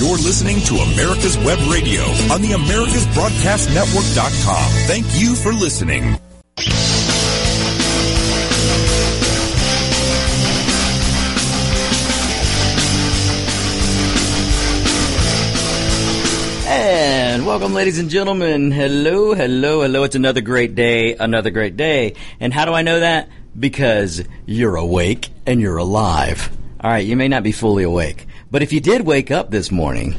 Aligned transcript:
You're 0.00 0.16
listening 0.16 0.60
to 0.62 0.76
America's 0.76 1.36
Web 1.36 1.58
Radio 1.70 2.00
on 2.32 2.40
the 2.40 2.52
AmericasBroadcastNetwork.com. 2.56 4.70
Thank 4.86 5.04
you 5.20 5.34
for 5.34 5.52
listening. 5.52 6.16
And 16.66 17.44
welcome, 17.44 17.74
ladies 17.74 17.98
and 17.98 18.08
gentlemen. 18.08 18.70
Hello, 18.70 19.34
hello, 19.34 19.82
hello. 19.82 20.04
It's 20.04 20.14
another 20.14 20.40
great 20.40 20.74
day, 20.74 21.14
another 21.14 21.50
great 21.50 21.76
day. 21.76 22.14
And 22.40 22.54
how 22.54 22.64
do 22.64 22.72
I 22.72 22.80
know 22.80 23.00
that? 23.00 23.28
Because 23.58 24.24
you're 24.46 24.76
awake 24.76 25.28
and 25.44 25.60
you're 25.60 25.76
alive. 25.76 26.50
All 26.80 26.90
right, 26.90 27.04
you 27.04 27.16
may 27.16 27.28
not 27.28 27.42
be 27.42 27.52
fully 27.52 27.84
awake, 27.84 28.26
but 28.50 28.62
if 28.62 28.72
you 28.72 28.80
did 28.80 29.02
wake 29.02 29.30
up 29.30 29.50
this 29.50 29.70
morning, 29.70 30.14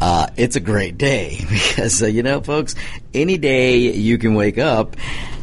uh, 0.00 0.28
it's 0.36 0.56
a 0.56 0.60
great 0.60 0.98
day 0.98 1.38
because 1.50 2.02
uh, 2.02 2.06
you 2.06 2.22
know, 2.22 2.40
folks, 2.40 2.74
any 3.14 3.38
day 3.38 3.78
you 3.78 4.18
can 4.18 4.34
wake 4.34 4.58
up 4.58 4.96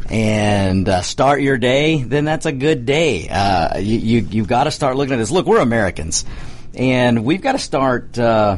and 0.09 0.87
uh, 0.87 1.01
start 1.01 1.41
your 1.41 1.57
day, 1.57 2.01
then 2.01 2.25
that's 2.25 2.45
a 2.45 2.51
good 2.51 2.85
day. 2.85 3.27
Uh, 3.29 3.77
you, 3.77 3.97
you 3.97 4.27
you've 4.29 4.47
got 4.47 4.65
to 4.65 4.71
start 4.71 4.95
looking 4.95 5.13
at 5.13 5.17
this. 5.17 5.31
Look, 5.31 5.45
we're 5.45 5.59
Americans, 5.59 6.25
and 6.73 7.23
we've 7.23 7.41
got 7.41 7.53
to 7.53 7.59
start. 7.59 8.17
Uh, 8.17 8.57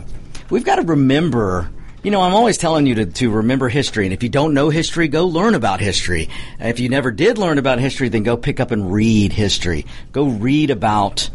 we've 0.50 0.66
got 0.66 0.78
to 0.78 0.84
remember. 0.84 1.70
You 2.02 2.12
know, 2.12 2.22
I'm 2.22 2.34
always 2.34 2.58
telling 2.58 2.86
you 2.86 2.96
to, 2.96 3.06
to 3.08 3.30
remember 3.30 3.68
history, 3.68 4.06
and 4.06 4.14
if 4.14 4.24
you 4.24 4.30
don't 4.30 4.54
know 4.54 4.70
history, 4.70 5.10
go 5.10 5.26
learn 5.28 5.54
about 5.54 5.82
history. 5.82 6.30
If 6.58 6.80
you 6.80 6.88
never 6.88 7.12
did 7.12 7.38
learn 7.38 7.58
about 7.58 7.80
history, 7.80 8.08
then 8.08 8.24
go 8.24 8.38
pick 8.38 8.62
up 8.62 8.72
and 8.72 8.94
read 8.94 9.34
history. 9.34 9.86
Go 10.14 10.28
read 10.28 10.70
about 10.70 11.30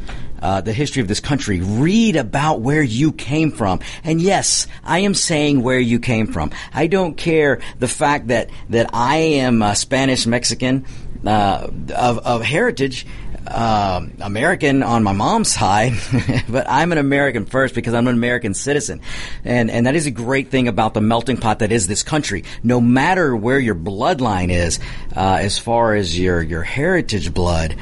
uh, 0.44 0.60
the 0.60 0.74
history 0.74 1.00
of 1.00 1.08
this 1.08 1.20
country. 1.20 1.60
Read 1.60 2.16
about 2.16 2.60
where 2.60 2.82
you 2.82 3.12
came 3.12 3.50
from. 3.50 3.80
And 4.04 4.20
yes, 4.20 4.66
I 4.84 4.98
am 5.00 5.14
saying 5.14 5.62
where 5.62 5.80
you 5.80 5.98
came 5.98 6.26
from. 6.26 6.50
I 6.74 6.86
don't 6.86 7.16
care 7.16 7.62
the 7.78 7.88
fact 7.88 8.28
that, 8.28 8.50
that 8.68 8.90
I 8.92 9.16
am 9.16 9.62
uh, 9.62 9.72
Spanish 9.72 10.26
Mexican 10.26 10.84
uh, 11.26 11.68
of, 11.96 12.18
of 12.18 12.42
heritage. 12.42 13.06
Uh, 13.46 14.06
American 14.22 14.82
on 14.82 15.02
my 15.02 15.12
mom's 15.12 15.52
side, 15.52 15.92
but 16.48 16.66
I'm 16.66 16.92
an 16.92 16.98
American 16.98 17.44
first 17.44 17.74
because 17.74 17.92
I'm 17.92 18.08
an 18.08 18.14
American 18.14 18.54
citizen, 18.54 19.02
and 19.44 19.70
and 19.70 19.86
that 19.86 19.94
is 19.94 20.06
a 20.06 20.10
great 20.10 20.48
thing 20.48 20.66
about 20.66 20.94
the 20.94 21.02
melting 21.02 21.36
pot 21.36 21.58
that 21.58 21.70
is 21.70 21.86
this 21.86 22.02
country. 22.02 22.44
No 22.62 22.80
matter 22.80 23.36
where 23.36 23.58
your 23.58 23.74
bloodline 23.74 24.48
is, 24.48 24.80
uh, 25.14 25.40
as 25.42 25.58
far 25.58 25.94
as 25.94 26.18
your 26.18 26.40
your 26.40 26.62
heritage 26.62 27.34
blood, 27.34 27.76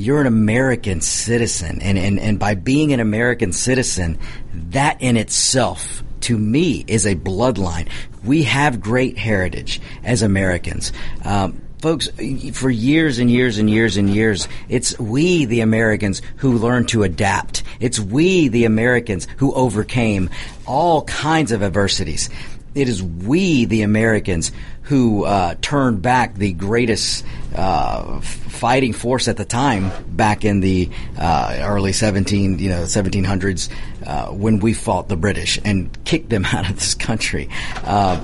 you're 0.00 0.20
an 0.20 0.26
American 0.26 1.00
citizen. 1.00 1.80
And, 1.82 1.98
and, 1.98 2.18
and 2.18 2.38
by 2.38 2.54
being 2.54 2.92
an 2.92 3.00
American 3.00 3.52
citizen, 3.52 4.18
that 4.70 5.00
in 5.02 5.16
itself, 5.16 6.02
to 6.22 6.38
me, 6.38 6.84
is 6.86 7.06
a 7.06 7.14
bloodline. 7.14 7.88
We 8.24 8.44
have 8.44 8.80
great 8.80 9.18
heritage 9.18 9.80
as 10.02 10.22
Americans. 10.22 10.92
Um, 11.22 11.60
folks, 11.82 12.08
for 12.54 12.70
years 12.70 13.18
and 13.18 13.30
years 13.30 13.58
and 13.58 13.68
years 13.68 13.98
and 13.98 14.08
years, 14.08 14.48
it's 14.70 14.98
we, 14.98 15.44
the 15.44 15.60
Americans, 15.60 16.22
who 16.36 16.56
learned 16.56 16.88
to 16.90 17.02
adapt. 17.02 17.62
It's 17.78 18.00
we, 18.00 18.48
the 18.48 18.64
Americans, 18.64 19.28
who 19.36 19.52
overcame 19.52 20.30
all 20.66 21.02
kinds 21.02 21.52
of 21.52 21.62
adversities. 21.62 22.30
It 22.74 22.88
is 22.88 23.02
we, 23.02 23.64
the 23.66 23.82
Americans, 23.82 24.52
who 24.90 25.24
uh, 25.24 25.54
turned 25.60 26.02
back 26.02 26.34
the 26.34 26.52
greatest 26.52 27.24
uh, 27.54 28.20
fighting 28.20 28.92
force 28.92 29.28
at 29.28 29.36
the 29.36 29.44
time 29.44 29.92
back 30.08 30.44
in 30.44 30.58
the 30.58 30.90
uh, 31.16 31.58
early 31.60 31.92
17 31.92 32.58
you 32.58 32.68
know 32.68 32.82
1700s 32.82 33.68
uh, 34.04 34.26
when 34.32 34.58
we 34.58 34.74
fought 34.74 35.08
the 35.08 35.16
British 35.16 35.60
and 35.64 35.96
kicked 36.04 36.28
them 36.28 36.44
out 36.52 36.68
of 36.68 36.74
this 36.74 36.96
country. 36.96 37.48
Uh, 37.84 38.20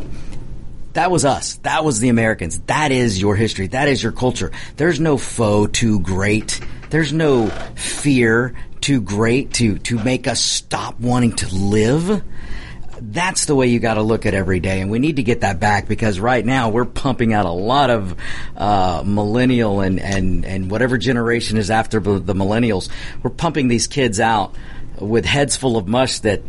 that 0.94 1.12
was 1.12 1.24
us. 1.24 1.54
That 1.58 1.84
was 1.84 2.00
the 2.00 2.08
Americans. 2.08 2.58
That 2.62 2.90
is 2.90 3.20
your 3.20 3.36
history. 3.36 3.68
That 3.68 3.86
is 3.86 4.02
your 4.02 4.10
culture. 4.10 4.50
There's 4.76 4.98
no 4.98 5.18
foe 5.18 5.68
too 5.68 6.00
great. 6.00 6.60
There's 6.90 7.12
no 7.12 7.46
fear 7.76 8.54
too 8.80 9.00
great 9.02 9.52
to 9.54 9.78
to 9.78 10.02
make 10.02 10.26
us 10.26 10.40
stop 10.40 10.98
wanting 10.98 11.36
to 11.36 11.54
live 11.54 12.24
that's 13.16 13.46
the 13.46 13.54
way 13.54 13.68
you 13.68 13.78
got 13.78 13.94
to 13.94 14.02
look 14.02 14.26
at 14.26 14.34
every 14.34 14.60
day, 14.60 14.80
and 14.80 14.90
we 14.90 14.98
need 14.98 15.16
to 15.16 15.22
get 15.22 15.40
that 15.40 15.58
back 15.58 15.88
because 15.88 16.20
right 16.20 16.44
now 16.44 16.68
we're 16.68 16.84
pumping 16.84 17.32
out 17.32 17.46
a 17.46 17.50
lot 17.50 17.90
of 17.90 18.16
uh, 18.56 19.02
millennial 19.04 19.80
and, 19.80 20.00
and 20.00 20.44
and 20.44 20.70
whatever 20.70 20.98
generation 20.98 21.56
is 21.56 21.70
after 21.70 22.00
the 22.00 22.34
millennials. 22.34 22.88
We're 23.22 23.30
pumping 23.30 23.68
these 23.68 23.86
kids 23.86 24.20
out 24.20 24.54
with 25.00 25.24
heads 25.24 25.56
full 25.56 25.76
of 25.76 25.86
mush 25.86 26.20
that 26.20 26.42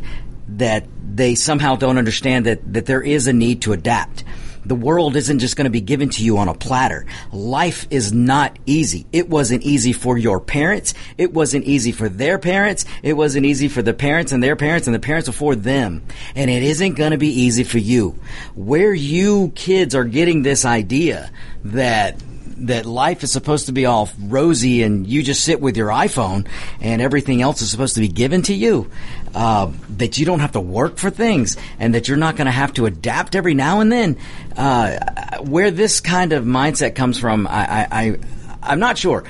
that 0.50 0.86
they 1.16 1.36
somehow 1.36 1.76
don't 1.76 1.98
understand 1.98 2.46
that 2.46 2.74
that 2.74 2.86
there 2.86 3.02
is 3.02 3.28
a 3.28 3.34
need 3.34 3.64
to 3.64 3.74
adapt 3.74 4.24
the 4.68 4.76
world 4.76 5.16
isn't 5.16 5.40
just 5.40 5.56
going 5.56 5.66
to 5.66 5.72
be 5.72 5.82
given 5.82 6.10
to 6.10 6.24
you 6.24 6.38
on 6.38 6.48
a 6.48 6.54
platter. 6.54 7.06
Life 7.32 7.88
is 7.90 8.12
not 8.12 8.58
easy. 8.66 9.06
It 9.12 9.30
wasn't 9.30 9.64
easy 9.64 9.94
for 9.94 10.18
your 10.18 10.40
parents. 10.40 10.94
It 11.18 11.34
wasn't 11.34 11.66
easy 11.66 11.92
for 11.92 12.10
their 12.10 12.38
parents. 12.38 12.86
It 13.02 13.14
wasn't 13.14 13.46
easy 13.46 13.70
for 13.70 13.82
the 13.82 13.94
parents 13.94 14.32
and 14.32 14.44
their 14.44 14.56
parents 14.56 14.88
and 14.88 14.94
the 14.94 15.00
parents 15.00 15.30
before 15.30 15.56
them. 15.56 16.04
And 16.36 16.50
it 16.52 16.64
isn't 16.64 16.96
going 16.96 17.12
to 17.12 17.18
be 17.18 17.42
easy 17.42 17.64
for 17.64 17.78
you. 17.78 18.20
Where 18.56 18.94
you 18.94 19.52
kids 19.56 19.96
are 19.96 20.04
getting 20.04 20.44
this 20.44 20.66
idea 20.66 21.32
that 21.64 22.22
that 22.60 22.86
life 22.86 23.24
is 23.24 23.32
supposed 23.32 23.68
to 23.68 23.72
be 23.72 23.86
all 23.86 24.10
rosy 24.20 24.84
and 24.84 25.06
you 25.06 25.22
just 25.22 25.44
sit 25.44 25.62
with 25.62 25.78
your 25.78 25.90
iPhone 25.90 26.48
and 26.82 27.02
everything 27.02 27.42
else 27.42 27.62
is 27.62 27.70
supposed 27.70 27.96
to 27.96 28.02
be 28.02 28.08
given 28.08 28.42
to 28.44 28.54
you. 28.54 28.90
Uh, 29.36 29.72
that 29.98 30.18
you 30.18 30.26
don't 30.26 30.40
have 30.40 30.54
to 30.54 30.60
work 30.60 30.98
for 30.98 31.10
things 31.10 31.58
and 31.80 31.94
that 31.94 32.08
you're 32.08 32.18
not 32.18 32.36
going 32.36 32.46
to 32.46 32.52
have 32.52 32.74
to 32.74 32.86
adapt 32.86 33.36
every 33.36 33.54
now 33.54 33.82
and 33.82 33.92
then. 33.92 34.18
Uh, 34.56 35.38
where 35.42 35.70
this 35.70 36.00
kind 36.02 36.34
of 36.34 36.44
mindset 36.44 36.96
comes 36.96 37.20
from, 37.20 37.46
I, 37.48 37.52
I, 37.52 37.88
I, 37.92 38.18
I'm 38.64 38.80
not 38.80 38.98
sure. 38.98 39.24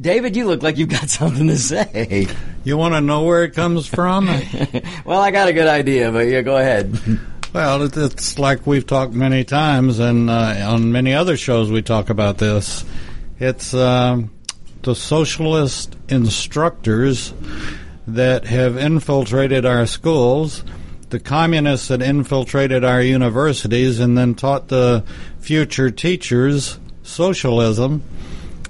David, 0.00 0.36
you 0.36 0.46
look 0.46 0.62
like 0.62 0.78
you've 0.78 0.88
got 0.88 1.08
something 1.10 1.48
to 1.48 1.58
say. 1.58 2.28
You 2.64 2.76
want 2.76 2.94
to 2.94 3.00
know 3.00 3.24
where 3.24 3.44
it 3.44 3.54
comes 3.54 3.86
from? 3.86 4.26
well, 5.04 5.20
I 5.20 5.30
got 5.30 5.48
a 5.48 5.52
good 5.52 5.66
idea, 5.66 6.12
but 6.12 6.26
yeah, 6.26 6.42
go 6.42 6.56
ahead. 6.56 6.98
Well, 7.52 7.82
it's 7.82 8.38
like 8.38 8.64
we've 8.64 8.86
talked 8.86 9.12
many 9.12 9.42
times, 9.42 9.98
and 9.98 10.30
uh, 10.30 10.54
on 10.68 10.92
many 10.92 11.14
other 11.14 11.36
shows 11.36 11.68
we 11.68 11.82
talk 11.82 12.08
about 12.08 12.38
this. 12.38 12.84
It's 13.40 13.74
um, 13.74 14.30
the 14.82 14.94
socialist 14.94 15.96
instructors 16.08 17.34
that 18.14 18.44
have 18.46 18.76
infiltrated 18.76 19.64
our 19.66 19.86
schools, 19.86 20.64
the 21.10 21.20
communists 21.20 21.88
that 21.88 22.02
infiltrated 22.02 22.84
our 22.84 23.02
universities, 23.02 24.00
and 24.00 24.16
then 24.16 24.34
taught 24.34 24.68
the 24.68 25.04
future 25.40 25.90
teachers 25.90 26.78
socialism. 27.02 28.02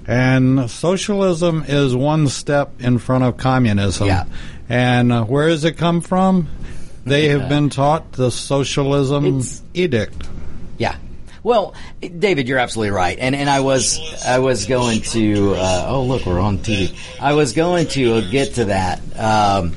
And 0.07 0.69
socialism 0.69 1.63
is 1.67 1.95
one 1.95 2.27
step 2.27 2.71
in 2.79 2.97
front 2.97 3.23
of 3.23 3.37
communism. 3.37 4.07
Yeah. 4.07 4.25
And 4.67 5.11
uh, 5.11 5.23
where 5.25 5.49
does 5.49 5.63
it 5.63 5.77
come 5.77 6.01
from? 6.01 6.47
They 7.05 7.29
have 7.29 7.49
been 7.49 7.69
taught 7.69 8.13
the 8.13 8.31
socialism 8.31 9.25
It's- 9.25 9.61
edict. 9.73 10.27
Yeah. 10.77 10.95
Well, 11.43 11.73
David, 12.01 12.47
you're 12.47 12.59
absolutely 12.59 12.91
right, 12.91 13.17
and 13.17 13.35
and 13.35 13.49
I 13.49 13.61
was 13.61 13.99
I 14.25 14.39
was 14.39 14.65
going 14.67 15.01
to 15.01 15.55
uh, 15.55 15.85
oh 15.89 16.03
look 16.03 16.25
we're 16.25 16.39
on 16.39 16.59
TV. 16.59 16.95
I 17.19 17.33
was 17.33 17.53
going 17.53 17.87
to 17.89 18.29
get 18.29 18.55
to 18.55 18.65
that, 18.65 19.01
um, 19.17 19.75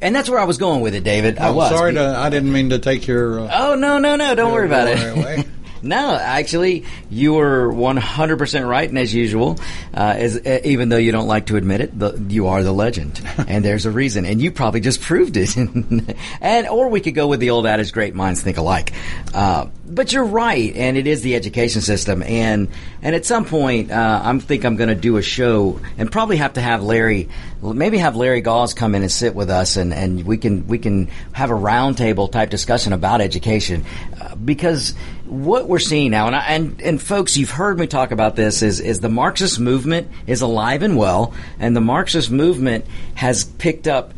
and 0.00 0.14
that's 0.16 0.30
where 0.30 0.38
I 0.38 0.44
was 0.44 0.56
going 0.56 0.80
with 0.80 0.94
it, 0.94 1.04
David. 1.04 1.38
I 1.38 1.48
I'm 1.48 1.54
was. 1.54 1.70
sorry 1.70 1.92
to. 1.94 2.16
I 2.16 2.30
didn't 2.30 2.52
mean 2.52 2.70
to 2.70 2.78
take 2.78 3.06
your. 3.06 3.40
Uh, 3.40 3.50
Oh 3.52 3.74
no 3.74 3.98
no 3.98 4.16
no! 4.16 4.34
Don't 4.34 4.52
worry 4.52 4.66
about 4.66 4.88
it. 4.88 5.46
No, 5.82 6.14
actually, 6.14 6.84
you 7.10 7.34
were 7.34 7.70
100 7.72 8.36
percent 8.36 8.66
right, 8.66 8.88
and 8.88 8.98
as 8.98 9.14
usual, 9.14 9.58
uh, 9.94 10.14
as 10.16 10.36
uh, 10.36 10.60
even 10.64 10.88
though 10.88 10.96
you 10.96 11.12
don't 11.12 11.26
like 11.26 11.46
to 11.46 11.56
admit 11.56 11.80
it, 11.80 11.98
the, 11.98 12.12
you 12.28 12.48
are 12.48 12.62
the 12.62 12.72
legend, 12.72 13.20
and 13.48 13.64
there's 13.64 13.86
a 13.86 13.90
reason, 13.90 14.24
and 14.26 14.40
you 14.40 14.52
probably 14.52 14.80
just 14.80 15.00
proved 15.00 15.36
it. 15.36 15.56
and 16.40 16.68
or 16.68 16.88
we 16.88 17.00
could 17.00 17.14
go 17.14 17.28
with 17.28 17.40
the 17.40 17.50
old 17.50 17.66
adage, 17.66 17.92
"Great 17.92 18.14
minds 18.14 18.42
think 18.42 18.58
alike." 18.58 18.92
Uh, 19.32 19.66
but 19.90 20.12
you're 20.12 20.24
right, 20.24 20.74
and 20.76 20.96
it 20.96 21.06
is 21.06 21.22
the 21.22 21.34
education 21.34 21.80
system, 21.80 22.22
and 22.22 22.68
and 23.02 23.14
at 23.14 23.26
some 23.26 23.44
point, 23.44 23.90
uh, 23.90 24.22
I 24.24 24.38
think 24.38 24.64
I'm 24.64 24.76
going 24.76 24.88
to 24.88 24.94
do 24.94 25.16
a 25.16 25.22
show, 25.22 25.80
and 25.98 26.10
probably 26.10 26.36
have 26.36 26.54
to 26.54 26.60
have 26.60 26.82
Larry, 26.82 27.28
maybe 27.62 27.98
have 27.98 28.16
Larry 28.16 28.40
Gauze 28.40 28.74
come 28.74 28.94
in 28.94 29.02
and 29.02 29.10
sit 29.10 29.34
with 29.34 29.50
us, 29.50 29.76
and, 29.76 29.92
and 29.92 30.24
we 30.24 30.38
can 30.38 30.66
we 30.66 30.78
can 30.78 31.08
have 31.32 31.50
a 31.50 31.54
roundtable 31.54 32.30
type 32.30 32.50
discussion 32.50 32.92
about 32.92 33.20
education, 33.20 33.84
uh, 34.20 34.34
because 34.36 34.94
what 35.30 35.68
we're 35.68 35.78
seeing 35.78 36.10
now, 36.10 36.26
and 36.26 36.34
I, 36.34 36.40
and 36.40 36.80
and 36.82 37.00
folks, 37.00 37.36
you've 37.36 37.50
heard 37.50 37.78
me 37.78 37.86
talk 37.86 38.10
about 38.10 38.34
this, 38.34 38.62
is 38.62 38.80
is 38.80 39.00
the 39.00 39.08
Marxist 39.08 39.60
movement 39.60 40.08
is 40.26 40.42
alive 40.42 40.82
and 40.82 40.96
well, 40.96 41.32
and 41.58 41.76
the 41.76 41.80
Marxist 41.80 42.30
movement 42.30 42.84
has 43.14 43.44
picked 43.44 43.86
up 43.86 44.12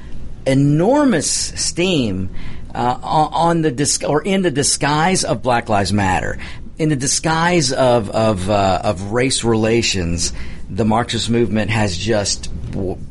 enormous 0.47 1.31
steam 1.31 2.31
uh, 2.75 2.99
on 3.03 3.63
the 3.63 3.71
dis- 3.71 4.03
or 4.03 4.23
in 4.23 4.43
the 4.43 4.51
disguise 4.51 5.23
of 5.23 5.43
Black 5.43 5.69
Lives 5.69 5.93
Matter, 5.93 6.39
in 6.79 6.89
the 6.89 6.97
disguise 6.97 7.73
of 7.73 8.09
of 8.11 8.49
uh, 8.49 8.81
of 8.83 9.13
race 9.13 9.45
relations. 9.45 10.33
The 10.75 10.85
Marxist 10.85 11.29
movement 11.29 11.71
has 11.71 11.97
just 11.97 12.51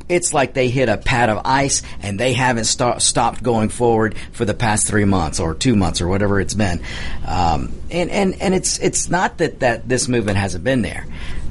it's 0.10 0.34
like 0.34 0.54
they 0.54 0.69
hit 0.69 0.90
a 0.90 0.98
pad 0.98 1.30
of 1.30 1.42
ice 1.46 1.84
and 2.02 2.19
they 2.19 2.34
haven't 2.34 2.66
st- 2.66 3.02
stopped 3.02 3.44
going 3.44 3.69
forward 3.69 4.16
for 4.31 4.46
the 4.46 4.54
past 4.54 4.88
three 4.88 5.06
months 5.06 5.40
or 5.40 5.54
two 5.54 5.75
months 5.75 6.02
or 6.02 6.08
whatever 6.08 6.40
it's 6.40 6.54
been. 6.54 6.81
Um, 7.25 7.72
and, 7.90 8.10
and, 8.10 8.42
and 8.42 8.54
it's, 8.54 8.80
it's 8.80 9.10
not 9.10 9.38
that, 9.38 9.60
that 9.60 9.88
this 9.88 10.08
movement 10.08 10.38
hasn't 10.38 10.63
been 10.63 10.81
there. 10.81 11.06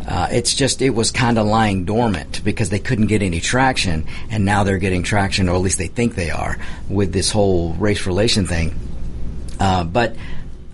Uh, 0.07 0.29
it's 0.33 0.55
just 0.55 0.83
it 0.83 0.91
was 0.91 1.11
kind 1.11 1.39
of 1.39 1.47
lying 1.47 1.85
dormant 1.85 2.43
because 2.43 2.69
they 2.71 2.79
couldn't 2.79 3.07
get 3.07 3.23
any 3.23 3.39
traction, 3.39 4.07
and 4.31 4.45
now 4.45 4.65
they're 4.65 4.79
getting 4.79 5.03
traction, 5.03 5.49
or 5.49 5.55
at 5.55 5.61
least 5.61 5.79
they 5.79 5.87
think 5.87 6.15
they 6.15 6.31
are, 6.31 6.57
with 6.89 7.13
this 7.13 7.31
whole 7.31 7.75
race 7.75 8.07
relation 8.07 8.47
thing. 8.47 8.75
Uh, 9.61 9.85
but 9.85 10.17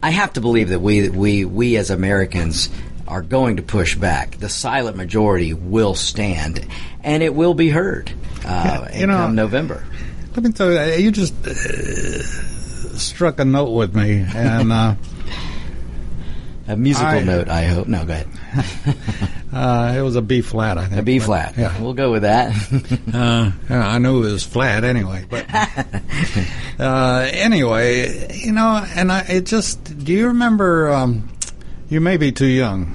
I 0.02 0.10
have 0.10 0.32
to 0.34 0.40
believe 0.40 0.68
that 0.68 0.80
we 0.80 1.10
we 1.10 1.44
we 1.44 1.76
as 1.76 1.90
Americans 1.90 2.70
are 3.08 3.22
going 3.22 3.56
to 3.56 3.62
push 3.62 3.94
back. 3.94 4.38
The 4.38 4.48
silent 4.48 4.96
majority 4.96 5.52
will 5.54 5.94
stand, 5.94 6.66
and 7.02 7.22
it 7.22 7.34
will 7.34 7.54
be 7.54 7.68
heard. 7.70 8.12
Uh, 8.44 8.88
you 8.94 9.06
know, 9.06 9.16
come 9.16 9.34
November. 9.34 9.84
Let 10.34 10.44
me 10.44 10.52
tell 10.52 10.72
you, 10.72 11.04
you 11.04 11.10
just 11.10 11.34
uh, 11.46 12.22
struck 12.98 13.40
a 13.40 13.44
note 13.44 13.70
with 13.70 13.94
me, 13.94 14.24
and. 14.34 14.72
Uh, 14.72 14.94
a 16.68 16.76
musical 16.76 17.08
I- 17.08 17.22
note, 17.22 17.48
I 17.48 17.64
hope. 17.64 17.86
No, 17.86 18.04
go 18.04 18.12
ahead. 18.12 18.28
uh, 19.52 19.94
it 19.96 20.02
was 20.02 20.16
a 20.16 20.22
B 20.22 20.40
flat, 20.40 20.78
I 20.78 20.86
think. 20.86 21.00
A 21.00 21.02
B 21.04 21.18
but- 21.18 21.24
flat. 21.24 21.54
Yeah. 21.56 21.80
We'll 21.80 21.94
go 21.94 22.10
with 22.10 22.22
that. 22.22 22.52
Uh, 23.16 23.50
I 23.70 23.98
knew 23.98 24.24
it 24.24 24.32
was 24.32 24.44
flat 24.44 24.84
anyway, 24.84 25.24
but 25.30 25.46
uh, 26.78 27.26
anyway, 27.32 28.36
you 28.36 28.52
know, 28.52 28.84
and 28.94 29.10
I 29.10 29.20
it 29.20 29.46
just. 29.46 30.04
Do 30.04 30.12
you 30.12 30.26
remember? 30.28 30.92
Um, 30.92 31.28
you 31.88 32.00
may 32.00 32.16
be 32.16 32.32
too 32.32 32.46
young, 32.46 32.94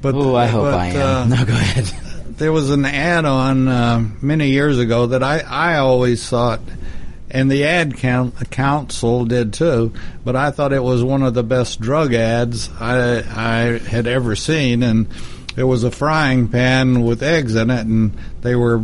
but 0.00 0.14
oh, 0.14 0.34
I 0.34 0.46
hope 0.46 0.64
but, 0.64 0.74
I 0.74 0.86
am. 0.88 1.32
uh, 1.32 1.36
no, 1.36 1.44
go 1.44 1.54
ahead. 1.54 1.84
there 2.38 2.52
was 2.52 2.70
an 2.70 2.84
ad 2.84 3.24
on 3.24 3.68
uh, 3.68 4.08
many 4.22 4.50
years 4.50 4.78
ago 4.78 5.06
that 5.06 5.22
I, 5.22 5.40
I 5.40 5.78
always 5.78 6.28
thought, 6.28 6.60
and 7.30 7.50
the 7.50 7.64
ad 7.64 7.98
coun 7.98 8.32
council 8.50 9.24
did 9.24 9.52
too, 9.52 9.92
but 10.24 10.36
I 10.36 10.50
thought 10.50 10.72
it 10.72 10.82
was 10.82 11.02
one 11.02 11.22
of 11.22 11.34
the 11.34 11.42
best 11.42 11.80
drug 11.80 12.14
ads 12.14 12.70
I, 12.80 13.18
I 13.18 13.78
had 13.78 14.06
ever 14.06 14.36
seen. 14.36 14.82
And 14.82 15.08
it 15.56 15.64
was 15.64 15.82
a 15.82 15.90
frying 15.90 16.48
pan 16.48 17.02
with 17.02 17.22
eggs 17.22 17.56
in 17.56 17.70
it, 17.70 17.84
and 17.86 18.16
they 18.42 18.54
were 18.54 18.80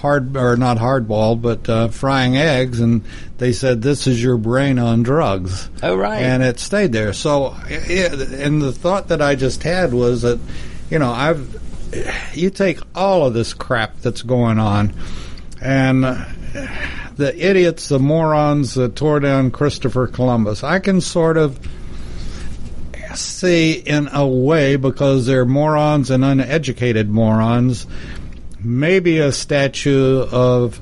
hard, 0.00 0.36
or 0.36 0.56
not 0.56 0.78
hard 0.78 1.06
boiled, 1.08 1.42
but 1.42 1.68
uh, 1.68 1.88
frying 1.88 2.36
eggs. 2.36 2.80
And 2.80 3.02
they 3.38 3.52
said, 3.52 3.82
This 3.82 4.06
is 4.06 4.22
your 4.22 4.36
brain 4.36 4.78
on 4.78 5.02
drugs 5.02 5.68
Oh, 5.82 5.96
right. 5.96 6.22
and 6.22 6.42
it 6.42 6.58
stayed 6.58 6.92
there. 6.92 7.12
So, 7.12 7.54
it, 7.68 8.12
and 8.32 8.60
the 8.60 8.72
thought 8.72 9.08
that 9.08 9.22
I 9.22 9.34
just 9.34 9.62
had 9.62 9.92
was 9.94 10.22
that, 10.22 10.38
you 10.90 10.98
know, 10.98 11.10
I've 11.10 11.58
you 12.34 12.50
take 12.50 12.78
all 12.94 13.26
of 13.26 13.34
this 13.34 13.52
crap 13.52 14.00
that's 14.00 14.22
going 14.22 14.58
on, 14.60 14.92
and 15.60 16.04
uh, 16.04 16.24
the 17.16 17.32
idiots, 17.36 17.88
the 17.88 17.98
morons 17.98 18.74
that 18.74 18.94
tore 18.94 19.18
down 19.18 19.50
Christopher 19.50 20.06
Columbus. 20.06 20.62
I 20.62 20.78
can 20.78 21.00
sort 21.00 21.36
of 21.36 21.58
see 23.14 23.72
in 23.72 24.08
a 24.12 24.26
way 24.26 24.76
because 24.76 25.26
they're 25.26 25.44
morons 25.44 26.10
and 26.10 26.24
uneducated 26.24 27.10
morons. 27.10 27.86
Maybe 28.62 29.18
a 29.18 29.32
statue 29.32 30.20
of 30.30 30.80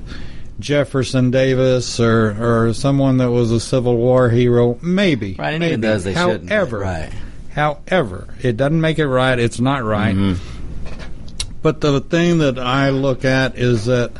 Jefferson 0.59 1.31
Davis 1.31 1.99
or, 1.99 2.67
or 2.67 2.73
someone 2.73 3.17
that 3.17 3.31
was 3.31 3.51
a 3.51 3.59
Civil 3.59 3.95
War 3.97 4.29
hero. 4.29 4.77
Maybe. 4.81 5.35
Right, 5.39 5.51
and 5.51 5.59
maybe. 5.59 5.67
even 5.73 5.81
those 5.81 6.03
they 6.03 6.13
shouldn't. 6.13 6.49
However, 6.49 6.79
Right. 6.79 7.11
however, 7.53 8.27
it 8.41 8.57
doesn't 8.57 8.81
make 8.81 8.99
it 8.99 9.07
right. 9.07 9.39
It's 9.39 9.59
not 9.59 9.83
right. 9.83 10.15
Mm-hmm. 10.15 11.55
But 11.61 11.81
the 11.81 11.99
thing 12.01 12.39
that 12.39 12.57
I 12.59 12.89
look 12.89 13.25
at 13.25 13.57
is 13.57 13.85
that, 13.85 14.11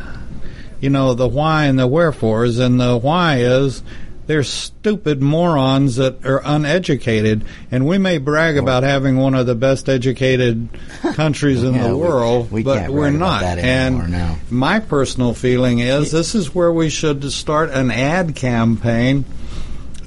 you 0.81 0.89
know, 0.89 1.13
the 1.13 1.27
why 1.27 1.65
and 1.65 1.79
the 1.79 1.87
wherefores, 1.87 2.59
and 2.59 2.79
the 2.79 2.97
why 2.97 3.37
is 3.37 3.81
they're 4.29 4.43
stupid 4.43 5.23
morons 5.23 5.95
that 5.95 6.23
are 6.23 6.39
uneducated, 6.45 7.43
and 7.71 7.87
we 7.87 7.97
may 7.97 8.19
brag 8.19 8.57
about 8.57 8.83
having 8.83 9.17
one 9.17 9.33
of 9.33 9.47
the 9.47 9.55
best 9.55 9.89
educated 9.89 10.69
countries 11.15 11.63
in 11.63 11.73
Yeah, 11.73 11.87
the 11.87 11.97
world, 11.97 12.51
we 12.51 12.61
but 12.61 12.77
can't 12.77 12.93
we're 12.93 13.09
not. 13.09 13.41
and 13.43 14.11
no. 14.11 14.35
my 14.51 14.81
personal 14.81 15.33
feeling 15.33 15.79
is 15.79 16.11
this 16.11 16.35
is 16.35 16.53
where 16.53 16.71
we 16.71 16.91
should 16.91 17.31
start 17.31 17.71
an 17.71 17.89
ad 17.89 18.35
campaign 18.35 19.25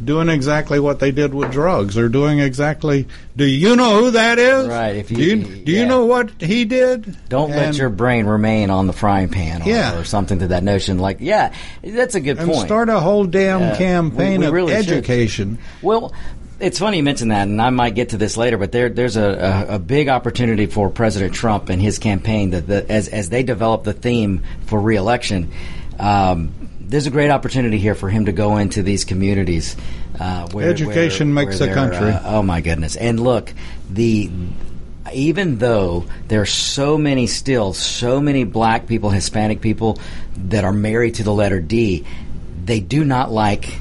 doing 0.04 0.28
exactly 0.28 0.81
what 0.81 0.99
they 0.99 1.10
did 1.10 1.32
with 1.34 1.52
drugs 1.52 1.96
or 1.99 2.08
doing 2.08 2.38
exactly 2.40 3.06
do 3.37 3.44
you 3.44 3.76
know 3.76 3.99
who 4.00 4.10
that 4.12 4.38
is 4.38 4.66
Right, 4.69 4.96
if 4.96 5.10
you- 5.10 5.16
do 5.16 5.22
you, 5.25 5.64
do 5.64 5.72
you 5.72 5.87
know 5.87 6.06
what 6.06 6.31
he 6.40 6.64
did 6.64 7.16
Don't 7.28 7.50
let 7.50 7.76
your 7.76 7.88
brain 7.90 8.26
remain 8.26 8.70
on 8.70 8.87
the 8.87 8.93
frying 8.93 9.28
pan 9.28 9.62
or, 9.62 9.66
Yeah. 9.69 9.99
or 9.99 10.04
something 10.04 10.38
to 10.40 10.49
that 10.49 10.62
notion. 10.64 10.99
Like, 10.99 11.19
yeah, 11.20 11.52
that's 11.82 12.14
a 12.14 12.20
good 12.20 12.38
and 12.38 12.49
point. 12.50 12.66
start 12.66 12.88
a 12.88 13.00
whole 13.00 13.25
damn 13.25 13.60
Yeah, 13.60 13.76
campaign 13.76 14.32
we- 14.32 14.38
we 14.38 14.46
of 14.46 14.52
really 14.52 14.82
should. 14.82 14.93
education 14.93 15.58
Well, 15.82 16.12
it's 16.60 16.78
funny 16.78 16.99
you 16.99 17.02
mention 17.02 17.28
that, 17.28 17.49
and 17.49 17.60
I 17.60 17.70
might 17.70 17.94
get 17.96 18.10
to 18.10 18.16
this 18.16 18.37
later. 18.37 18.56
But 18.56 18.70
there, 18.70 18.88
there's 18.88 19.16
a, 19.16 19.66
a, 19.69 19.75
a 19.75 19.78
big 19.81 20.08
opportunity 20.08 20.66
for 20.66 20.90
President 20.90 21.34
Trump 21.34 21.69
and 21.70 21.82
his 21.82 21.99
campaign 21.99 22.50
that, 22.50 22.69
that 22.69 22.88
as 22.90 23.08
as 23.08 23.28
they 23.31 23.43
develop 23.43 23.82
the 23.82 23.93
theme 23.93 24.43
for 24.66 24.81
reelection. 24.81 25.50
Um, 25.99 26.52
there's 26.93 27.06
a 27.06 27.11
great 27.11 27.31
opportunity 27.31 27.79
here 27.79 27.94
for 27.94 28.11
him 28.11 28.27
to 28.27 28.33
go 28.33 28.59
into 28.59 28.83
these 28.83 29.06
communities. 29.06 29.75
Uh, 30.21 30.47
where, 30.50 30.69
Education 30.69 31.35
where- 31.35 31.47
makes 31.47 31.59
where 31.59 31.71
a 31.71 31.75
country. 31.75 32.11
uh, 32.11 32.37
oh 32.37 32.43
my 32.43 32.61
goodness! 32.61 32.97
And 32.97 33.19
look, 33.19 33.53
the 33.91 34.31
even 35.12 35.56
though 35.59 36.05
there 36.29 36.43
are 36.43 36.47
so 36.47 36.99
many 36.99 37.27
still 37.27 37.73
so 37.73 38.21
many 38.21 38.44
black 38.44 38.87
people, 38.87 39.09
Hispanic 39.09 39.62
people 39.62 39.99
that 40.37 40.65
are 40.65 40.73
married 40.73 41.15
to 41.17 41.23
the 41.25 41.33
letter 41.33 41.61
D, 41.61 42.05
they 42.65 42.81
do 42.81 43.05
not 43.05 43.33
like 43.33 43.75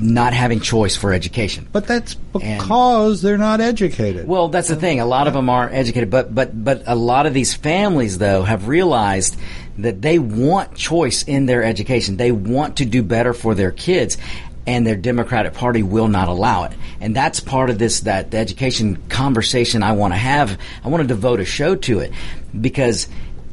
not 0.00 0.32
having 0.32 0.60
choice 0.60 0.94
for 0.96 1.12
education. 1.12 1.66
but 1.72 1.86
that's 1.86 2.14
because 2.14 3.20
they're 3.20 3.36
not 3.38 3.60
educated 3.60 4.28
Well, 4.28 4.48
that's 4.48 4.68
the 4.68 4.76
thing. 4.76 5.00
A 5.00 5.06
lot 5.06 5.26
of 5.26 5.32
them 5.32 5.48
aren't 5.48 5.74
educated, 5.74 6.10
but 6.10 6.32
but 6.32 6.62
but 6.62 6.82
a 6.86 6.94
lot 6.94 7.24
of 7.26 7.32
these 7.34 7.54
families 7.54 8.18
though 8.18 8.42
have 8.42 8.68
realized 8.68 9.36
that 9.78 10.02
they 10.02 10.18
want 10.18 10.74
choice 10.74 11.22
in 11.22 11.46
their 11.46 11.62
education. 11.62 12.16
They 12.16 12.32
want 12.32 12.78
to 12.78 12.84
do 12.84 13.02
better 13.02 13.32
for 13.32 13.54
their 13.54 13.70
kids. 13.70 14.18
And 14.66 14.86
their 14.86 14.96
Democratic 14.96 15.54
Party 15.54 15.82
will 15.82 16.08
not 16.08 16.28
allow 16.28 16.64
it, 16.64 16.72
and 17.00 17.16
that's 17.16 17.40
part 17.40 17.70
of 17.70 17.78
this 17.78 18.00
that 18.00 18.32
the 18.32 18.36
education 18.36 18.96
conversation 19.08 19.82
I 19.82 19.92
want 19.92 20.12
to 20.12 20.18
have. 20.18 20.60
I 20.84 20.88
want 20.88 21.00
to 21.00 21.08
devote 21.08 21.40
a 21.40 21.46
show 21.46 21.74
to 21.74 22.00
it 22.00 22.12
because, 22.60 23.08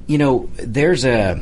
you 0.07 0.18
know, 0.18 0.50
there's 0.57 1.06
a 1.06 1.42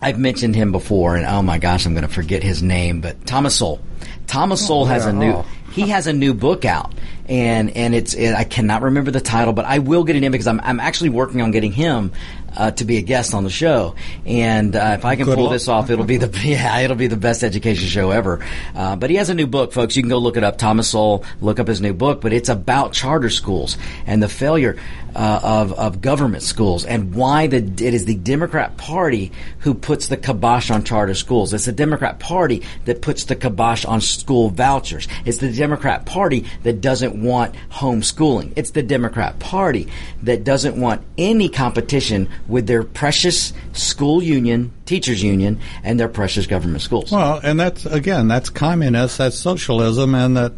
I've 0.00 0.18
mentioned 0.18 0.54
him 0.54 0.70
before, 0.70 1.16
and 1.16 1.26
oh 1.26 1.42
my 1.42 1.58
gosh, 1.58 1.86
I'm 1.86 1.92
going 1.92 2.06
to 2.06 2.12
forget 2.12 2.42
his 2.42 2.62
name, 2.62 3.00
but 3.00 3.26
Thomas 3.26 3.56
Sowell. 3.56 3.80
Thomas 4.26 4.64
Sowell 4.64 4.86
has 4.86 5.06
a 5.06 5.12
new 5.12 5.32
oh. 5.32 5.46
he 5.72 5.88
has 5.88 6.06
a 6.06 6.12
new 6.12 6.34
book 6.34 6.64
out, 6.64 6.92
and 7.28 7.70
and 7.76 7.94
it's 7.94 8.14
it, 8.14 8.34
I 8.34 8.44
cannot 8.44 8.82
remember 8.82 9.10
the 9.10 9.20
title, 9.20 9.52
but 9.52 9.64
I 9.64 9.78
will 9.78 10.04
get 10.04 10.14
it 10.14 10.22
in 10.22 10.30
because 10.30 10.46
I'm 10.46 10.60
I'm 10.60 10.78
actually 10.78 11.10
working 11.10 11.42
on 11.42 11.50
getting 11.50 11.72
him 11.72 12.12
uh, 12.56 12.70
to 12.72 12.84
be 12.84 12.96
a 12.98 13.02
guest 13.02 13.34
on 13.34 13.44
the 13.44 13.50
show, 13.50 13.94
and 14.26 14.74
uh, 14.74 14.96
if 14.98 15.04
I 15.04 15.16
can 15.16 15.26
Good 15.26 15.36
pull 15.36 15.44
luck. 15.44 15.52
this 15.52 15.68
off, 15.68 15.90
it'll 15.90 16.04
be 16.04 16.16
the 16.16 16.28
yeah 16.44 16.78
it'll 16.80 16.96
be 16.96 17.06
the 17.06 17.16
best 17.16 17.44
education 17.44 17.86
show 17.88 18.10
ever. 18.10 18.44
Uh, 18.74 18.96
but 18.96 19.10
he 19.10 19.16
has 19.16 19.30
a 19.30 19.34
new 19.34 19.46
book, 19.46 19.72
folks. 19.72 19.96
You 19.96 20.02
can 20.02 20.10
go 20.10 20.18
look 20.18 20.36
it 20.36 20.44
up. 20.44 20.58
Thomas 20.58 20.88
Sowell, 20.88 21.24
look 21.40 21.58
up 21.58 21.68
his 21.68 21.80
new 21.80 21.92
book, 21.92 22.20
but 22.20 22.32
it's 22.32 22.48
about 22.48 22.92
charter 22.92 23.30
schools 23.30 23.76
and 24.06 24.22
the 24.22 24.28
failure 24.28 24.76
uh, 25.18 25.40
of 25.42 25.72
of 25.72 26.00
government 26.00 26.44
schools 26.44 26.84
and 26.84 27.12
why 27.12 27.48
the 27.48 27.56
it 27.56 27.92
is 27.92 28.04
the 28.04 28.14
Democrat 28.14 28.76
Party 28.76 29.32
who 29.58 29.74
puts 29.74 30.06
the 30.06 30.16
kibosh 30.16 30.70
on 30.70 30.84
charter 30.84 31.14
schools. 31.14 31.52
It's 31.52 31.64
the 31.64 31.72
Democrat 31.72 32.20
Party 32.20 32.62
that 32.84 33.02
puts 33.02 33.24
the 33.24 33.34
kibosh 33.34 33.84
on 33.84 34.00
school 34.00 34.48
vouchers. 34.48 35.08
It's 35.24 35.38
the 35.38 35.52
Democrat 35.52 36.06
Party 36.06 36.44
that 36.62 36.80
doesn't 36.80 37.20
want 37.20 37.56
homeschooling. 37.72 38.52
It's 38.54 38.70
the 38.70 38.82
Democrat 38.82 39.40
Party 39.40 39.88
that 40.22 40.44
doesn't 40.44 40.80
want 40.80 41.02
any 41.18 41.48
competition 41.48 42.28
with 42.46 42.68
their 42.68 42.84
precious 42.84 43.52
school 43.72 44.22
union, 44.22 44.72
teachers 44.86 45.20
union, 45.20 45.58
and 45.82 45.98
their 45.98 46.08
precious 46.08 46.46
government 46.46 46.82
schools. 46.82 47.10
Well, 47.10 47.40
and 47.42 47.58
that's 47.58 47.86
again, 47.86 48.28
that's 48.28 48.50
communist, 48.50 49.18
that's 49.18 49.36
socialism, 49.36 50.14
and 50.14 50.36
that 50.36 50.52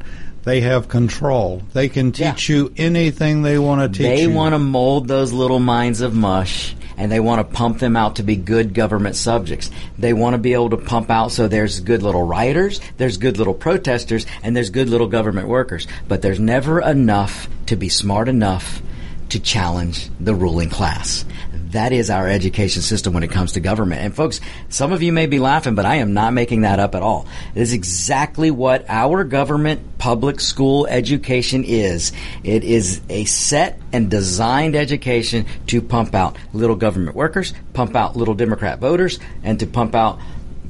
they 0.44 0.62
have 0.62 0.88
control. 0.88 1.62
They 1.72 1.88
can 1.88 2.12
teach 2.12 2.48
you 2.48 2.72
anything 2.76 3.42
they 3.42 3.58
want 3.58 3.82
to 3.82 3.88
teach 3.88 4.06
they 4.06 4.22
you. 4.22 4.28
They 4.28 4.34
want 4.34 4.54
to 4.54 4.58
mold 4.58 5.08
those 5.08 5.32
little 5.32 5.58
minds 5.58 6.00
of 6.00 6.14
mush 6.14 6.74
and 7.00 7.10
they 7.10 7.20
want 7.20 7.38
to 7.40 7.56
pump 7.56 7.78
them 7.78 7.96
out 7.96 8.16
to 8.16 8.22
be 8.22 8.36
good 8.36 8.74
government 8.74 9.16
subjects. 9.16 9.70
They 9.98 10.12
want 10.12 10.34
to 10.34 10.38
be 10.38 10.52
able 10.52 10.70
to 10.70 10.76
pump 10.76 11.08
out 11.10 11.32
so 11.32 11.48
there's 11.48 11.80
good 11.80 12.02
little 12.02 12.22
rioters, 12.22 12.78
there's 12.98 13.16
good 13.16 13.38
little 13.38 13.54
protesters, 13.54 14.26
and 14.42 14.54
there's 14.54 14.68
good 14.68 14.90
little 14.90 15.08
government 15.08 15.48
workers. 15.48 15.86
But 16.08 16.20
there's 16.20 16.38
never 16.38 16.78
enough 16.80 17.48
to 17.66 17.76
be 17.76 17.88
smart 17.88 18.28
enough 18.28 18.82
to 19.30 19.40
challenge 19.40 20.10
the 20.20 20.34
ruling 20.34 20.68
class. 20.68 21.24
That 21.70 21.92
is 21.92 22.10
our 22.10 22.28
education 22.28 22.82
system 22.82 23.12
when 23.12 23.22
it 23.22 23.30
comes 23.30 23.52
to 23.52 23.60
government. 23.60 24.02
And 24.02 24.14
folks, 24.14 24.40
some 24.68 24.92
of 24.92 25.02
you 25.02 25.12
may 25.12 25.26
be 25.26 25.38
laughing, 25.38 25.74
but 25.74 25.86
I 25.86 25.96
am 25.96 26.14
not 26.14 26.32
making 26.32 26.62
that 26.62 26.80
up 26.80 26.94
at 26.94 27.02
all. 27.02 27.26
It 27.54 27.60
is 27.60 27.72
exactly 27.72 28.50
what 28.50 28.84
our 28.88 29.22
government 29.22 29.98
public 29.98 30.40
school 30.40 30.86
education 30.86 31.62
is. 31.62 32.12
It 32.42 32.64
is 32.64 33.00
a 33.08 33.24
set 33.24 33.80
and 33.92 34.10
designed 34.10 34.74
education 34.74 35.46
to 35.68 35.80
pump 35.80 36.14
out 36.14 36.36
little 36.52 36.76
government 36.76 37.14
workers, 37.14 37.54
pump 37.72 37.94
out 37.94 38.16
little 38.16 38.34
Democrat 38.34 38.80
voters, 38.80 39.20
and 39.44 39.60
to 39.60 39.66
pump 39.66 39.94
out 39.94 40.18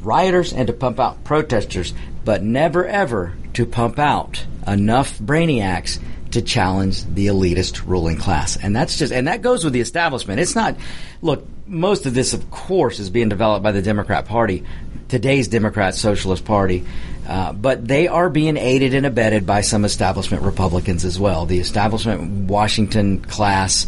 rioters 0.03 0.53
and 0.53 0.67
to 0.67 0.73
pump 0.73 1.01
out 1.01 1.25
protesters, 1.25 1.95
but 2.25 2.43
never 2.43 2.87
ever 2.87 3.35
to 3.55 3.65
pump 3.65 3.99
out 3.99 4.45
enough 4.67 5.19
brainiacs 5.19 5.99
to 6.33 6.43
challenge 6.43 7.05
the 7.05 7.27
elitist 7.27 7.87
ruling 7.87 8.17
class. 8.17 8.57
And 8.57 8.75
that's 8.75 8.97
just, 8.97 9.13
and 9.13 9.29
that 9.29 9.43
goes 9.43 9.65
with 9.65 9.73
the 9.73 9.81
establishment. 9.81 10.41
It's 10.41 10.55
not, 10.55 10.77
look, 11.23 11.47
most 11.67 12.07
of 12.07 12.15
this, 12.15 12.33
of 12.33 12.51
course, 12.51 12.99
is 12.99 13.11
being 13.11 13.29
developed 13.29 13.63
by 13.63 13.73
the 13.73 13.83
Democrat 13.83 14.27
Party, 14.27 14.65
today's 15.09 15.49
Democrat 15.49 15.95
Socialist 15.95 16.45
Party. 16.45 16.85
Uh, 17.27 17.53
but 17.53 17.87
they 17.87 18.09
are 18.09 18.29
being 18.29 18.57
aided 18.57 18.95
and 18.95 19.07
abetted 19.07 19.47
by 19.47 19.61
some 19.61 19.85
establishment 19.85 20.43
Republicans 20.43 21.05
as 21.05 21.19
well. 21.19 21.47
The 21.47 21.61
establishment 21.61 22.49
Washington 22.51 23.21
class 23.21 23.87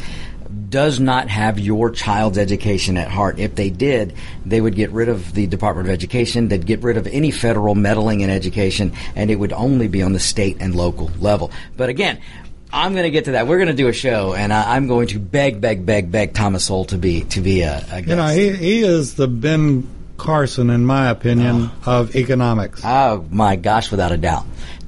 does 0.73 0.99
not 0.99 1.29
have 1.29 1.61
your 1.61 1.91
child's 1.91 2.38
education 2.38 2.97
at 2.97 3.09
heart. 3.09 3.38
If 3.38 3.55
they 3.55 3.71
did, 3.71 4.14
they 4.45 4.61
would 4.61 4.75
get 4.75 4.91
rid 4.91 5.11
of 5.11 5.35
the 5.35 5.47
Department 5.47 5.87
of 5.87 5.93
Education, 5.93 6.49
they'd 6.49 6.67
get 6.67 6.83
rid 6.83 6.97
of 6.97 7.07
any 7.07 7.31
federal 7.31 7.76
meddling 7.76 8.23
in 8.23 8.31
education, 8.31 8.93
and 9.14 9.31
it 9.31 9.37
would 9.37 9.52
only 9.52 9.87
be 9.87 10.02
on 10.02 10.14
the 10.14 10.19
state 10.19 10.57
and 10.61 10.75
local 10.75 11.11
level. 11.21 11.52
But 11.76 11.91
again, 11.91 12.21
I'm 12.73 12.93
going 12.93 13.05
to 13.05 13.11
get 13.11 13.26
to 13.26 13.33
that. 13.33 13.47
We're 13.47 13.59
going 13.59 13.69
to 13.69 13.75
do 13.75 13.88
a 13.88 13.93
show, 13.93 14.33
and 14.33 14.50
I, 14.50 14.79
am 14.79 14.88
going 14.88 15.09
to 15.09 15.19
beg, 15.21 15.61
beg, 15.61 15.85
beg, 15.85 16.11
beg 16.11 16.33
Thomas 16.33 16.64
Sowell 16.64 16.87
to 16.87 16.97
be 16.97 17.25
to 17.25 17.43
be 17.43 17.61
a, 17.61 17.76
a 17.76 18.00
guest. 18.00 18.09
You 18.09 18.17
know, 18.17 18.26
he 18.29 18.50
he 18.50 18.81
is 18.81 19.14
the 19.14 19.29
Ben 19.29 19.87
Carson, 20.17 20.71
in 20.71 20.87
my 20.87 21.11
opinion, 21.11 21.71
oh. 21.87 22.00
of 22.00 22.17
economics. 22.17 22.81
Oh 22.83 23.26
my 23.31 23.57
gosh, 23.57 23.91
without 23.91 24.11
a 24.11 24.17
doubt. 24.17 24.47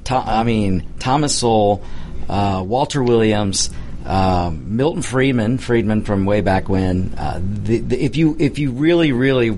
I 0.09 0.43
mean, 0.43 0.87
Thomas 0.97 1.37
Sowell, 1.37 1.83
uh, 2.27 2.63
Walter 2.65 3.03
Williams. 3.03 3.69
Um, 4.05 4.77
Milton 4.77 5.01
Friedman, 5.01 5.57
Friedman 5.57 6.03
from 6.03 6.25
way 6.25 6.41
back 6.41 6.69
when. 6.69 7.15
Uh, 7.17 7.39
the, 7.41 7.79
the, 7.79 8.03
if 8.03 8.15
you 8.15 8.35
if 8.39 8.59
you 8.59 8.71
really 8.71 9.11
really 9.11 9.57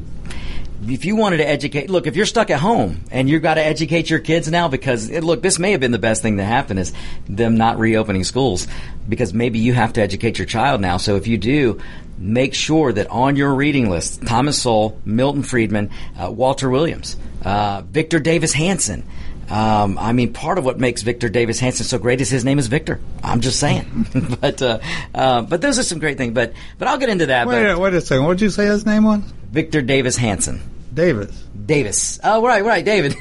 if 0.85 1.05
you 1.05 1.15
wanted 1.15 1.37
to 1.37 1.47
educate, 1.47 1.89
look, 1.89 2.07
if 2.07 2.15
you're 2.15 2.25
stuck 2.25 2.49
at 2.49 2.59
home 2.59 3.03
and 3.11 3.29
you've 3.29 3.41
got 3.41 3.55
to 3.55 3.63
educate 3.63 4.09
your 4.09 4.19
kids 4.19 4.49
now 4.49 4.67
because, 4.67 5.09
look, 5.09 5.41
this 5.41 5.59
may 5.59 5.71
have 5.71 5.79
been 5.79 5.91
the 5.91 5.99
best 5.99 6.21
thing 6.21 6.37
that 6.37 6.45
happened 6.45 6.79
is 6.79 6.93
them 7.27 7.57
not 7.57 7.79
reopening 7.79 8.23
schools 8.23 8.67
because 9.09 9.33
maybe 9.33 9.59
you 9.59 9.73
have 9.73 9.93
to 9.93 10.01
educate 10.01 10.37
your 10.37 10.45
child 10.45 10.79
now. 10.79 10.97
So 10.97 11.15
if 11.15 11.27
you 11.27 11.37
do, 11.37 11.81
make 12.17 12.53
sure 12.53 12.93
that 12.93 13.07
on 13.07 13.35
your 13.35 13.53
reading 13.53 13.89
list, 13.89 14.25
Thomas 14.25 14.61
Sowell, 14.61 14.99
Milton 15.03 15.43
Friedman, 15.43 15.89
uh, 16.17 16.31
Walter 16.31 16.69
Williams, 16.69 17.17
uh, 17.43 17.81
Victor 17.81 18.19
Davis 18.19 18.53
Hanson, 18.53 19.03
um, 19.49 19.97
I 19.97 20.11
mean, 20.11 20.33
part 20.33 20.57
of 20.57 20.65
what 20.65 20.79
makes 20.79 21.01
Victor 21.01 21.29
Davis 21.29 21.59
Hanson 21.59 21.85
so 21.85 21.97
great 21.97 22.19
is 22.19 22.29
his 22.29 22.43
name 22.43 22.59
is 22.59 22.67
Victor. 22.67 22.99
I'm 23.23 23.41
just 23.41 23.59
saying. 23.59 24.07
but 24.41 24.61
uh, 24.61 24.79
uh, 25.13 25.41
but 25.41 25.61
those 25.61 25.79
are 25.79 25.83
some 25.83 25.99
great 25.99 26.17
things. 26.17 26.33
But 26.33 26.53
but 26.77 26.87
I'll 26.87 26.97
get 26.97 27.09
into 27.09 27.27
that. 27.27 27.47
Wait, 27.47 27.63
but, 27.63 27.79
wait 27.79 27.93
a 27.93 28.01
second. 28.01 28.25
What 28.25 28.37
did 28.37 28.41
you 28.41 28.49
say 28.49 28.65
his 28.65 28.85
name 28.85 29.03
was? 29.03 29.21
Victor 29.51 29.81
Davis 29.81 30.17
Hanson. 30.17 30.61
Davis. 30.93 31.45
Davis. 31.65 32.19
Oh, 32.23 32.43
right, 32.43 32.63
right, 32.63 32.83
David. 32.83 33.15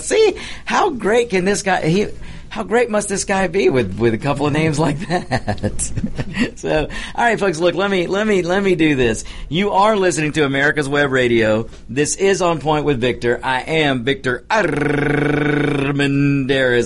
See 0.00 0.38
how 0.64 0.90
great 0.90 1.30
can 1.30 1.44
this 1.44 1.62
guy? 1.62 1.86
He 1.86 2.08
how 2.54 2.62
great 2.62 2.88
must 2.88 3.08
this 3.08 3.24
guy 3.24 3.48
be 3.48 3.68
with, 3.68 3.98
with 3.98 4.14
a 4.14 4.18
couple 4.18 4.46
of 4.46 4.52
names 4.52 4.78
like 4.78 4.96
that? 5.08 6.52
so, 6.54 6.82
all 6.82 7.24
right, 7.24 7.40
folks, 7.40 7.58
look, 7.58 7.74
let 7.74 7.90
me, 7.90 8.06
let 8.06 8.28
me, 8.28 8.42
let 8.42 8.62
me 8.62 8.76
do 8.76 8.94
this. 8.94 9.24
You 9.48 9.72
are 9.72 9.96
listening 9.96 10.30
to 10.34 10.44
America's 10.44 10.88
Web 10.88 11.10
Radio. 11.10 11.68
This 11.88 12.14
is 12.14 12.40
On 12.42 12.60
Point 12.60 12.84
with 12.84 13.00
Victor. 13.00 13.40
I 13.42 13.62
am 13.62 14.04
Victor 14.04 14.46
Armendariz, 14.48 14.70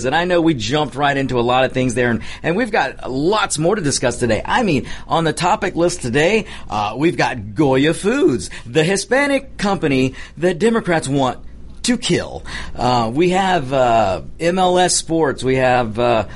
and 0.05 0.15
I 0.15 0.25
know 0.25 0.41
we 0.41 0.55
jumped 0.55 0.95
right 0.95 1.15
into 1.15 1.37
a 1.37 1.41
lot 1.41 1.65
of 1.65 1.71
things 1.71 1.93
there, 1.93 2.09
and, 2.09 2.23
and 2.41 2.55
we've 2.55 2.71
got 2.71 3.07
lots 3.07 3.59
more 3.59 3.75
to 3.75 3.81
discuss 3.83 4.17
today. 4.17 4.41
I 4.43 4.63
mean, 4.63 4.87
on 5.07 5.23
the 5.23 5.33
topic 5.33 5.75
list 5.75 6.01
today, 6.01 6.47
uh, 6.67 6.95
we've 6.97 7.15
got 7.15 7.53
Goya 7.53 7.93
Foods, 7.93 8.49
the 8.65 8.83
Hispanic 8.83 9.57
company 9.57 10.15
that 10.37 10.57
Democrats 10.57 11.07
want 11.07 11.45
to 11.83 11.97
kill. 11.97 12.43
Uh, 12.75 13.11
we 13.13 13.29
have 13.31 13.73
uh, 13.73 14.21
MLS 14.39 14.91
sports. 14.91 15.43
We 15.43 15.55
have 15.55 15.97
uh, 15.99 16.27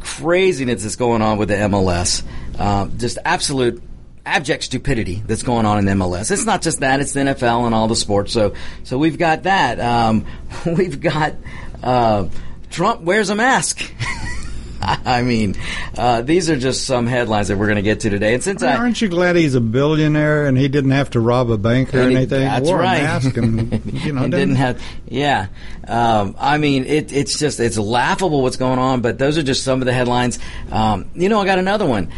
craziness 0.00 0.82
that's 0.82 0.96
going 0.96 1.22
on 1.22 1.38
with 1.38 1.48
the 1.48 1.56
MLS. 1.56 2.22
Uh, 2.58 2.88
just 2.96 3.18
absolute 3.24 3.82
abject 4.26 4.64
stupidity 4.64 5.22
that's 5.26 5.42
going 5.42 5.66
on 5.66 5.78
in 5.78 5.98
MLS. 5.98 6.30
It's 6.30 6.44
not 6.44 6.62
just 6.62 6.80
that; 6.80 7.00
it's 7.00 7.12
the 7.12 7.20
NFL 7.20 7.66
and 7.66 7.74
all 7.74 7.88
the 7.88 7.96
sports. 7.96 8.32
So, 8.32 8.54
so 8.84 8.98
we've 8.98 9.18
got 9.18 9.44
that. 9.44 9.80
Um, 9.80 10.26
we've 10.66 11.00
got 11.00 11.34
uh, 11.82 12.28
Trump 12.70 13.02
wears 13.02 13.30
a 13.30 13.34
mask. 13.34 13.92
I 14.82 15.22
mean, 15.22 15.56
uh, 15.96 16.22
these 16.22 16.48
are 16.48 16.56
just 16.56 16.86
some 16.86 17.06
headlines 17.06 17.48
that 17.48 17.58
we're 17.58 17.66
going 17.66 17.76
to 17.76 17.82
get 17.82 18.00
to 18.00 18.10
today. 18.10 18.34
And 18.34 18.42
since 18.42 18.62
I, 18.62 18.76
aren't 18.76 19.00
you 19.02 19.08
glad 19.08 19.36
he's 19.36 19.54
a 19.54 19.60
billionaire 19.60 20.46
and 20.46 20.56
he 20.56 20.68
didn't 20.68 20.92
have 20.92 21.10
to 21.10 21.20
rob 21.20 21.50
a 21.50 21.58
bank 21.58 21.94
or 21.94 21.98
anything? 21.98 22.40
That's 22.40 22.70
right. 22.70 22.98
A 22.98 23.02
mask 23.02 23.36
and, 23.36 23.92
you 24.04 24.12
know, 24.12 24.22
and 24.24 24.32
didn't 24.32 24.56
have. 24.56 24.82
Yeah, 25.06 25.48
um, 25.86 26.34
I 26.38 26.58
mean, 26.58 26.84
it, 26.86 27.12
it's 27.12 27.38
just 27.38 27.60
it's 27.60 27.78
laughable 27.78 28.42
what's 28.42 28.56
going 28.56 28.78
on. 28.78 29.02
But 29.02 29.18
those 29.18 29.36
are 29.36 29.42
just 29.42 29.64
some 29.64 29.82
of 29.82 29.86
the 29.86 29.92
headlines. 29.92 30.38
Um, 30.70 31.10
you 31.14 31.28
know, 31.28 31.40
I 31.40 31.44
got 31.44 31.58
another 31.58 31.86
one. 31.86 32.10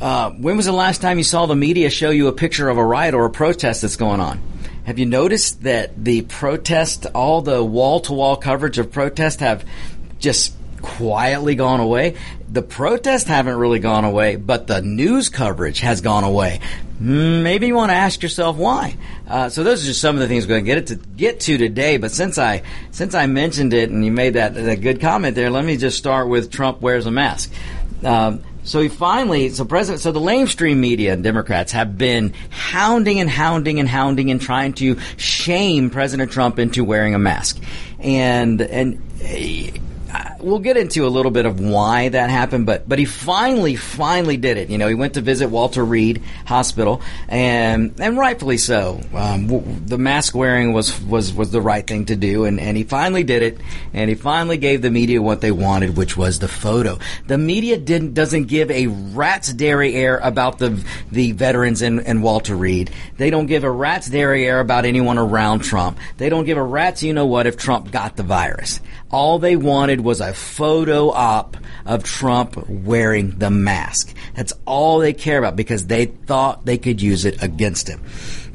Uh, 0.00 0.30
when 0.32 0.56
was 0.56 0.66
the 0.66 0.72
last 0.72 1.00
time 1.00 1.16
you 1.16 1.24
saw 1.24 1.46
the 1.46 1.56
media 1.56 1.88
show 1.88 2.10
you 2.10 2.28
a 2.28 2.32
picture 2.32 2.68
of 2.68 2.76
a 2.76 2.84
riot 2.84 3.14
or 3.14 3.24
a 3.24 3.30
protest 3.30 3.82
that's 3.82 3.96
going 3.96 4.20
on? 4.20 4.40
Have 4.84 4.98
you 4.98 5.06
noticed 5.06 5.62
that 5.62 6.04
the 6.04 6.22
protest, 6.22 7.06
all 7.14 7.40
the 7.40 7.64
wall 7.64 8.00
to 8.00 8.12
wall 8.12 8.36
coverage 8.36 8.76
of 8.78 8.92
protest 8.92 9.40
have 9.40 9.64
just 10.18 10.54
quietly 10.84 11.54
gone 11.54 11.80
away. 11.80 12.14
The 12.48 12.60
protests 12.62 13.24
haven't 13.24 13.56
really 13.56 13.78
gone 13.78 14.04
away, 14.04 14.36
but 14.36 14.66
the 14.66 14.82
news 14.82 15.30
coverage 15.30 15.80
has 15.80 16.02
gone 16.02 16.24
away. 16.24 16.60
Hmm, 16.98 17.42
maybe 17.42 17.66
you 17.66 17.74
want 17.74 17.90
to 17.90 17.96
ask 17.96 18.22
yourself 18.22 18.56
why. 18.56 18.96
Uh, 19.26 19.48
so 19.48 19.64
those 19.64 19.82
are 19.82 19.86
just 19.86 20.00
some 20.00 20.14
of 20.14 20.20
the 20.20 20.28
things 20.28 20.44
we're 20.44 20.60
going 20.60 20.64
to 20.64 20.66
get 20.66 20.78
it 20.78 20.86
to 20.88 20.96
get 20.96 21.40
to 21.40 21.56
today. 21.56 21.96
But 21.96 22.10
since 22.10 22.36
I 22.36 22.62
since 22.90 23.14
I 23.14 23.26
mentioned 23.26 23.72
it 23.72 23.90
and 23.90 24.04
you 24.04 24.12
made 24.12 24.34
that, 24.34 24.54
that 24.54 24.82
good 24.82 25.00
comment 25.00 25.34
there, 25.34 25.50
let 25.50 25.64
me 25.64 25.76
just 25.78 25.96
start 25.96 26.28
with 26.28 26.52
Trump 26.52 26.82
wears 26.82 27.06
a 27.06 27.10
mask. 27.10 27.50
Um, 28.04 28.44
so 28.62 28.80
he 28.80 28.88
finally, 28.88 29.50
so 29.50 29.64
president, 29.64 30.02
so 30.02 30.12
the 30.12 30.20
lamestream 30.20 30.76
media 30.76 31.12
and 31.12 31.24
Democrats 31.24 31.72
have 31.72 31.98
been 31.98 32.34
hounding 32.50 33.20
and 33.20 33.28
hounding 33.28 33.80
and 33.80 33.88
hounding 33.88 34.30
and 34.30 34.40
trying 34.40 34.74
to 34.74 34.98
shame 35.16 35.90
President 35.90 36.30
Trump 36.30 36.58
into 36.58 36.84
wearing 36.84 37.14
a 37.14 37.18
mask, 37.18 37.60
and 37.98 38.60
and 38.62 39.02
we'll 40.44 40.58
get 40.58 40.76
into 40.76 41.06
a 41.06 41.08
little 41.08 41.30
bit 41.30 41.46
of 41.46 41.60
why 41.60 42.08
that 42.10 42.30
happened, 42.30 42.66
but 42.66 42.88
but 42.88 42.98
he 42.98 43.04
finally, 43.04 43.76
finally 43.76 44.36
did 44.36 44.58
it. 44.58 44.70
You 44.70 44.78
know, 44.78 44.88
he 44.88 44.94
went 44.94 45.14
to 45.14 45.20
visit 45.20 45.48
Walter 45.48 45.84
Reed 45.84 46.22
Hospital, 46.46 47.00
and 47.28 47.94
and 47.98 48.18
rightfully 48.18 48.58
so. 48.58 49.00
Um, 49.14 49.46
w- 49.46 49.80
the 49.86 49.98
mask 49.98 50.34
wearing 50.34 50.72
was 50.72 51.00
was 51.02 51.32
was 51.32 51.50
the 51.50 51.60
right 51.60 51.86
thing 51.86 52.06
to 52.06 52.16
do, 52.16 52.44
and 52.44 52.60
and 52.60 52.76
he 52.76 52.84
finally 52.84 53.24
did 53.24 53.42
it, 53.42 53.58
and 53.92 54.08
he 54.08 54.14
finally 54.14 54.58
gave 54.58 54.82
the 54.82 54.90
media 54.90 55.22
what 55.22 55.40
they 55.40 55.50
wanted, 55.50 55.96
which 55.96 56.16
was 56.16 56.38
the 56.38 56.48
photo. 56.48 56.98
The 57.26 57.38
media 57.38 57.78
didn't 57.78 58.14
doesn't 58.14 58.44
give 58.44 58.70
a 58.70 58.86
rat's 58.88 59.52
dairy 59.52 59.94
air 59.94 60.18
about 60.18 60.58
the 60.58 60.84
the 61.10 61.32
veterans 61.32 61.82
and, 61.82 62.00
and 62.00 62.22
Walter 62.22 62.54
Reed. 62.54 62.90
They 63.16 63.30
don't 63.30 63.46
give 63.46 63.64
a 63.64 63.70
rat's 63.70 64.08
dairy 64.08 64.46
air 64.46 64.60
about 64.60 64.84
anyone 64.84 65.18
around 65.18 65.60
Trump. 65.60 65.98
They 66.18 66.28
don't 66.28 66.44
give 66.44 66.58
a 66.58 66.62
rat's 66.62 67.02
you 67.02 67.14
know 67.14 67.26
what 67.26 67.46
if 67.46 67.56
Trump 67.56 67.90
got 67.90 68.16
the 68.16 68.22
virus. 68.22 68.80
All 69.10 69.38
they 69.38 69.56
wanted 69.56 70.00
was 70.00 70.20
a 70.20 70.33
photo 70.34 71.10
op 71.10 71.56
of 71.86 72.04
Trump 72.04 72.68
wearing 72.68 73.38
the 73.38 73.50
mask. 73.50 74.14
That's 74.34 74.52
all 74.66 74.98
they 74.98 75.12
care 75.12 75.38
about 75.38 75.56
because 75.56 75.86
they 75.86 76.06
thought 76.06 76.64
they 76.64 76.78
could 76.78 77.00
use 77.00 77.24
it 77.24 77.42
against 77.42 77.88
him. 77.88 78.02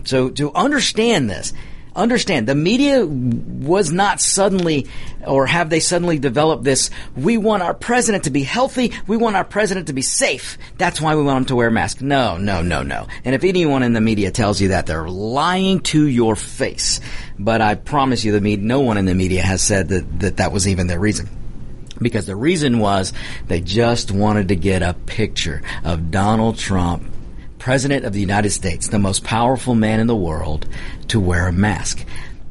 So 0.05 0.29
to 0.31 0.53
understand 0.53 1.29
this, 1.29 1.53
understand 1.95 2.47
the 2.47 2.55
media 2.55 3.05
was 3.05 3.91
not 3.91 4.21
suddenly 4.21 4.87
or 5.25 5.45
have 5.45 5.69
they 5.69 5.79
suddenly 5.79 6.19
developed 6.19 6.63
this 6.63 6.89
we 7.15 7.37
want 7.37 7.63
our 7.63 7.73
president 7.73 8.23
to 8.23 8.29
be 8.29 8.43
healthy 8.43 8.93
we 9.07 9.17
want 9.17 9.35
our 9.35 9.43
president 9.43 9.87
to 9.87 9.93
be 9.93 10.01
safe. 10.01 10.57
That's 10.77 11.01
why 11.01 11.15
we 11.15 11.23
want 11.23 11.39
him 11.39 11.45
to 11.45 11.55
wear 11.55 11.67
a 11.67 11.71
mask. 11.71 12.01
No 12.01 12.37
no 12.37 12.61
no 12.61 12.83
no. 12.83 13.07
And 13.25 13.35
if 13.35 13.43
anyone 13.43 13.83
in 13.83 13.93
the 13.93 14.01
media 14.01 14.31
tells 14.31 14.61
you 14.61 14.69
that 14.69 14.85
they're 14.85 15.09
lying 15.09 15.79
to 15.81 16.07
your 16.07 16.35
face. 16.35 17.01
But 17.37 17.61
i 17.61 17.75
promise 17.75 18.23
you 18.23 18.31
the 18.31 18.41
media 18.41 18.65
no 18.65 18.81
one 18.81 18.97
in 18.97 19.05
the 19.05 19.15
media 19.15 19.41
has 19.41 19.61
said 19.61 19.89
that 19.89 20.19
that, 20.19 20.37
that 20.37 20.51
was 20.51 20.67
even 20.67 20.87
their 20.87 20.99
reason 20.99 21.29
because 22.01 22.25
the 22.25 22.35
reason 22.35 22.79
was 22.79 23.13
they 23.47 23.61
just 23.61 24.11
wanted 24.11 24.49
to 24.49 24.55
get 24.55 24.81
a 24.81 24.93
picture 24.93 25.61
of 25.83 26.11
Donald 26.11 26.57
Trump 26.57 27.03
President 27.59 28.05
of 28.05 28.13
the 28.13 28.21
United 28.21 28.51
States, 28.51 28.87
the 28.87 28.99
most 28.99 29.23
powerful 29.23 29.75
man 29.75 29.99
in 29.99 30.07
the 30.07 30.15
world, 30.15 30.67
to 31.09 31.19
wear 31.19 31.47
a 31.47 31.51
mask. 31.51 32.05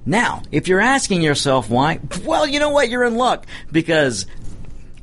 Now, 0.05 0.43
if 0.53 0.69
you're 0.69 0.81
asking 0.81 1.23
yourself 1.23 1.69
why, 1.69 2.01
well, 2.25 2.47
you 2.47 2.61
know 2.61 2.71
what? 2.71 2.89
You're 2.89 3.05
in 3.05 3.17
luck 3.17 3.47
because 3.73 4.27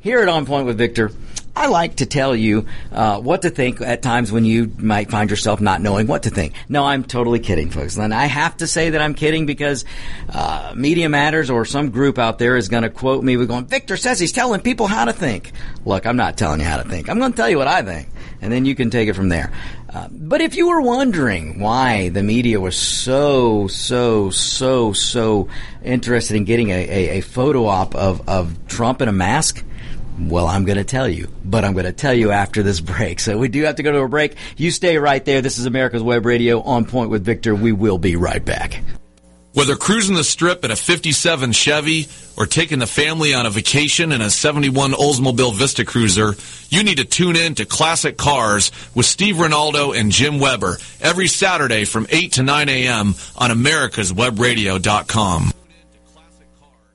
here 0.00 0.20
at 0.20 0.28
On 0.28 0.46
Point 0.46 0.66
with 0.66 0.78
Victor, 0.78 1.10
I 1.56 1.68
like 1.68 1.96
to 1.96 2.06
tell 2.06 2.36
you 2.36 2.66
uh, 2.92 3.18
what 3.18 3.40
to 3.42 3.50
think 3.50 3.80
at 3.80 4.02
times 4.02 4.30
when 4.30 4.44
you 4.44 4.70
might 4.76 5.10
find 5.10 5.30
yourself 5.30 5.58
not 5.58 5.80
knowing 5.80 6.06
what 6.06 6.24
to 6.24 6.30
think. 6.30 6.52
No, 6.68 6.84
I'm 6.84 7.02
totally 7.02 7.38
kidding, 7.38 7.70
folks. 7.70 7.96
And 7.96 8.12
I 8.12 8.26
have 8.26 8.58
to 8.58 8.66
say 8.66 8.90
that 8.90 9.00
I'm 9.00 9.14
kidding 9.14 9.46
because 9.46 9.86
uh, 10.28 10.74
Media 10.76 11.08
Matters 11.08 11.48
or 11.48 11.64
some 11.64 11.90
group 11.90 12.18
out 12.18 12.38
there 12.38 12.58
is 12.58 12.68
going 12.68 12.82
to 12.82 12.90
quote 12.90 13.24
me 13.24 13.38
with 13.38 13.48
going, 13.48 13.64
Victor 13.64 13.96
says 13.96 14.20
he's 14.20 14.32
telling 14.32 14.60
people 14.60 14.86
how 14.86 15.06
to 15.06 15.14
think. 15.14 15.52
Look, 15.86 16.04
I'm 16.04 16.18
not 16.18 16.36
telling 16.36 16.60
you 16.60 16.66
how 16.66 16.76
to 16.76 16.86
think. 16.86 17.08
I'm 17.08 17.18
going 17.18 17.32
to 17.32 17.36
tell 17.36 17.48
you 17.48 17.56
what 17.56 17.68
I 17.68 17.80
think, 17.80 18.08
and 18.42 18.52
then 18.52 18.66
you 18.66 18.74
can 18.74 18.90
take 18.90 19.08
it 19.08 19.14
from 19.14 19.30
there. 19.30 19.50
Uh, 19.88 20.08
but 20.10 20.42
if 20.42 20.56
you 20.56 20.68
were 20.68 20.82
wondering 20.82 21.58
why 21.58 22.10
the 22.10 22.22
media 22.22 22.60
was 22.60 22.76
so, 22.76 23.66
so, 23.66 24.28
so, 24.28 24.92
so 24.92 25.48
interested 25.82 26.36
in 26.36 26.44
getting 26.44 26.68
a, 26.68 26.74
a, 26.74 27.18
a 27.18 27.20
photo 27.22 27.64
op 27.64 27.94
of, 27.94 28.28
of 28.28 28.66
Trump 28.66 29.00
in 29.00 29.08
a 29.08 29.12
mask, 29.12 29.64
well, 30.18 30.46
I'm 30.46 30.64
going 30.64 30.78
to 30.78 30.84
tell 30.84 31.08
you, 31.08 31.28
but 31.44 31.64
I'm 31.64 31.72
going 31.72 31.86
to 31.86 31.92
tell 31.92 32.14
you 32.14 32.30
after 32.30 32.62
this 32.62 32.80
break. 32.80 33.20
So 33.20 33.38
we 33.38 33.48
do 33.48 33.64
have 33.64 33.76
to 33.76 33.82
go 33.82 33.92
to 33.92 34.00
a 34.00 34.08
break. 34.08 34.36
You 34.56 34.70
stay 34.70 34.98
right 34.98 35.24
there. 35.24 35.42
This 35.42 35.58
is 35.58 35.66
America's 35.66 36.02
Web 36.02 36.26
Radio 36.26 36.60
on 36.62 36.84
point 36.84 37.10
with 37.10 37.24
Victor. 37.24 37.54
We 37.54 37.72
will 37.72 37.98
be 37.98 38.16
right 38.16 38.44
back. 38.44 38.82
Whether 39.56 39.74
cruising 39.74 40.14
the 40.16 40.24
strip 40.24 40.66
in 40.66 40.70
a 40.70 40.76
57 40.76 41.52
Chevy 41.52 42.08
or 42.36 42.44
taking 42.44 42.78
the 42.78 42.86
family 42.86 43.32
on 43.32 43.46
a 43.46 43.50
vacation 43.50 44.12
in 44.12 44.20
a 44.20 44.28
71 44.28 44.92
Oldsmobile 44.92 45.54
Vista 45.54 45.82
Cruiser, 45.82 46.34
you 46.68 46.82
need 46.82 46.98
to 46.98 47.06
tune 47.06 47.36
in 47.36 47.54
to 47.54 47.64
Classic 47.64 48.18
Cars 48.18 48.70
with 48.94 49.06
Steve 49.06 49.36
Ronaldo 49.36 49.98
and 49.98 50.12
Jim 50.12 50.40
Weber 50.40 50.76
every 51.00 51.26
Saturday 51.26 51.86
from 51.86 52.06
8 52.10 52.32
to 52.32 52.42
9 52.42 52.68
a.m. 52.68 53.14
on 53.38 53.48
americaswebradio.com. 53.48 55.52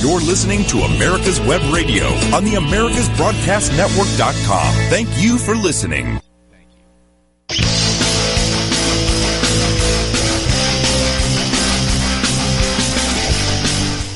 You're 0.00 0.20
listening 0.20 0.64
to 0.66 0.78
America's 0.78 1.40
Web 1.40 1.60
Radio 1.72 2.06
on 2.34 2.44
the 2.44 2.54
AmericasBroadcastNetwork.com. 2.54 4.74
Thank 4.90 5.08
you 5.22 5.38
for 5.38 5.54
listening. 5.54 6.20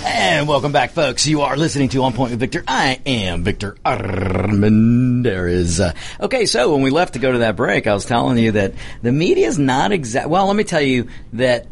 And 0.04 0.48
welcome 0.48 0.72
back, 0.72 0.92
folks. 0.92 1.26
You 1.26 1.42
are 1.42 1.56
listening 1.56 1.88
to 1.90 2.02
On 2.02 2.12
Point 2.12 2.30
with 2.30 2.40
Victor. 2.40 2.64
I 2.66 3.00
am 3.06 3.44
Victor 3.44 3.76
Armendariz. 3.84 5.94
Okay, 6.20 6.46
so 6.46 6.72
when 6.72 6.82
we 6.82 6.90
left 6.90 7.14
to 7.14 7.18
go 7.18 7.32
to 7.32 7.38
that 7.38 7.56
break, 7.56 7.86
I 7.86 7.94
was 7.94 8.04
telling 8.04 8.38
you 8.38 8.52
that 8.52 8.72
the 9.02 9.12
media 9.12 9.46
is 9.46 9.58
not 9.58 9.92
exact. 9.92 10.28
Well, 10.28 10.46
let 10.46 10.56
me 10.56 10.64
tell 10.64 10.80
you 10.80 11.08
that 11.34 11.66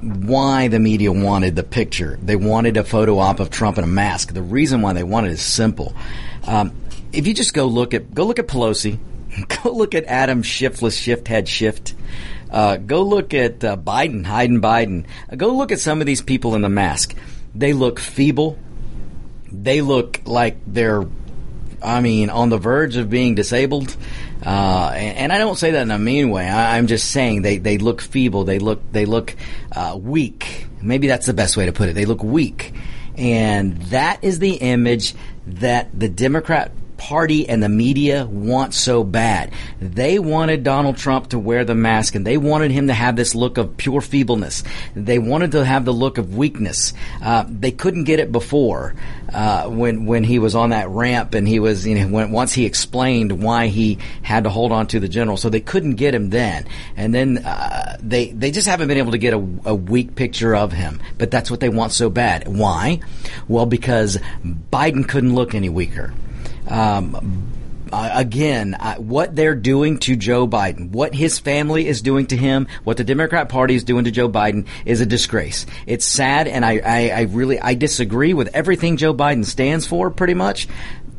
why 0.00 0.68
the 0.68 0.78
media 0.78 1.12
wanted 1.12 1.56
the 1.56 1.62
picture. 1.62 2.18
They 2.22 2.36
wanted 2.36 2.76
a 2.76 2.84
photo 2.84 3.18
op 3.18 3.40
of 3.40 3.50
Trump 3.50 3.78
in 3.78 3.84
a 3.84 3.88
mask. 3.88 4.32
The 4.32 4.42
reason 4.42 4.82
why 4.82 4.92
they 4.92 5.02
wanted 5.02 5.30
it 5.30 5.34
is 5.34 5.42
simple. 5.42 5.94
Um, 6.46 6.72
if 7.12 7.26
you 7.26 7.34
just 7.34 7.54
go 7.54 7.66
look 7.66 7.94
at 7.94 8.14
go 8.14 8.24
look 8.24 8.38
at 8.38 8.46
Pelosi, 8.46 8.98
go 9.62 9.72
look 9.72 9.94
at 9.94 10.04
Adam 10.04 10.42
Shiftless 10.42 10.96
Shift 10.96 11.28
Head 11.28 11.48
Shift. 11.48 11.94
Uh, 12.50 12.76
go 12.76 13.02
look 13.02 13.34
at 13.34 13.62
uh, 13.62 13.76
Biden, 13.76 14.26
Hayden 14.26 14.60
Biden. 14.60 15.06
Uh, 15.30 15.36
go 15.36 15.54
look 15.54 15.72
at 15.72 15.80
some 15.80 16.00
of 16.00 16.06
these 16.06 16.22
people 16.22 16.54
in 16.54 16.62
the 16.62 16.68
mask. 16.68 17.14
They 17.54 17.72
look 17.72 17.98
feeble. 17.98 18.58
They 19.50 19.80
look 19.80 20.20
like 20.24 20.56
they're, 20.66 21.06
I 21.82 22.00
mean, 22.00 22.30
on 22.30 22.48
the 22.48 22.58
verge 22.58 22.96
of 22.96 23.10
being 23.10 23.34
disabled. 23.34 23.96
Uh, 24.44 24.92
and, 24.94 25.18
and, 25.18 25.32
I 25.32 25.38
don't 25.38 25.56
say 25.56 25.72
that 25.72 25.82
in 25.82 25.90
a 25.90 25.98
mean 25.98 26.30
way. 26.30 26.48
I, 26.48 26.78
am 26.78 26.86
just 26.86 27.10
saying 27.10 27.42
they, 27.42 27.58
they 27.58 27.78
look 27.78 28.00
feeble. 28.00 28.44
They 28.44 28.58
look 28.58 28.80
they 28.92 29.04
look 29.04 29.34
uh, 29.72 29.98
weak. 30.00 30.66
Maybe 30.80 31.08
that's 31.08 31.26
the 31.26 31.32
best 31.32 31.56
way 31.56 31.66
to 31.66 31.72
put 31.72 31.88
it. 31.88 31.94
They 31.94 32.04
look 32.04 32.22
weak, 32.22 32.72
and 33.16 33.76
that 33.84 34.22
is 34.22 34.38
the 34.38 34.54
image 34.54 35.14
that 35.46 35.88
the 35.98 36.08
Democrat 36.08 36.70
party 36.98 37.48
and 37.48 37.62
the 37.62 37.68
media 37.68 38.26
want 38.26 38.74
so 38.74 39.02
bad. 39.04 39.52
They 39.80 40.18
wanted 40.18 40.64
Donald 40.64 40.98
Trump 40.98 41.28
to 41.28 41.38
wear 41.38 41.64
the 41.64 41.74
mask 41.74 42.14
and 42.14 42.26
they 42.26 42.36
wanted 42.36 42.72
him 42.72 42.88
to 42.88 42.94
have 42.94 43.16
this 43.16 43.34
look 43.34 43.56
of 43.56 43.76
pure 43.76 44.00
feebleness. 44.00 44.64
They 44.94 45.18
wanted 45.18 45.52
to 45.52 45.64
have 45.64 45.84
the 45.84 45.92
look 45.92 46.18
of 46.18 46.36
weakness. 46.36 46.92
Uh, 47.22 47.44
they 47.48 47.70
couldn't 47.70 48.04
get 48.04 48.18
it 48.20 48.30
before 48.30 48.94
uh, 49.32 49.68
when 49.68 50.06
when 50.06 50.24
he 50.24 50.38
was 50.38 50.54
on 50.54 50.70
that 50.70 50.88
ramp 50.88 51.34
and 51.34 51.46
he 51.46 51.60
was 51.60 51.86
you 51.86 51.94
know 51.94 52.08
when, 52.08 52.32
once 52.32 52.52
he 52.52 52.66
explained 52.66 53.42
why 53.42 53.68
he 53.68 53.98
had 54.22 54.44
to 54.44 54.50
hold 54.50 54.72
on 54.72 54.86
to 54.88 55.00
the 55.00 55.08
general, 55.08 55.36
so 55.36 55.48
they 55.48 55.60
couldn't 55.60 55.94
get 55.94 56.14
him 56.14 56.30
then. 56.30 56.66
And 56.96 57.14
then 57.14 57.38
uh, 57.38 57.96
they 58.00 58.30
they 58.32 58.50
just 58.50 58.66
haven't 58.66 58.88
been 58.88 58.98
able 58.98 59.12
to 59.12 59.18
get 59.18 59.34
a, 59.34 59.48
a 59.64 59.74
weak 59.74 60.16
picture 60.16 60.54
of 60.54 60.72
him. 60.72 61.00
But 61.16 61.30
that's 61.30 61.50
what 61.50 61.60
they 61.60 61.68
want 61.68 61.92
so 61.92 62.10
bad. 62.10 62.48
Why? 62.48 63.00
Well, 63.46 63.66
because 63.66 64.18
Biden 64.44 65.08
couldn't 65.08 65.34
look 65.34 65.54
any 65.54 65.68
weaker. 65.68 66.12
Um, 66.68 67.48
uh, 67.92 68.10
again, 68.14 68.76
what 68.98 69.34
they're 69.34 69.54
doing 69.54 69.98
to 69.98 70.16
Joe 70.16 70.46
Biden, 70.46 70.90
what 70.90 71.14
his 71.14 71.38
family 71.38 71.86
is 71.86 72.02
doing 72.02 72.26
to 72.26 72.36
him, 72.36 72.68
what 72.84 72.96
the 72.96 73.04
Democrat 73.04 73.48
Party 73.48 73.74
is 73.74 73.84
doing 73.84 74.04
to 74.04 74.10
Joe 74.10 74.28
Biden 74.28 74.66
is 74.84 75.00
a 75.00 75.06
disgrace. 75.06 75.66
It's 75.86 76.04
sad, 76.04 76.48
and 76.48 76.64
I, 76.64 76.80
I, 76.84 77.08
I 77.08 77.20
really 77.22 77.58
I 77.58 77.74
disagree 77.74 78.34
with 78.34 78.54
everything 78.54 78.96
Joe 78.96 79.14
Biden 79.14 79.44
stands 79.44 79.86
for, 79.86 80.10
pretty 80.10 80.34
much. 80.34 80.68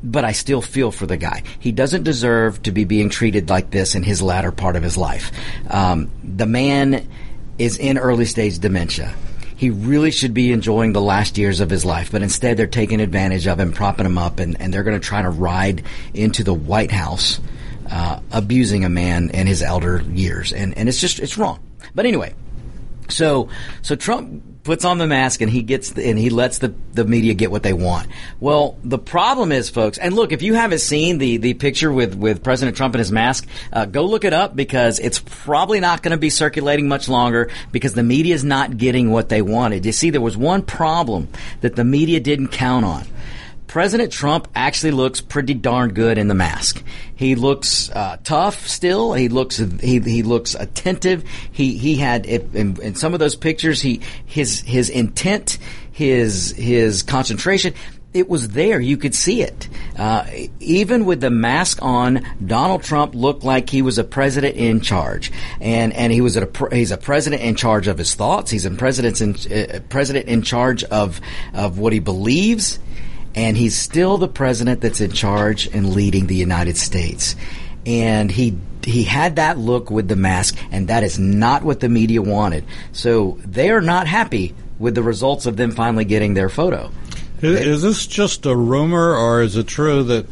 But 0.02 0.24
I 0.24 0.32
still 0.32 0.62
feel 0.62 0.92
for 0.92 1.06
the 1.06 1.18
guy. 1.18 1.44
He 1.60 1.74
doesn't 1.74 2.04
deserve 2.04 2.64
to 2.64 2.72
be 2.72 2.86
being 2.86 3.10
treated 3.10 3.50
like 3.50 3.70
this 3.70 3.96
in 3.96 4.04
his 4.04 4.22
latter 4.22 4.52
part 4.54 4.78
of 4.78 4.84
his 4.84 4.96
life. 4.96 5.34
Um, 5.70 6.10
the 6.24 6.46
man 6.46 7.06
is 7.58 7.78
in 7.78 7.98
early 7.98 8.24
stage 8.24 8.60
dementia 8.60 9.14
he 9.60 9.72
really 9.72 10.10
should 10.10 10.34
be 10.34 10.54
enjoying 10.54 10.94
the 10.94 11.02
last 11.02 11.38
years 11.38 11.60
of 11.60 11.70
his 11.70 11.84
life, 11.84 12.14
but 12.14 12.22
instead 12.22 12.56
they're 12.56 12.66
taking 12.66 13.02
advantage 13.02 13.46
of 13.46 13.60
him, 13.60 13.74
propping 13.74 14.06
him 14.06 14.18
up, 14.18 14.40
and, 14.40 14.56
and 14.62 14.74
they're 14.74 14.84
going 14.84 14.98
to 14.98 15.06
try 15.06 15.22
to 15.22 15.30
ride 15.30 15.84
into 16.14 16.46
the 16.46 16.54
White 16.54 16.92
House, 16.92 17.42
uh, 17.92 18.22
abusing 18.32 18.86
a 18.86 18.90
man 18.90 19.30
in 19.32 19.48
his 19.48 19.62
elder 19.62 20.02
years, 20.14 20.54
and 20.54 20.78
and 20.78 20.88
it's 20.88 21.02
just 21.02 21.20
it's 21.20 21.38
wrong. 21.38 21.60
But 21.94 22.06
anyway, 22.06 22.34
So, 23.10 23.50
so 23.82 23.96
Trump 23.96 24.44
puts 24.64 24.86
on 24.86 24.98
the 24.98 25.08
mask 25.08 25.42
and 25.42 25.50
he 25.50 25.62
gets 25.64 25.92
the, 25.92 26.08
and 26.08 26.18
he 26.18 26.30
lets 26.30 26.60
the, 26.60 26.74
the 26.94 27.06
media 27.06 27.34
get 27.34 27.52
what 27.52 27.64
they 27.64 27.74
want. 27.74 28.08
Well, 28.40 28.78
the 28.84 28.98
problem 29.00 29.52
is, 29.52 29.70
folks, 29.70 29.98
and 29.98 30.14
look, 30.14 30.32
if 30.32 30.42
you 30.42 30.54
haven't 30.54 30.80
seen 30.80 31.18
the, 31.18 31.38
the 31.38 31.54
picture 31.54 31.92
with, 31.92 32.16
with 32.16 32.44
President 32.44 32.76
Trump 32.76 32.94
and 32.96 33.00
his 33.00 33.12
mask, 33.12 33.48
uh, 33.72 33.86
go 33.86 34.06
look 34.06 34.26
it 34.26 34.34
up 34.34 34.56
because 34.56 35.00
it's 35.00 35.20
probably 35.20 35.80
not 35.80 36.04
going 36.04 36.12
to 36.12 36.18
be 36.18 36.30
circulating 36.30 36.88
much 36.88 37.08
longer 37.08 37.50
because 37.72 37.94
the 37.94 38.04
media 38.04 38.36
is 38.36 38.44
not 38.44 38.78
getting 38.78 39.12
what 39.12 39.30
they 39.30 39.42
wanted. 39.42 39.86
You 39.86 39.92
see, 39.92 40.10
there 40.10 40.22
was 40.22 40.36
one 40.36 40.62
problem 40.62 41.30
that 41.62 41.76
the 41.76 41.84
media 41.84 42.20
didn't 42.20 42.50
count 42.50 42.86
on. 42.86 43.06
President 43.70 44.12
Trump 44.12 44.48
actually 44.56 44.90
looks 44.90 45.22
pretty 45.22 45.54
darn 45.54 45.94
good 45.94 46.18
in 46.18 46.28
the 46.28 46.34
mask. 46.34 46.84
He 47.16 47.36
looks 47.36 47.92
uh, 47.92 48.18
tough 48.24 48.68
still. 48.68 49.14
He 49.14 49.30
looks 49.30 49.58
he, 49.58 50.00
he 50.00 50.24
looks 50.24 50.56
attentive. 50.56 51.24
He 51.52 51.78
he 51.78 51.96
had 51.96 52.26
in, 52.26 52.82
in 52.82 52.96
some 52.96 53.14
of 53.14 53.20
those 53.20 53.36
pictures 53.36 53.80
he 53.80 54.02
his 54.26 54.62
his 54.62 54.90
intent, 54.90 55.60
his 55.92 56.52
his 56.58 57.04
concentration 57.04 57.76
it 58.12 58.28
was 58.28 58.50
there. 58.50 58.80
You 58.80 58.98
could 58.98 59.14
see 59.14 59.44
it. 59.44 59.70
Uh, 59.96 60.26
even 60.60 61.06
with 61.06 61.22
the 61.22 61.30
mask 61.30 61.78
on, 61.84 62.26
Donald 62.44 62.82
Trump 62.82 63.14
looked 63.14 63.44
like 63.44 63.70
he 63.70 63.84
was 63.84 64.00
a 64.00 64.04
president 64.04 64.56
in 64.56 64.82
charge, 64.82 65.32
and 65.62 65.94
and 65.94 66.12
he 66.12 66.22
was 66.22 66.36
a 66.36 66.50
he's 66.72 66.90
a 66.90 66.98
president 66.98 67.44
in 67.44 67.54
charge 67.54 67.88
of 67.88 68.00
his 68.00 68.16
thoughts. 68.16 68.50
He's 68.50 68.66
a 68.66 68.72
president 68.72 69.22
in 69.22 69.36
uh, 69.54 69.80
president 69.90 70.28
in 70.28 70.42
charge 70.42 70.84
of 70.86 71.22
of 71.54 71.78
what 71.78 71.94
he 71.94 72.00
believes 72.00 72.80
and 73.36 73.56
he's 73.56 73.76
still 73.76 74.18
the 74.18 74.28
president 74.28 74.82
that's 74.82 75.02
in 75.02 75.12
charge 75.12 75.68
and 75.68 75.94
leading 75.94 76.28
the 76.28 76.36
United 76.36 76.78
States. 76.78 77.36
And 77.86 78.32
he 78.32 78.58
he 78.84 79.04
had 79.04 79.36
that 79.36 79.58
look 79.58 79.92
with 79.92 80.08
the 80.08 80.16
mask, 80.16 80.58
and 80.72 80.88
that 80.88 81.04
is 81.04 81.20
not 81.20 81.64
what 81.64 81.80
the 81.80 81.90
media 81.90 82.22
wanted. 82.22 82.66
So 82.92 83.38
they 83.46 83.70
are 83.72 83.82
not 83.82 84.08
happy 84.08 84.56
with 84.78 84.96
the 84.96 85.04
results 85.04 85.46
of 85.46 85.58
them 85.58 85.72
finally 85.72 86.06
getting 86.06 86.34
their 86.34 86.50
photo. 86.50 86.92
Is, 87.42 87.60
is 87.60 87.82
this 87.82 88.08
just 88.08 88.46
a 88.46 88.56
rumor, 88.56 89.16
or 89.16 89.42
is 89.42 89.56
it 89.56 89.68
true 89.68 90.04
that 90.04 90.26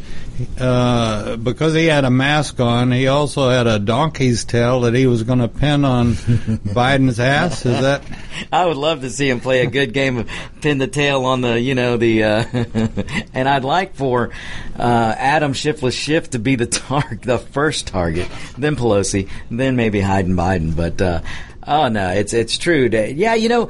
uh, 0.60 1.36
because 1.38 1.73
he 1.73 1.86
had 1.86 2.06
a 2.06 2.10
mask 2.10 2.60
on, 2.60 2.91
he 2.91 3.08
also 3.08 3.50
had 3.50 3.65
a 3.67 3.80
donkey's 3.80 4.45
tail 4.45 4.82
that 4.82 4.93
he 4.93 5.08
was 5.08 5.23
going 5.23 5.39
to 5.39 5.47
pin 5.47 5.84
on 5.84 6.13
Biden's 6.13 7.19
ass. 7.19 7.65
Is 7.65 7.82
that? 7.82 8.04
I 8.52 8.65
would 8.65 8.78
love 8.78 9.02
to 9.02 9.10
see 9.10 9.30
him 9.30 9.39
play 9.39 9.62
a 9.62 9.67
good 9.67 9.93
game 9.93 10.17
of 10.17 10.30
pin 10.62 10.78
the 10.78 10.88
tail 10.88 11.26
on 11.26 11.41
the, 11.41 11.60
you 11.60 11.73
know, 11.76 11.97
the, 11.97 12.23
uh, 12.23 12.43
and 13.34 13.50
I'd 13.50 13.63
like 13.63 13.95
for 13.95 14.32
uh, 14.78 15.15
Adam 15.17 15.54
Shiftless 15.54 15.95
Schiff 15.95 16.30
to 16.32 16.39
be 16.39 16.56
the 16.56 16.67
target, 16.67 17.23
the 17.23 17.39
first 17.39 17.88
target, 17.88 18.30
then 18.58 18.76
Pelosi, 18.76 19.30
then 19.50 19.76
maybe 19.76 20.02
Hyden 20.02 20.36
Biden. 20.36 20.76
But 20.76 21.02
uh, 21.02 21.21
oh 21.65 21.88
no, 21.89 22.10
it's 22.10 22.34
it's 22.34 22.58
true. 22.58 22.89
Yeah, 22.91 23.34
you 23.34 23.50
know. 23.50 23.69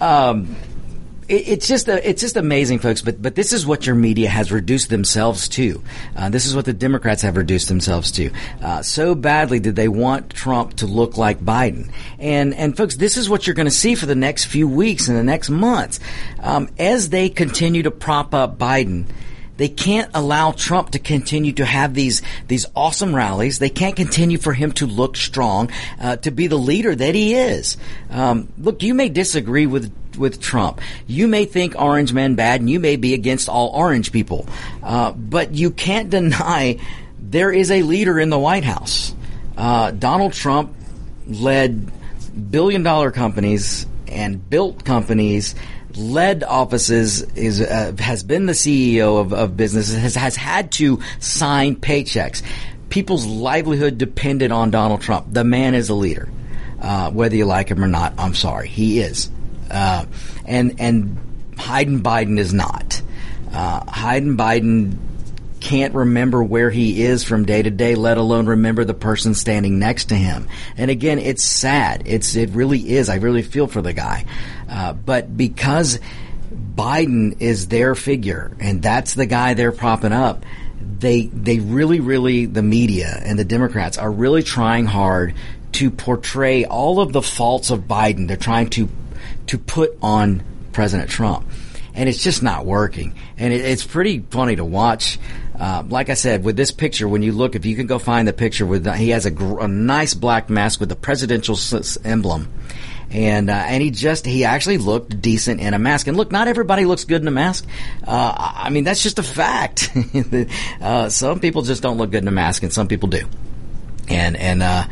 Um, 0.00 0.56
it's 1.28 1.68
just 1.68 1.88
a, 1.88 2.08
it's 2.08 2.22
just 2.22 2.36
amazing, 2.36 2.78
folks. 2.78 3.02
But 3.02 3.20
but 3.20 3.34
this 3.34 3.52
is 3.52 3.66
what 3.66 3.86
your 3.86 3.94
media 3.94 4.28
has 4.28 4.50
reduced 4.50 4.88
themselves 4.88 5.48
to. 5.50 5.82
Uh, 6.16 6.30
this 6.30 6.46
is 6.46 6.56
what 6.56 6.64
the 6.64 6.72
Democrats 6.72 7.22
have 7.22 7.36
reduced 7.36 7.68
themselves 7.68 8.10
to. 8.12 8.30
Uh, 8.62 8.82
so 8.82 9.14
badly 9.14 9.60
did 9.60 9.76
they 9.76 9.88
want 9.88 10.30
Trump 10.30 10.74
to 10.74 10.86
look 10.86 11.16
like 11.16 11.38
Biden. 11.40 11.92
And 12.18 12.54
and 12.54 12.76
folks, 12.76 12.96
this 12.96 13.16
is 13.16 13.28
what 13.28 13.46
you're 13.46 13.54
going 13.54 13.66
to 13.66 13.70
see 13.70 13.94
for 13.94 14.06
the 14.06 14.14
next 14.14 14.46
few 14.46 14.66
weeks 14.66 15.08
and 15.08 15.16
the 15.16 15.24
next 15.24 15.50
months 15.50 16.00
um, 16.40 16.68
as 16.78 17.10
they 17.10 17.28
continue 17.28 17.82
to 17.82 17.90
prop 17.90 18.34
up 18.34 18.58
Biden. 18.58 19.06
They 19.58 19.68
can't 19.68 20.10
allow 20.14 20.52
Trump 20.52 20.90
to 20.90 21.00
continue 21.00 21.52
to 21.54 21.64
have 21.64 21.92
these 21.92 22.22
these 22.46 22.64
awesome 22.74 23.14
rallies. 23.14 23.58
They 23.58 23.70
can't 23.70 23.96
continue 23.96 24.38
for 24.38 24.54
him 24.54 24.72
to 24.72 24.86
look 24.86 25.16
strong, 25.16 25.70
uh, 26.00 26.16
to 26.18 26.30
be 26.30 26.46
the 26.46 26.56
leader 26.56 26.94
that 26.94 27.14
he 27.14 27.34
is. 27.34 27.76
Um, 28.08 28.52
look, 28.56 28.82
you 28.82 28.94
may 28.94 29.08
disagree 29.08 29.66
with 29.66 29.92
with 30.18 30.40
Trump. 30.40 30.80
You 31.06 31.28
may 31.28 31.44
think 31.44 31.74
orange 31.80 32.12
men 32.12 32.34
bad, 32.34 32.60
and 32.60 32.68
you 32.68 32.80
may 32.80 32.96
be 32.96 33.14
against 33.14 33.48
all 33.48 33.68
orange 33.68 34.12
people, 34.12 34.46
uh, 34.82 35.12
but 35.12 35.54
you 35.54 35.70
can't 35.70 36.10
deny 36.18 36.78
there 37.20 37.52
is 37.52 37.70
a 37.70 37.82
leader 37.82 38.18
in 38.18 38.30
the 38.30 38.38
White 38.38 38.64
House. 38.64 39.14
Uh, 39.56 39.90
Donald 39.90 40.32
Trump 40.32 40.74
led 41.26 41.90
billion 42.50 42.82
dollar 42.82 43.10
companies 43.10 43.86
and 44.06 44.48
built 44.48 44.84
companies 44.84 45.54
led 45.98 46.44
offices 46.44 47.22
is 47.34 47.60
uh, 47.60 47.92
has 47.98 48.22
been 48.22 48.46
the 48.46 48.52
CEO 48.52 49.20
of, 49.20 49.32
of 49.32 49.56
businesses 49.56 49.96
has 49.96 50.14
has 50.14 50.36
had 50.36 50.72
to 50.72 51.00
sign 51.18 51.76
paychecks. 51.76 52.42
People's 52.88 53.26
livelihood 53.26 53.98
depended 53.98 54.52
on 54.52 54.70
Donald 54.70 55.02
Trump. 55.02 55.26
The 55.30 55.44
man 55.44 55.74
is 55.74 55.88
a 55.90 55.94
leader, 55.94 56.28
uh, 56.80 57.10
whether 57.10 57.36
you 57.36 57.44
like 57.44 57.68
him 57.68 57.84
or 57.84 57.88
not. 57.88 58.14
I'm 58.16 58.34
sorry, 58.34 58.68
he 58.68 59.00
is, 59.00 59.30
uh, 59.70 60.06
and 60.44 60.80
and 60.80 61.18
Hayden 61.58 62.02
Biden 62.02 62.38
is 62.38 62.52
not. 62.52 63.02
Uh, 63.52 63.90
Hayden 63.90 64.36
Biden 64.36 64.98
can't 65.60 65.94
remember 65.94 66.42
where 66.42 66.70
he 66.70 67.02
is 67.02 67.24
from 67.24 67.44
day 67.44 67.62
to 67.62 67.70
day, 67.70 67.94
let 67.94 68.16
alone 68.16 68.46
remember 68.46 68.84
the 68.84 68.94
person 68.94 69.34
standing 69.34 69.78
next 69.78 70.06
to 70.06 70.14
him. 70.14 70.48
And 70.76 70.90
again, 70.90 71.18
it's 71.18 71.44
sad. 71.44 72.02
It's 72.06 72.36
it 72.36 72.50
really 72.50 72.90
is. 72.90 73.08
I 73.08 73.16
really 73.16 73.42
feel 73.42 73.66
for 73.66 73.82
the 73.82 73.92
guy, 73.92 74.24
uh, 74.68 74.92
but 74.92 75.36
because 75.36 75.98
Biden 76.74 77.40
is 77.40 77.68
their 77.68 77.94
figure 77.94 78.56
and 78.60 78.82
that's 78.82 79.14
the 79.14 79.26
guy 79.26 79.54
they're 79.54 79.72
propping 79.72 80.12
up, 80.12 80.44
they 80.98 81.26
they 81.26 81.58
really 81.58 82.00
really 82.00 82.46
the 82.46 82.62
media 82.62 83.20
and 83.24 83.38
the 83.38 83.44
Democrats 83.44 83.98
are 83.98 84.10
really 84.10 84.42
trying 84.42 84.86
hard 84.86 85.34
to 85.72 85.90
portray 85.90 86.64
all 86.64 87.00
of 87.00 87.12
the 87.12 87.22
faults 87.22 87.70
of 87.70 87.80
Biden. 87.80 88.26
They're 88.28 88.36
trying 88.36 88.70
to 88.70 88.88
to 89.48 89.58
put 89.58 89.96
on 90.02 90.42
President 90.72 91.10
Trump 91.10 91.46
and 91.98 92.08
it's 92.08 92.22
just 92.22 92.44
not 92.44 92.64
working. 92.64 93.12
And 93.36 93.52
it, 93.52 93.60
it's 93.64 93.84
pretty 93.84 94.20
funny 94.30 94.54
to 94.54 94.64
watch. 94.64 95.18
Uh, 95.58 95.82
like 95.88 96.10
I 96.10 96.14
said, 96.14 96.44
with 96.44 96.56
this 96.56 96.70
picture, 96.70 97.08
when 97.08 97.22
you 97.22 97.32
look, 97.32 97.56
if 97.56 97.66
you 97.66 97.74
can 97.74 97.88
go 97.88 97.98
find 97.98 98.28
the 98.28 98.32
picture 98.32 98.64
with, 98.64 98.86
he 98.94 99.08
has 99.08 99.26
a, 99.26 99.32
gr- 99.32 99.58
a, 99.58 99.66
nice 99.66 100.14
black 100.14 100.48
mask 100.48 100.78
with 100.78 100.90
the 100.90 100.94
presidential 100.94 101.56
s- 101.56 101.98
emblem. 102.04 102.52
And, 103.10 103.50
uh, 103.50 103.54
and 103.54 103.82
he 103.82 103.90
just, 103.90 104.26
he 104.26 104.44
actually 104.44 104.78
looked 104.78 105.20
decent 105.20 105.60
in 105.60 105.74
a 105.74 105.78
mask. 105.80 106.06
And 106.06 106.16
look, 106.16 106.30
not 106.30 106.46
everybody 106.46 106.84
looks 106.84 107.04
good 107.04 107.20
in 107.20 107.26
a 107.26 107.32
mask. 107.32 107.66
Uh, 108.06 108.32
I 108.36 108.70
mean, 108.70 108.84
that's 108.84 109.02
just 109.02 109.18
a 109.18 109.24
fact. 109.24 109.90
Uh, 110.80 111.08
some 111.08 111.40
people 111.40 111.62
just 111.62 111.82
don't 111.82 111.98
look 111.98 112.12
good 112.12 112.22
in 112.22 112.28
a 112.28 112.32
mask 112.32 112.62
and 112.62 112.72
some 112.72 112.86
people 112.86 113.08
do. 113.08 113.26
And, 114.08 114.36
and, 114.36 114.62
uh, 114.62 114.84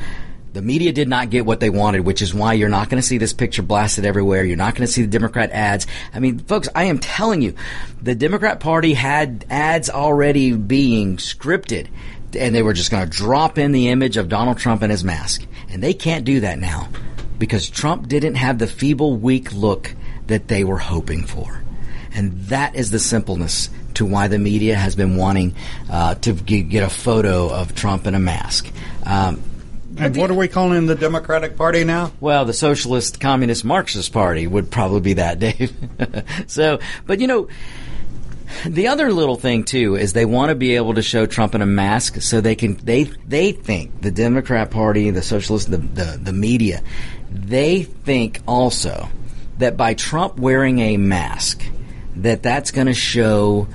the 0.56 0.62
media 0.62 0.90
did 0.90 1.06
not 1.06 1.28
get 1.28 1.44
what 1.44 1.60
they 1.60 1.68
wanted, 1.68 2.00
which 2.00 2.22
is 2.22 2.32
why 2.32 2.54
you're 2.54 2.70
not 2.70 2.88
going 2.88 3.00
to 3.00 3.06
see 3.06 3.18
this 3.18 3.34
picture 3.34 3.60
blasted 3.60 4.06
everywhere. 4.06 4.42
You're 4.42 4.56
not 4.56 4.74
going 4.74 4.86
to 4.86 4.92
see 4.92 5.02
the 5.02 5.08
Democrat 5.08 5.50
ads. 5.50 5.86
I 6.14 6.18
mean, 6.18 6.38
folks, 6.38 6.66
I 6.74 6.84
am 6.84 6.98
telling 6.98 7.42
you, 7.42 7.54
the 8.00 8.14
Democrat 8.14 8.58
Party 8.58 8.94
had 8.94 9.44
ads 9.50 9.90
already 9.90 10.52
being 10.52 11.18
scripted, 11.18 11.88
and 12.34 12.54
they 12.54 12.62
were 12.62 12.72
just 12.72 12.90
going 12.90 13.04
to 13.04 13.10
drop 13.10 13.58
in 13.58 13.72
the 13.72 13.88
image 13.88 14.16
of 14.16 14.30
Donald 14.30 14.56
Trump 14.56 14.80
and 14.80 14.90
his 14.90 15.04
mask. 15.04 15.46
And 15.68 15.82
they 15.82 15.92
can't 15.92 16.24
do 16.24 16.40
that 16.40 16.58
now 16.58 16.88
because 17.38 17.68
Trump 17.68 18.08
didn't 18.08 18.36
have 18.36 18.58
the 18.58 18.66
feeble, 18.66 19.14
weak 19.14 19.52
look 19.52 19.94
that 20.26 20.48
they 20.48 20.64
were 20.64 20.78
hoping 20.78 21.26
for. 21.26 21.62
And 22.14 22.32
that 22.46 22.76
is 22.76 22.90
the 22.90 22.98
simpleness 22.98 23.68
to 23.94 24.06
why 24.06 24.28
the 24.28 24.38
media 24.38 24.74
has 24.74 24.96
been 24.96 25.18
wanting 25.18 25.54
uh, 25.90 26.14
to 26.14 26.32
get 26.32 26.82
a 26.82 26.88
photo 26.88 27.52
of 27.52 27.74
Trump 27.74 28.06
in 28.06 28.14
a 28.14 28.18
mask. 28.18 28.72
Um, 29.04 29.42
and 29.98 30.16
what 30.16 30.30
are 30.30 30.34
we 30.34 30.48
calling 30.48 30.86
the 30.86 30.94
Democratic 30.94 31.56
Party 31.56 31.84
now? 31.84 32.12
Well, 32.20 32.44
the 32.44 32.52
Socialist 32.52 33.20
Communist 33.20 33.64
Marxist 33.64 34.12
Party 34.12 34.46
would 34.46 34.70
probably 34.70 35.00
be 35.00 35.12
that, 35.14 35.38
Dave. 35.38 35.72
so, 36.46 36.80
but 37.06 37.20
you 37.20 37.26
know, 37.26 37.48
the 38.64 38.88
other 38.88 39.12
little 39.12 39.36
thing 39.36 39.64
too 39.64 39.96
is 39.96 40.12
they 40.12 40.24
want 40.24 40.50
to 40.50 40.54
be 40.54 40.76
able 40.76 40.94
to 40.94 41.02
show 41.02 41.26
Trump 41.26 41.54
in 41.54 41.62
a 41.62 41.66
mask 41.66 42.20
so 42.20 42.40
they 42.40 42.54
can 42.54 42.76
they 42.76 43.04
they 43.04 43.52
think 43.52 44.00
the 44.00 44.10
Democrat 44.10 44.70
Party, 44.70 45.10
the 45.10 45.22
Socialist, 45.22 45.70
the 45.70 45.78
the, 45.78 46.18
the 46.22 46.32
media, 46.32 46.82
they 47.30 47.82
think 47.82 48.40
also 48.46 49.08
that 49.58 49.76
by 49.76 49.94
Trump 49.94 50.38
wearing 50.38 50.78
a 50.80 50.96
mask, 50.96 51.64
that 52.16 52.42
that's 52.42 52.70
going 52.70 52.86
to 52.86 52.94
show 52.94 53.68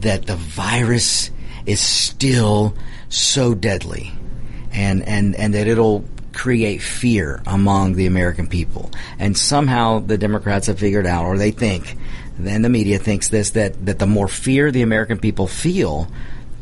that 0.00 0.26
the 0.26 0.36
virus 0.36 1.30
is 1.66 1.80
still 1.80 2.74
so 3.08 3.54
deadly 3.54 4.12
and, 4.76 5.02
and, 5.02 5.34
and 5.34 5.54
that 5.54 5.66
it'll 5.66 6.04
create 6.32 6.82
fear 6.82 7.42
among 7.46 7.94
the 7.94 8.06
American 8.06 8.46
people. 8.46 8.90
And 9.18 9.36
somehow 9.36 10.00
the 10.00 10.18
Democrats 10.18 10.66
have 10.66 10.78
figured 10.78 11.06
out, 11.06 11.24
or 11.24 11.38
they 11.38 11.50
think, 11.50 11.96
and 12.44 12.62
the 12.62 12.68
media 12.68 12.98
thinks 12.98 13.30
this, 13.30 13.50
that, 13.50 13.86
that 13.86 13.98
the 13.98 14.06
more 14.06 14.28
fear 14.28 14.70
the 14.70 14.82
American 14.82 15.18
people 15.18 15.46
feel, 15.46 16.08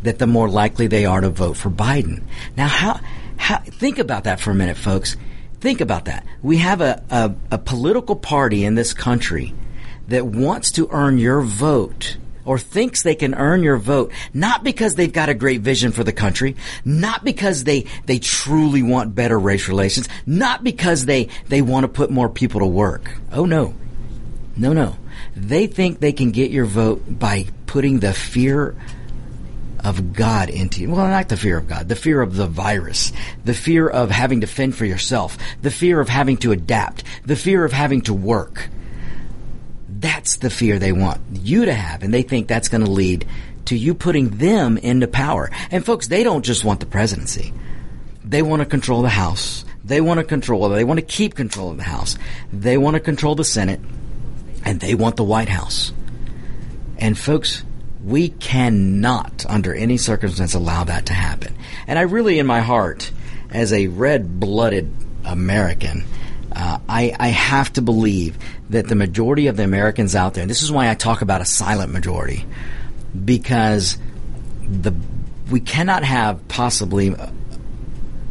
that 0.05 0.21
the 0.21 0.29
more 0.29 0.49
likely 0.49 0.87
they 0.87 1.05
are 1.05 1.21
to 1.21 1.31
vote 1.31 1.57
for 1.57 1.71
Biden. 1.71 2.23
Now, 2.57 2.69
how, 2.69 3.01
how 3.37 3.59
think 3.59 3.99
about 3.99 4.25
that 4.25 4.39
for 4.39 4.53
a 4.53 4.55
minute, 4.55 4.77
folks. 4.77 5.17
Think 5.61 5.81
about 5.81 6.05
that. 6.05 6.25
We 6.43 6.59
have 6.59 6.81
a, 6.81 7.03
a, 7.11 7.35
a 7.51 7.59
political 7.59 8.15
party 8.15 8.65
in 8.65 8.77
this 8.77 8.95
country 8.95 9.55
that 10.07 10.25
wants 10.25 10.71
to 10.73 10.89
earn 10.93 11.19
your 11.19 11.41
vote 11.41 12.19
or 12.45 12.59
thinks 12.59 13.03
they 13.03 13.15
can 13.15 13.35
earn 13.35 13.63
your 13.63 13.77
vote, 13.77 14.13
not 14.33 14.65
because 14.65 14.95
they've 14.95 15.13
got 15.13 15.29
a 15.29 15.35
great 15.35 15.61
vision 15.61 15.93
for 15.93 16.05
the 16.05 16.13
country, 16.13 16.57
not 16.85 17.25
because 17.25 17.65
they, 17.65 17.87
they 18.07 18.19
truly 18.19 18.83
want 18.83 19.15
better 19.15 19.39
race 19.39 19.69
relations, 19.69 20.09
not 20.27 20.63
because 20.63 21.05
they, 21.07 21.29
they 21.49 21.63
want 21.63 21.85
to 21.85 21.89
put 21.89 22.11
more 22.11 22.29
people 22.29 22.61
to 22.61 22.67
work. 22.67 23.11
Oh 23.33 23.45
no. 23.47 23.75
No, 24.57 24.73
no. 24.73 24.97
They 25.35 25.67
think 25.67 25.99
they 25.99 26.13
can 26.13 26.31
get 26.31 26.51
your 26.51 26.65
vote 26.65 27.03
by 27.09 27.47
putting 27.67 28.01
the 28.01 28.13
fear 28.13 28.77
of 29.85 30.15
God 30.15 30.49
into 30.49 30.81
you. 30.81 30.91
Well, 30.91 31.09
not 31.09 31.29
the 31.29 31.37
fear 31.37 31.59
of 31.59 31.69
God, 31.69 31.89
the 31.89 31.97
fear 31.97 32.23
of 32.23 32.35
the 32.35 32.47
virus, 32.47 33.13
the 33.45 33.55
fear 33.55 33.89
of 33.89 34.11
having 34.11 34.41
to 34.41 34.47
fend 34.47 34.75
for 34.75 34.87
yourself, 34.87 35.37
the 35.61 35.71
fear 35.71 36.01
of 36.01 36.09
having 36.09 36.39
to 36.39 36.53
adapt, 36.53 37.05
the 37.27 37.37
fear 37.37 37.65
of 37.65 37.73
having 37.73 38.01
to 38.03 38.15
work. 38.15 38.69
That's 40.05 40.37
the 40.37 40.51
fear 40.51 40.79
they 40.79 40.93
want 40.93 41.23
you 41.33 41.65
to 41.65 41.73
have, 41.73 42.03
and 42.03 42.13
they 42.13 42.21
think 42.21 42.47
that's 42.47 42.69
going 42.69 42.85
to 42.85 42.91
lead 42.91 43.27
to 43.65 43.75
you 43.75 43.95
putting 43.95 44.37
them 44.37 44.77
into 44.77 45.09
power. 45.09 45.51
And 45.71 45.83
folks, 45.83 46.09
they 46.09 46.23
don't 46.23 46.45
just 46.45 46.63
want 46.63 46.81
the 46.81 46.87
presidency. 46.87 47.55
They 48.23 48.43
want 48.43 48.61
to 48.61 48.67
control 48.67 49.01
the 49.01 49.09
House. 49.09 49.65
They 49.83 50.03
want 50.03 50.21
to 50.21 50.25
control, 50.25 50.69
they 50.69 50.85
want 50.85 51.01
to 51.01 51.07
keep 51.07 51.35
control 51.35 51.71
of 51.71 51.79
the 51.79 51.85
House. 51.85 52.19
They 52.53 52.77
want 52.77 52.97
to 52.97 53.01
control 53.01 53.35
the 53.35 53.45
Senate, 53.45 53.81
and 54.63 54.79
they 54.79 54.95
want 54.95 55.17
the 55.17 55.25
White 55.25 55.49
House. 55.49 55.91
And 56.99 57.19
folks, 57.19 57.65
we 58.05 58.29
cannot, 58.29 59.47
under 59.49 59.73
any 59.73 59.97
circumstance, 59.97 60.53
allow 60.53 60.85
that 60.85 61.07
to 61.07 61.15
happen. 61.15 61.57
And 61.87 61.99
I 61.99 62.03
really, 62.03 62.39
in 62.39 62.47
my 62.47 62.61
heart, 62.61 63.11
as 63.49 63.73
a 63.73 63.87
red 63.87 64.39
blooded 64.39 64.95
American, 65.25 66.05
uh, 66.55 66.79
I, 66.89 67.15
I 67.19 67.29
have 67.29 67.73
to 67.75 67.83
believe 67.83 68.39
that 68.71 68.89
the 68.89 68.95
majority 68.95 69.49
of 69.49 69.57
the 69.57 69.65
Americans 69.65 70.15
out 70.15 70.35
there, 70.35 70.43
and 70.43 70.51
this 70.51 70.63
is 70.63 70.71
why 70.71 70.89
I 70.89 70.95
talk 70.95 71.23
about 71.23 71.41
a 71.41 71.45
silent 71.45 71.93
majority, 71.93 72.45
because 73.25 73.99
the 74.63 74.95
we 75.51 75.61
cannot 75.61 76.05
have 76.05 76.47
possibly 76.49 77.15
uh, 77.15 77.29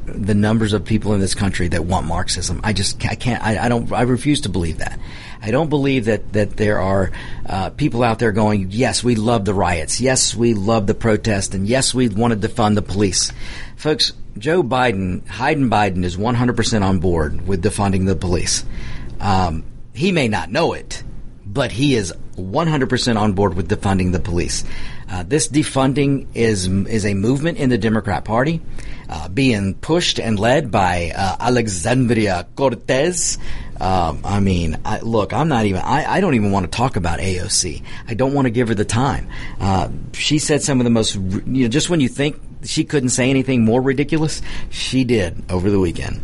the 0.06 0.34
numbers 0.34 0.74
of 0.74 0.84
people 0.86 1.14
in 1.14 1.20
this 1.20 1.36
country 1.36 1.68
that 1.70 1.86
want 1.86 2.08
Marxism. 2.08 2.62
I 2.64 2.74
just 2.74 3.06
I 3.06 3.16
can't. 3.16 3.44
I, 3.44 3.66
I 3.66 3.70
don't. 3.70 3.92
I 3.92 4.04
refuse 4.04 4.42
to 4.42 4.50
believe 4.50 4.80
that. 4.80 5.00
I 5.44 5.52
don't 5.52 5.70
believe 5.70 6.06
that 6.06 6.32
that 6.32 6.56
there 6.56 6.80
are 6.80 7.12
uh, 7.46 7.70
people 7.72 8.02
out 8.02 8.20
there 8.20 8.32
going, 8.32 8.68
yes, 8.72 9.04
we 9.04 9.16
love 9.16 9.44
the 9.44 9.54
riots, 9.54 10.00
yes, 10.00 10.34
we 10.34 10.54
love 10.54 10.88
the 10.88 10.94
protest, 10.94 11.54
and 11.54 11.68
yes, 11.68 11.94
we 11.94 12.08
wanted 12.08 12.42
to 12.44 12.50
fund 12.50 12.78
the 12.78 12.82
police, 12.82 13.34
folks. 13.76 14.14
Joe 14.38 14.64
Biden, 14.64 15.28
Hayden 15.28 15.70
Biden, 15.70 16.04
is 16.04 16.18
100% 16.18 16.82
on 16.82 16.98
board 16.98 17.46
with 17.46 17.64
defunding 17.64 18.08
the 18.08 18.16
police. 18.16 18.66
Um, 19.20 19.64
he 19.94 20.12
may 20.12 20.28
not 20.28 20.50
know 20.50 20.74
it, 20.74 21.04
but 21.46 21.72
he 21.72 21.94
is 21.94 22.14
100% 22.36 23.20
on 23.20 23.34
board 23.34 23.54
with 23.54 23.70
defunding 23.70 24.12
the 24.12 24.20
police. 24.20 24.64
Uh, 25.10 25.24
this 25.24 25.48
defunding 25.48 26.28
is 26.34 26.68
is 26.68 27.06
a 27.06 27.14
movement 27.14 27.60
in 27.60 27.70
the 27.70 27.78
Democrat 27.78 28.26
Party, 28.26 28.62
uh, 29.10 29.30
being 29.30 29.76
pushed 29.76 30.20
and 30.20 30.40
led 30.40 30.72
by 30.72 31.12
uh, 31.16 31.36
Alexandria 31.40 32.48
Cortez. 32.56 33.38
Um, 33.84 34.22
I 34.24 34.40
mean, 34.40 34.78
I, 34.86 35.00
look, 35.00 35.34
I'm 35.34 35.50
not 35.50 35.66
even. 35.66 35.82
I, 35.82 36.06
I, 36.06 36.22
don't 36.22 36.36
even 36.36 36.54
want 36.54 36.72
to 36.72 36.72
talk 36.76 36.96
about 36.96 37.20
AOC. 37.20 37.84
I 38.08 38.14
don't 38.14 38.34
want 38.34 38.46
to 38.46 38.50
give 38.50 38.70
her 38.70 38.76
the 38.76 38.86
time. 38.86 39.28
Uh, 39.60 39.90
she 40.14 40.40
said 40.40 40.62
some 40.62 40.80
of 40.80 40.86
the 40.86 40.90
most. 40.90 41.16
You 41.16 41.64
know, 41.64 41.68
just 41.68 41.90
when 41.90 42.00
you 42.00 42.08
think 42.08 42.40
she 42.64 42.86
couldn't 42.86 43.10
say 43.10 43.30
anything 43.30 43.66
more 43.66 43.82
ridiculous, 43.82 44.42
she 44.70 45.04
did 45.04 45.44
over 45.52 45.70
the 45.70 45.82
weekend 45.82 46.22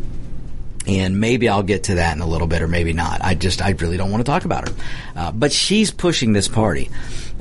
and 0.87 1.19
maybe 1.19 1.49
I'll 1.49 1.63
get 1.63 1.83
to 1.85 1.95
that 1.95 2.15
in 2.15 2.21
a 2.21 2.25
little 2.25 2.47
bit, 2.47 2.61
or 2.61 2.67
maybe 2.67 2.93
not. 2.93 3.21
I 3.23 3.35
just, 3.35 3.61
I 3.61 3.71
really 3.71 3.97
don't 3.97 4.11
want 4.11 4.25
to 4.25 4.31
talk 4.31 4.45
about 4.45 4.69
her. 4.69 4.75
Uh, 5.15 5.31
but 5.31 5.51
she's 5.51 5.91
pushing 5.91 6.33
this 6.33 6.47
party. 6.47 6.89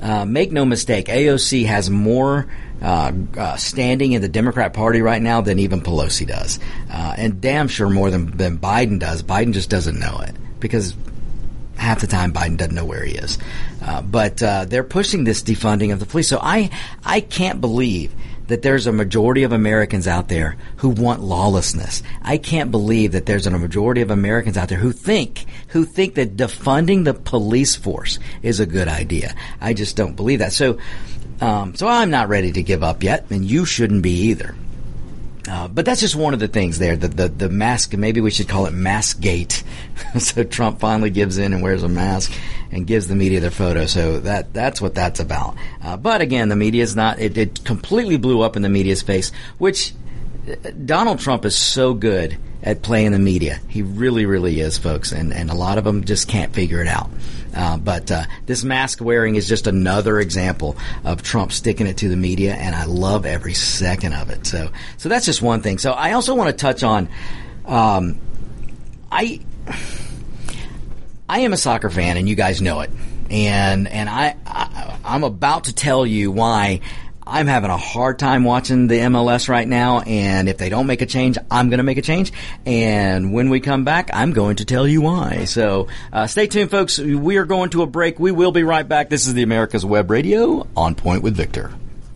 Uh, 0.00 0.24
make 0.24 0.52
no 0.52 0.64
mistake, 0.64 1.06
AOC 1.06 1.66
has 1.66 1.90
more 1.90 2.46
uh, 2.80 3.12
uh, 3.36 3.56
standing 3.56 4.12
in 4.12 4.22
the 4.22 4.28
Democrat 4.28 4.72
Party 4.72 5.02
right 5.02 5.20
now 5.20 5.40
than 5.40 5.58
even 5.58 5.80
Pelosi 5.80 6.26
does, 6.26 6.60
uh, 6.92 7.14
and 7.16 7.40
damn 7.40 7.68
sure 7.68 7.90
more 7.90 8.10
than, 8.10 8.36
than 8.36 8.58
Biden 8.58 9.00
does. 9.00 9.22
Biden 9.22 9.52
just 9.52 9.68
doesn't 9.70 9.98
know 9.98 10.20
it 10.20 10.34
because 10.60 10.94
half 11.76 12.00
the 12.00 12.06
time 12.06 12.32
Biden 12.32 12.56
doesn't 12.56 12.74
know 12.74 12.84
where 12.84 13.04
he 13.04 13.14
is. 13.14 13.38
Uh, 13.82 14.02
but 14.02 14.36
they're 14.36 14.84
pushing 14.84 15.24
this 15.24 15.42
defunding 15.42 15.92
of 15.92 15.98
the 15.98 16.06
police. 16.06 16.28
So 16.28 16.38
I 16.40 16.70
I 17.04 17.20
can't 17.20 17.60
believe 17.60 18.14
that 18.48 18.62
there's 18.62 18.86
a 18.86 18.92
majority 18.92 19.44
of 19.44 19.52
Americans 19.52 20.06
out 20.06 20.28
there 20.28 20.56
who 20.76 20.88
want 20.88 21.22
lawlessness. 21.22 22.02
I 22.22 22.38
can't 22.38 22.70
believe 22.70 23.12
that 23.12 23.26
there's 23.26 23.46
a 23.46 23.50
majority 23.50 24.00
of 24.00 24.10
Americans 24.10 24.56
out 24.56 24.68
there 24.68 24.78
who 24.78 24.92
think 24.92 25.46
who 25.68 25.84
think 25.84 26.14
that 26.14 26.36
defunding 26.36 27.04
the 27.04 27.14
police 27.14 27.76
force 27.76 28.18
is 28.42 28.60
a 28.60 28.66
good 28.66 28.88
idea. 28.88 29.34
I 29.60 29.74
just 29.74 29.96
don't 29.96 30.16
believe 30.16 30.40
that. 30.40 30.52
So 30.52 30.78
um, 31.40 31.74
so 31.74 31.86
I'm 31.86 32.10
not 32.10 32.28
ready 32.28 32.52
to 32.52 32.62
give 32.62 32.82
up 32.82 33.02
yet, 33.02 33.26
and 33.30 33.44
you 33.44 33.64
shouldn't 33.64 34.02
be 34.02 34.28
either. 34.28 34.56
Uh, 35.48 35.66
but 35.66 35.84
that's 35.84 36.00
just 36.00 36.14
one 36.14 36.34
of 36.34 36.40
the 36.40 36.48
things 36.48 36.78
there. 36.78 36.96
The, 36.96 37.08
the, 37.08 37.28
the 37.28 37.48
mask, 37.48 37.94
maybe 37.96 38.20
we 38.20 38.30
should 38.30 38.48
call 38.48 38.66
it 38.66 38.72
mask 38.72 39.20
gate. 39.20 39.64
so 40.18 40.44
Trump 40.44 40.78
finally 40.78 41.10
gives 41.10 41.38
in 41.38 41.52
and 41.52 41.62
wears 41.62 41.82
a 41.82 41.88
mask 41.88 42.32
and 42.70 42.86
gives 42.86 43.08
the 43.08 43.14
media 43.14 43.40
their 43.40 43.50
photo. 43.50 43.86
So 43.86 44.20
that, 44.20 44.52
that's 44.52 44.80
what 44.80 44.94
that's 44.94 45.20
about. 45.20 45.56
Uh, 45.82 45.96
but 45.96 46.20
again, 46.20 46.48
the 46.48 46.56
media 46.56 46.82
is 46.82 46.94
not, 46.94 47.18
it, 47.18 47.38
it 47.38 47.64
completely 47.64 48.18
blew 48.18 48.42
up 48.42 48.56
in 48.56 48.62
the 48.62 48.68
media's 48.68 49.00
face, 49.00 49.32
which 49.56 49.94
uh, 50.46 50.70
Donald 50.84 51.18
Trump 51.18 51.44
is 51.46 51.56
so 51.56 51.94
good 51.94 52.36
at 52.62 52.82
playing 52.82 53.12
the 53.12 53.18
media. 53.18 53.60
He 53.68 53.82
really, 53.82 54.26
really 54.26 54.60
is, 54.60 54.78
folks. 54.78 55.12
And, 55.12 55.32
and 55.32 55.50
a 55.50 55.54
lot 55.54 55.78
of 55.78 55.84
them 55.84 56.04
just 56.04 56.28
can't 56.28 56.52
figure 56.52 56.80
it 56.80 56.88
out. 56.88 57.10
Uh, 57.54 57.76
but 57.76 58.10
uh, 58.10 58.24
this 58.46 58.62
mask 58.64 59.00
wearing 59.00 59.36
is 59.36 59.48
just 59.48 59.66
another 59.66 60.20
example 60.20 60.76
of 61.04 61.22
Trump 61.22 61.52
sticking 61.52 61.86
it 61.86 61.96
to 61.98 62.08
the 62.08 62.16
media, 62.16 62.54
and 62.54 62.74
I 62.74 62.84
love 62.84 63.26
every 63.26 63.54
second 63.54 64.12
of 64.12 64.30
it. 64.30 64.46
So, 64.46 64.70
so 64.96 65.08
that's 65.08 65.24
just 65.24 65.40
one 65.40 65.62
thing. 65.62 65.78
So 65.78 65.92
I 65.92 66.12
also 66.12 66.34
want 66.34 66.50
to 66.50 66.56
touch 66.56 66.82
on, 66.82 67.08
um, 67.64 68.18
I, 69.10 69.40
I 71.28 71.40
am 71.40 71.52
a 71.52 71.56
soccer 71.56 71.90
fan, 71.90 72.16
and 72.16 72.28
you 72.28 72.34
guys 72.34 72.60
know 72.60 72.80
it, 72.80 72.90
and 73.30 73.88
and 73.88 74.08
I, 74.08 74.36
I 74.46 74.98
I'm 75.04 75.24
about 75.24 75.64
to 75.64 75.74
tell 75.74 76.06
you 76.06 76.30
why 76.30 76.80
I'm 77.28 77.46
having 77.46 77.70
a 77.70 77.76
hard 77.76 78.18
time 78.18 78.42
watching 78.42 78.86
the 78.86 79.00
MLS 79.00 79.50
right 79.50 79.68
now, 79.68 80.00
and 80.00 80.48
if 80.48 80.56
they 80.56 80.70
don't 80.70 80.86
make 80.86 81.02
a 81.02 81.06
change, 81.06 81.36
I'm 81.50 81.68
going 81.68 81.78
to 81.78 81.84
make 81.84 81.98
a 81.98 82.02
change. 82.02 82.32
And 82.64 83.34
when 83.34 83.50
we 83.50 83.60
come 83.60 83.84
back, 83.84 84.08
I'm 84.14 84.32
going 84.32 84.56
to 84.56 84.64
tell 84.64 84.88
you 84.88 85.02
why. 85.02 85.44
So 85.44 85.88
uh, 86.10 86.26
stay 86.26 86.46
tuned, 86.46 86.70
folks. 86.70 86.98
We 86.98 87.36
are 87.36 87.44
going 87.44 87.70
to 87.70 87.82
a 87.82 87.86
break. 87.86 88.18
We 88.18 88.32
will 88.32 88.52
be 88.52 88.62
right 88.62 88.88
back. 88.88 89.10
This 89.10 89.26
is 89.26 89.34
the 89.34 89.42
America's 89.42 89.84
Web 89.84 90.10
Radio 90.10 90.66
on 90.74 90.94
Point 90.94 91.22
with 91.22 91.36
Victor. 91.36 91.70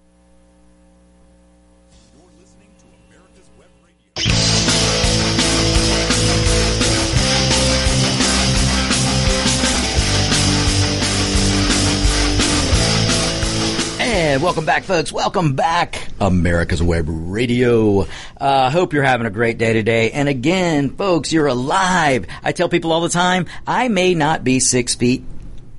And 14.31 14.41
welcome 14.41 14.63
back, 14.63 14.85
folks. 14.85 15.11
Welcome 15.11 15.55
back, 15.55 16.07
America's 16.21 16.81
Web 16.81 17.03
Radio. 17.09 18.07
Uh, 18.39 18.69
hope 18.69 18.93
you're 18.93 19.03
having 19.03 19.27
a 19.27 19.29
great 19.29 19.57
day 19.57 19.73
today. 19.73 20.11
And 20.11 20.29
again, 20.29 20.91
folks, 20.91 21.33
you're 21.33 21.47
alive. 21.47 22.27
I 22.41 22.53
tell 22.53 22.69
people 22.69 22.93
all 22.93 23.01
the 23.01 23.09
time, 23.09 23.47
I 23.67 23.89
may 23.89 24.13
not 24.13 24.45
be 24.45 24.61
six 24.61 24.95
feet 24.95 25.25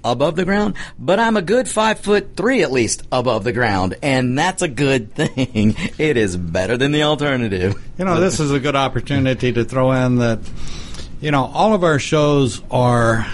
above 0.05 0.37
the 0.37 0.45
ground, 0.45 0.75
but 0.99 1.19
I'm 1.19 1.39
a 1.39 1.41
good 1.41 1.67
five 1.67 2.01
foot 2.01 2.37
three 2.37 2.63
at 2.63 2.71
least 2.71 3.05
above 3.11 3.43
the 3.45 3.55
ground, 3.55 3.95
and 4.03 4.39
that's 4.39 4.61
a 4.61 4.69
good 4.69 5.15
thing. 5.15 5.75
It 5.97 6.19
is 6.19 6.37
better 6.37 6.77
than 6.77 6.93
the 6.93 7.05
alternative. 7.05 7.83
You 7.97 8.05
know, 8.05 8.21
this 8.21 8.39
is 8.39 8.53
a 8.53 8.61
good 8.61 8.77
opportunity 8.77 9.51
to 9.55 9.65
throw 9.65 9.93
in 9.93 10.17
that, 10.17 10.41
you 11.23 11.31
know, 11.31 11.47
all 11.47 11.73
of 11.73 11.85
our 11.85 11.99
shows 11.99 12.61
are 12.71 13.27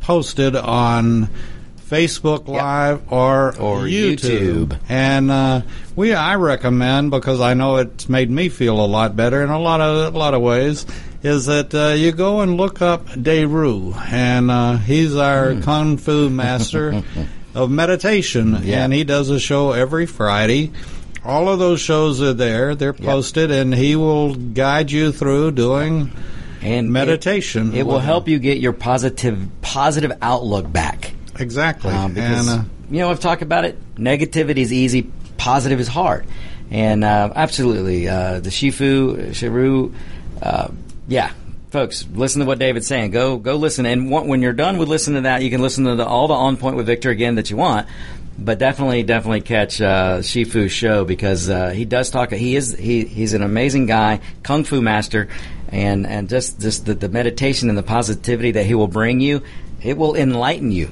posted 0.00 0.56
on 0.56 1.28
Facebook 1.92 2.48
Live 2.48 3.12
or, 3.12 3.48
Or 3.60 3.80
YouTube. 3.82 4.68
YouTube. 4.68 4.78
And 4.88 5.30
uh, 5.30 5.60
we, 5.94 6.14
I 6.14 6.36
recommend 6.36 7.10
because 7.10 7.38
I 7.42 7.52
know 7.52 7.76
it's 7.76 8.08
made 8.08 8.30
me 8.30 8.48
feel 8.48 8.82
a 8.82 8.86
lot 8.86 9.14
better 9.14 9.42
in 9.42 9.50
a 9.50 9.58
lot 9.60 9.82
of 9.82 10.14
a 10.14 10.18
lot 10.18 10.32
of 10.32 10.40
ways. 10.40 10.86
Is 11.22 11.46
that 11.46 11.74
uh, 11.74 11.88
you 11.94 12.10
go 12.12 12.40
and 12.40 12.56
look 12.56 12.80
up 12.80 13.06
Daru, 13.20 13.92
and 14.10 14.50
uh, 14.50 14.76
he's 14.78 15.14
our 15.16 15.54
kung 15.60 15.98
fu 15.98 16.30
master 16.30 17.02
of 17.54 17.70
meditation, 17.70 18.58
Yeah. 18.62 18.82
and 18.84 18.92
he 18.92 19.04
does 19.04 19.28
a 19.28 19.38
show 19.38 19.72
every 19.72 20.06
Friday. 20.06 20.72
All 21.24 21.48
of 21.50 21.58
those 21.58 21.80
shows 21.80 22.22
are 22.22 22.32
there; 22.32 22.74
they're 22.74 22.94
posted, 22.94 23.50
and 23.50 23.72
he 23.74 23.96
will 23.96 24.34
guide 24.34 24.90
you 24.90 25.12
through 25.12 25.52
doing 25.52 26.10
And 26.62 26.90
meditation. 26.90 27.74
It, 27.74 27.80
it 27.80 27.86
will 27.86 28.00
help 28.00 28.28
you 28.28 28.38
get 28.38 28.58
your 28.58 28.72
positive 28.72 29.38
positive 29.60 30.12
outlook 30.22 30.72
back. 30.72 31.12
Exactly. 31.38 31.92
Um, 31.92 32.14
because 32.14 32.48
and, 32.48 32.60
uh, 32.60 32.64
you 32.90 32.98
know 33.00 33.10
I've 33.10 33.20
talked 33.20 33.42
about 33.42 33.64
it. 33.64 33.78
Negativity 33.96 34.58
is 34.58 34.72
easy, 34.72 35.10
positive 35.36 35.80
is 35.80 35.88
hard, 35.88 36.26
and 36.70 37.04
uh, 37.04 37.32
absolutely 37.34 38.08
uh, 38.08 38.40
the 38.40 38.50
Shifu 38.50 39.30
Shiru, 39.30 39.94
uh, 40.42 40.68
yeah. 41.08 41.32
Folks, 41.70 42.06
listen 42.12 42.40
to 42.40 42.46
what 42.46 42.58
David's 42.58 42.86
saying. 42.86 43.12
Go, 43.12 43.38
go 43.38 43.56
listen. 43.56 43.86
And 43.86 44.10
wh- 44.10 44.26
when 44.26 44.42
you're 44.42 44.52
done 44.52 44.76
with 44.76 44.88
listening 44.88 45.14
to 45.14 45.20
that, 45.22 45.42
you 45.42 45.48
can 45.48 45.62
listen 45.62 45.84
to 45.84 45.94
the, 45.94 46.04
all 46.04 46.28
the 46.28 46.34
on 46.34 46.58
point 46.58 46.76
with 46.76 46.84
Victor 46.84 47.08
again 47.08 47.36
that 47.36 47.48
you 47.48 47.56
want. 47.56 47.88
But 48.38 48.58
definitely, 48.58 49.02
definitely 49.04 49.40
catch 49.40 49.80
uh, 49.80 50.18
Shifu's 50.18 50.70
show 50.70 51.06
because 51.06 51.48
uh, 51.48 51.70
he 51.70 51.86
does 51.86 52.10
talk. 52.10 52.30
He 52.30 52.56
is 52.56 52.76
he, 52.76 53.06
he's 53.06 53.32
an 53.32 53.42
amazing 53.42 53.86
guy, 53.86 54.20
kung 54.42 54.64
fu 54.64 54.82
master, 54.82 55.28
and 55.68 56.06
and 56.06 56.28
just 56.28 56.60
just 56.60 56.84
the, 56.84 56.92
the 56.92 57.08
meditation 57.08 57.70
and 57.70 57.78
the 57.78 57.82
positivity 57.82 58.50
that 58.52 58.66
he 58.66 58.74
will 58.74 58.88
bring 58.88 59.20
you, 59.20 59.42
it 59.82 59.96
will 59.96 60.14
enlighten 60.14 60.72
you 60.72 60.90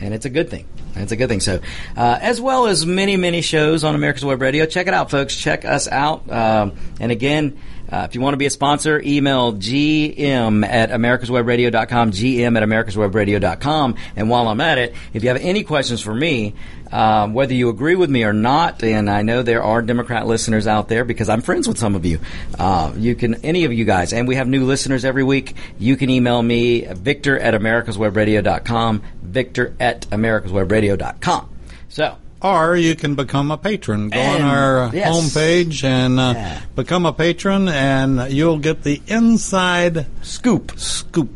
and 0.00 0.14
it's 0.14 0.26
a 0.26 0.30
good 0.30 0.50
thing. 0.50 0.66
It's 0.94 1.12
a 1.12 1.16
good 1.16 1.28
thing. 1.28 1.40
So, 1.40 1.60
uh, 1.96 2.18
as 2.20 2.40
well 2.40 2.66
as 2.66 2.86
many, 2.86 3.16
many 3.16 3.42
shows 3.42 3.84
on 3.84 3.94
America's 3.94 4.24
Web 4.24 4.40
Radio, 4.40 4.66
check 4.66 4.86
it 4.86 4.94
out, 4.94 5.10
folks. 5.10 5.36
Check 5.36 5.64
us 5.64 5.88
out. 5.88 6.30
Um, 6.30 6.72
and 7.00 7.12
again, 7.12 7.58
uh, 7.90 8.06
if 8.08 8.14
you 8.14 8.20
want 8.20 8.34
to 8.34 8.38
be 8.38 8.46
a 8.46 8.50
sponsor, 8.50 9.00
email 9.00 9.52
gm 9.52 10.66
at 10.66 10.90
americaswebradio.com, 10.90 12.10
gm 12.10 12.56
at 12.56 12.62
americaswebradio.com. 12.62 13.94
And 14.16 14.28
while 14.28 14.48
I'm 14.48 14.60
at 14.60 14.78
it, 14.78 14.94
if 15.12 15.22
you 15.22 15.28
have 15.28 15.38
any 15.40 15.62
questions 15.62 16.00
for 16.00 16.14
me, 16.14 16.54
um, 16.92 17.34
whether 17.34 17.54
you 17.54 17.68
agree 17.68 17.96
with 17.96 18.10
me 18.10 18.24
or 18.24 18.32
not, 18.32 18.82
and 18.82 19.10
I 19.10 19.22
know 19.22 19.42
there 19.42 19.62
are 19.62 19.82
Democrat 19.82 20.26
listeners 20.26 20.66
out 20.66 20.88
there 20.88 21.04
because 21.04 21.28
I'm 21.28 21.42
friends 21.42 21.66
with 21.66 21.78
some 21.78 21.94
of 21.94 22.04
you. 22.04 22.20
Uh, 22.58 22.92
you 22.96 23.14
can, 23.14 23.36
any 23.44 23.64
of 23.64 23.72
you 23.72 23.84
guys, 23.84 24.12
and 24.12 24.28
we 24.28 24.36
have 24.36 24.48
new 24.48 24.64
listeners 24.64 25.04
every 25.04 25.24
week. 25.24 25.54
You 25.78 25.96
can 25.96 26.10
email 26.10 26.40
me, 26.42 26.82
Victor 26.82 27.38
at 27.38 27.54
americaswebradio.com, 27.54 29.02
Victor 29.36 29.74
at 29.78 30.08
americaswebradio.com. 30.08 31.48
So, 31.90 32.16
Or 32.40 32.74
you 32.74 32.94
can 32.96 33.14
become 33.16 33.50
a 33.50 33.58
patron. 33.58 34.08
Go 34.08 34.18
And- 34.18 34.42
on 34.44 34.48
our 34.48 34.80
uh, 34.84 34.90
yes. 34.94 35.08
homepage 35.14 35.84
and 35.84 36.18
uh, 36.18 36.32
Yeah. 36.34 36.60
become 36.74 37.04
a 37.04 37.12
patron, 37.12 37.68
and 37.68 38.32
you'll 38.32 38.58
get 38.58 38.82
the 38.82 39.02
inside 39.06 40.06
scoop. 40.22 40.72
scoop. 40.78 41.28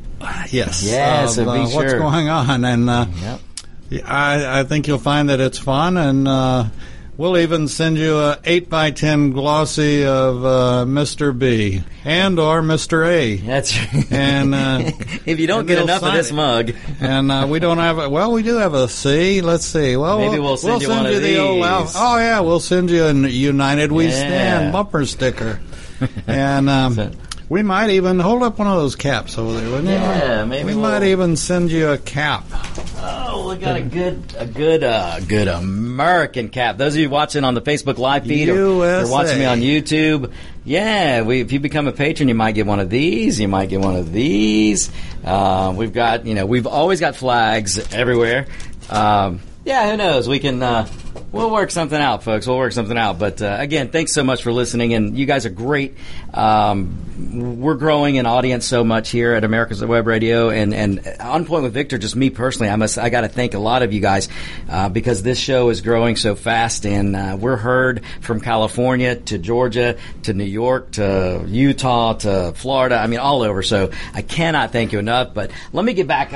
Yes, 0.50 0.82
Yes, 0.82 1.36
of, 1.36 1.44
so 1.44 1.50
uh, 1.50 1.68
what's 1.68 1.92
going 1.94 2.28
on, 2.30 2.64
and 2.64 2.88
uh, 2.88 3.06
Yep. 3.90 4.04
I, 4.06 4.60
I 4.60 4.64
think 4.64 4.86
you'll 4.88 4.98
find 4.98 5.28
that 5.28 5.40
it's 5.40 5.58
fun, 5.58 5.96
and 5.98 6.26
uh, 6.28 6.64
we'll 7.20 7.36
even 7.36 7.68
send 7.68 7.98
you 7.98 8.18
a 8.18 8.38
eight 8.44 8.70
by 8.70 8.90
ten 8.90 9.30
glossy 9.32 10.06
of 10.06 10.42
uh, 10.42 10.84
Mr. 10.88 11.38
B 11.38 11.82
and 12.02 12.38
or 12.38 12.62
Mr. 12.62 13.06
A. 13.06 13.36
That's 13.36 13.78
right. 13.78 14.10
And 14.10 14.54
uh, 14.54 14.80
if 15.26 15.38
you 15.38 15.46
don't 15.46 15.66
get 15.66 15.78
enough 15.78 16.02
of 16.02 16.14
this 16.14 16.30
it. 16.30 16.34
mug, 16.34 16.72
and 16.98 17.30
uh, 17.30 17.46
we 17.48 17.58
don't 17.58 17.78
have 17.78 17.98
a 17.98 18.08
well, 18.08 18.32
we 18.32 18.42
do 18.42 18.56
have 18.56 18.72
a 18.72 18.88
C. 18.88 19.42
Let's 19.42 19.66
see. 19.66 19.96
Well, 19.96 20.18
Maybe 20.18 20.40
we'll 20.40 20.56
send 20.56 20.80
you 20.80 20.88
one 20.88 21.04
of 21.06 21.20
the 21.22 21.38
old 21.38 21.62
Al- 21.62 21.90
oh 21.94 22.18
yeah, 22.18 22.40
we'll 22.40 22.58
send 22.58 22.90
you 22.90 23.04
a 23.04 23.12
United 23.12 23.92
We 23.92 24.06
Yeah. 24.06 24.12
Stand 24.12 24.72
bumper 24.72 25.04
sticker, 25.04 25.60
and 26.26 26.70
um, 26.70 27.12
we 27.50 27.62
might 27.64 27.90
even 27.90 28.20
hold 28.20 28.44
up 28.44 28.58
one 28.58 28.68
of 28.68 28.76
those 28.76 28.94
caps 28.94 29.36
over 29.36 29.52
there, 29.60 29.68
wouldn't 29.68 29.88
you? 29.88 29.94
Yeah, 29.94 30.44
maybe 30.44 30.66
we 30.66 30.74
we'll- 30.74 30.88
might 30.88 31.02
even 31.02 31.36
send 31.36 31.70
you 31.72 31.90
a 31.90 31.98
cap. 31.98 32.44
oh, 33.02 33.50
we 33.50 33.56
got 33.56 33.74
a 33.76 33.82
good, 33.82 34.22
a 34.38 34.46
good, 34.46 34.84
uh, 34.84 35.18
good 35.20 35.48
American 35.48 36.48
cap. 36.48 36.78
Those 36.78 36.94
of 36.94 37.00
you 37.00 37.10
watching 37.10 37.42
on 37.42 37.54
the 37.54 37.60
Facebook 37.60 37.98
live 37.98 38.24
feed, 38.24 38.48
or 38.48 38.54
you're 38.54 39.10
watching 39.10 39.40
me 39.40 39.46
on 39.46 39.60
YouTube, 39.60 40.32
yeah, 40.64 41.22
we, 41.22 41.40
if 41.40 41.50
you 41.50 41.58
become 41.58 41.88
a 41.88 41.92
patron, 41.92 42.28
you 42.28 42.36
might 42.36 42.52
get 42.52 42.66
one 42.66 42.78
of 42.78 42.88
these. 42.88 43.40
You 43.40 43.48
might 43.48 43.68
get 43.68 43.80
one 43.80 43.96
of 43.96 44.12
these. 44.12 44.88
Uh, 45.24 45.74
we've 45.76 45.92
got, 45.92 46.26
you 46.26 46.34
know, 46.34 46.46
we've 46.46 46.68
always 46.68 47.00
got 47.00 47.16
flags 47.16 47.92
everywhere. 47.92 48.46
Um, 48.88 49.40
yeah, 49.64 49.90
who 49.90 49.96
knows? 49.96 50.28
We 50.28 50.38
can. 50.38 50.62
Uh, 50.62 50.86
We'll 51.32 51.50
work 51.52 51.70
something 51.70 52.00
out, 52.00 52.24
folks. 52.24 52.46
We'll 52.46 52.56
work 52.56 52.72
something 52.72 52.98
out. 52.98 53.20
But 53.20 53.40
uh, 53.40 53.56
again, 53.60 53.90
thanks 53.90 54.12
so 54.12 54.24
much 54.24 54.42
for 54.42 54.52
listening, 54.52 54.94
and 54.94 55.16
you 55.16 55.26
guys 55.26 55.46
are 55.46 55.50
great. 55.50 55.96
Um, 56.34 57.60
we're 57.60 57.76
growing 57.76 58.18
an 58.18 58.26
audience 58.26 58.66
so 58.66 58.82
much 58.82 59.10
here 59.10 59.34
at 59.34 59.44
America's 59.44 59.84
Web 59.84 60.08
Radio, 60.08 60.50
and 60.50 60.74
and 60.74 61.06
on 61.20 61.44
point 61.44 61.62
with 61.62 61.72
Victor. 61.72 61.98
Just 61.98 62.16
me 62.16 62.30
personally, 62.30 62.68
I 62.68 62.74
must 62.74 62.98
I 62.98 63.10
got 63.10 63.20
to 63.20 63.28
thank 63.28 63.54
a 63.54 63.60
lot 63.60 63.82
of 63.82 63.92
you 63.92 64.00
guys 64.00 64.28
uh, 64.68 64.88
because 64.88 65.22
this 65.22 65.38
show 65.38 65.68
is 65.68 65.82
growing 65.82 66.16
so 66.16 66.34
fast, 66.34 66.84
and 66.84 67.14
uh, 67.14 67.36
we're 67.38 67.56
heard 67.56 68.04
from 68.20 68.40
California 68.40 69.14
to 69.14 69.38
Georgia 69.38 69.98
to 70.24 70.34
New 70.34 70.42
York 70.42 70.90
to 70.92 71.44
Utah 71.46 72.14
to 72.14 72.52
Florida. 72.56 72.96
I 72.96 73.06
mean, 73.06 73.20
all 73.20 73.42
over. 73.42 73.62
So 73.62 73.92
I 74.14 74.22
cannot 74.22 74.72
thank 74.72 74.90
you 74.92 74.98
enough. 74.98 75.32
But 75.32 75.52
let 75.72 75.84
me 75.84 75.92
get 75.92 76.08
back. 76.08 76.32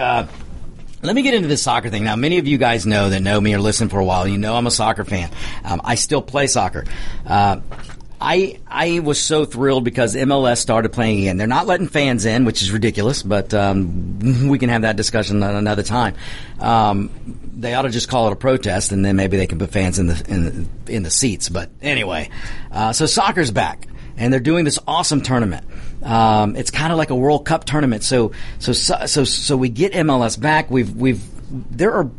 Let 1.05 1.15
me 1.15 1.21
get 1.21 1.35
into 1.35 1.49
this 1.49 1.63
soccer 1.63 1.91
thing. 1.91 2.03
Now, 2.03 2.17
many 2.17 2.39
of 2.39 2.47
you 2.47 2.57
guys 2.57 2.87
know 2.87 3.11
that 3.11 3.21
know 3.21 3.39
me 3.39 3.55
or 3.55 3.59
listen 3.59 3.91
for 3.91 4.01
a 4.01 4.05
while. 4.05 4.27
You 4.27 4.39
know 4.39 4.57
I'm 4.57 4.67
a 4.67 4.71
soccer 4.71 5.05
fan. 5.05 5.31
Um, 5.63 5.83
I 5.85 5.97
still 5.97 6.23
play 6.23 6.47
soccer. 6.47 6.87
Uh, 7.27 7.61
I 8.19 8.59
I 8.67 9.01
was 9.01 9.21
so 9.21 9.45
thrilled 9.45 9.85
because 9.85 10.15
MLS 10.15 10.57
started 10.57 10.95
playing 10.95 11.19
again. 11.21 11.37
They're 11.37 11.47
not 11.47 11.67
letting 11.67 11.89
fans 11.89 12.25
in, 12.25 12.47
which 12.47 12.63
is 12.63 12.71
ridiculous, 12.71 13.23
but 13.23 13.53
um, 13.53 14.49
we 14.49 14.59
can 14.59 14.71
have 14.71 14.83
that 14.83 14.97
discussion 14.97 15.43
another 15.43 15.83
time. 15.83 16.15
Um, 16.59 17.11
they 17.55 17.75
ought 17.75 17.83
to 17.83 17.91
just 17.91 18.09
call 18.09 18.29
it 18.29 18.33
a 18.33 18.37
protest, 18.37 18.91
and 18.91 19.05
then 19.05 19.15
maybe 19.15 19.37
they 19.37 19.47
can 19.47 19.59
put 19.59 19.71
fans 19.71 19.99
in 19.99 20.07
the 20.07 20.25
in 20.27 20.45
the, 20.87 20.93
in 20.95 21.03
the 21.03 21.11
seats. 21.11 21.51
But 21.51 21.69
anyway, 21.83 22.31
uh, 22.73 22.95
so 22.95 23.05
soccer's 23.05 23.51
back, 23.51 23.89
and 24.17 24.33
they're 24.33 24.41
doing 24.41 24.65
this 24.65 24.79
awesome 24.87 25.21
tournament. 25.21 25.67
Um, 26.03 26.57
it's 26.57 26.71
kind 26.71 26.93
of 26.93 26.99
like 26.99 27.11
a 27.11 27.17
World 27.17 27.45
Cup 27.47 27.65
tournament. 27.65 28.05
So 28.05 28.33
so 28.59 28.73
so 28.73 29.25
so 29.25 29.57
we 29.57 29.69
get 29.69 29.93
MLS 29.93 30.41
back. 30.41 30.71
We've 30.71 30.95
we've 30.95 31.23
there 31.51 31.93
are 31.93 32.11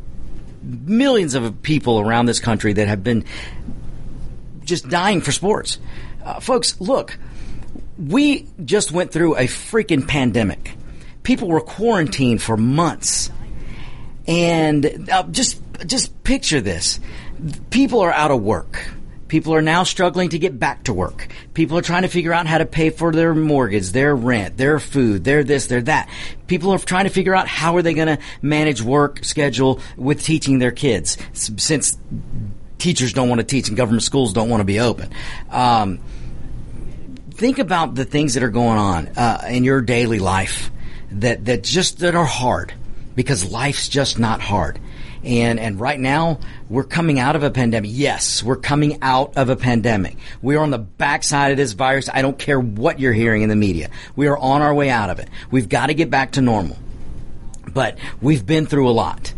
millions 0.62 1.36
of 1.36 1.62
people 1.62 2.00
around 2.00 2.26
this 2.26 2.40
country 2.40 2.74
that 2.74 2.88
have 2.88 3.04
been 3.04 3.26
just 4.64 4.90
dying 4.90 5.22
for 5.22 5.32
sports. 5.32 5.78
Uh, 6.24 6.40
folks, 6.40 6.80
look, 6.82 7.18
we 7.98 8.48
just 8.64 8.92
went 8.92 9.12
through 9.12 9.36
a 9.36 9.46
freaking 9.46 10.08
pandemic. 10.08 10.74
People 11.24 11.48
were 11.48 11.62
quarantined 11.62 12.42
for 12.42 12.58
months. 12.58 13.32
And 14.28 15.10
uh, 15.10 15.24
just 15.24 15.62
just 15.86 16.24
picture 16.24 16.62
this. 16.62 17.00
People 17.70 18.02
are 18.02 18.12
out 18.12 18.32
of 18.32 18.42
work. 18.42 18.88
People 19.28 19.56
are 19.56 19.62
now 19.62 19.84
struggling 19.84 20.30
to 20.30 20.40
get 20.40 20.60
back 20.60 20.84
to 20.84 20.94
work. 20.94 21.28
People 21.54 21.78
are 21.78 21.82
trying 21.82 22.04
to 22.04 22.08
figure 22.08 22.32
out 22.32 22.46
how 22.46 22.60
to 22.60 22.66
pay 22.66 22.92
for 22.92 23.12
their 23.12 23.34
mortgage, 23.34 23.92
their 23.92 24.16
rent, 24.16 24.58
their 24.58 24.80
food, 24.80 25.24
their 25.24 25.44
this, 25.44 25.66
their 25.66 25.82
that. 25.82 26.10
People 26.48 26.72
are 26.72 26.78
trying 26.78 27.06
to 27.06 27.10
figure 27.10 27.34
out 27.34 27.48
how 27.48 27.76
are 27.76 27.82
they 27.82 27.94
going 27.94 28.08
to 28.08 28.20
manage 28.42 28.82
work 28.82 29.24
schedule 29.24 29.80
with 29.98 30.24
teaching 30.24 30.60
their 30.60 30.72
kids 30.72 31.18
since 31.34 31.98
teachers 32.78 33.14
don't 33.14 33.30
want 33.30 33.40
to 33.40 33.46
teach 33.46 33.68
and 33.68 33.76
government 33.76 34.04
schools 34.04 34.32
don't 34.32 34.50
want 34.50 34.62
to 34.62 34.66
be 34.66 34.80
open. 34.80 35.12
Um, 35.50 36.00
think 37.32 37.60
about 37.60 37.96
the 37.96 38.06
things 38.06 38.36
that 38.36 38.44
are 38.44 38.50
going 38.50 38.78
on 38.78 39.08
uh, 39.10 39.46
in 39.50 39.64
your 39.64 39.82
daily 39.82 40.20
life 40.20 40.72
that 41.12 41.46
that 41.46 41.64
just 41.64 42.00
that 42.00 42.16
are 42.16 42.26
hard 42.26 42.74
because 43.16 43.52
life's 43.52 43.88
just 43.88 44.20
not 44.20 44.42
hard. 44.42 44.80
And 45.26 45.60
and 45.60 45.80
right 45.80 46.00
now 46.00 46.40
we're 46.70 46.84
coming 46.84 47.20
out 47.20 47.36
of 47.36 47.42
a 47.42 47.50
pandemic. 47.50 47.90
Yes, 47.94 48.44
we're 48.44 48.56
coming 48.56 49.00
out 49.02 49.36
of 49.38 49.50
a 49.50 49.56
pandemic. 49.56 50.18
We 50.42 50.56
are 50.56 50.62
on 50.62 50.70
the 50.70 50.78
backside 50.78 51.52
of 51.52 51.58
this 51.58 51.74
virus. 51.74 52.10
I 52.14 52.22
don't 52.22 52.38
care 52.38 52.60
what 52.60 53.00
you're 53.00 53.14
hearing 53.14 53.42
in 53.42 53.50
the 53.50 53.56
media. 53.56 53.90
We 54.16 54.28
are 54.28 54.38
on 54.38 54.62
our 54.62 54.74
way 54.74 54.92
out 54.92 55.10
of 55.10 55.18
it. 55.20 55.28
We've 55.50 55.68
got 55.68 55.88
to 55.88 55.96
get 55.96 56.12
back 56.12 56.34
to 56.34 56.42
normal. 56.42 56.78
But 57.74 57.98
we've 58.22 58.46
been 58.46 58.68
through 58.68 58.88
a 58.88 58.92
lot. 58.92 59.34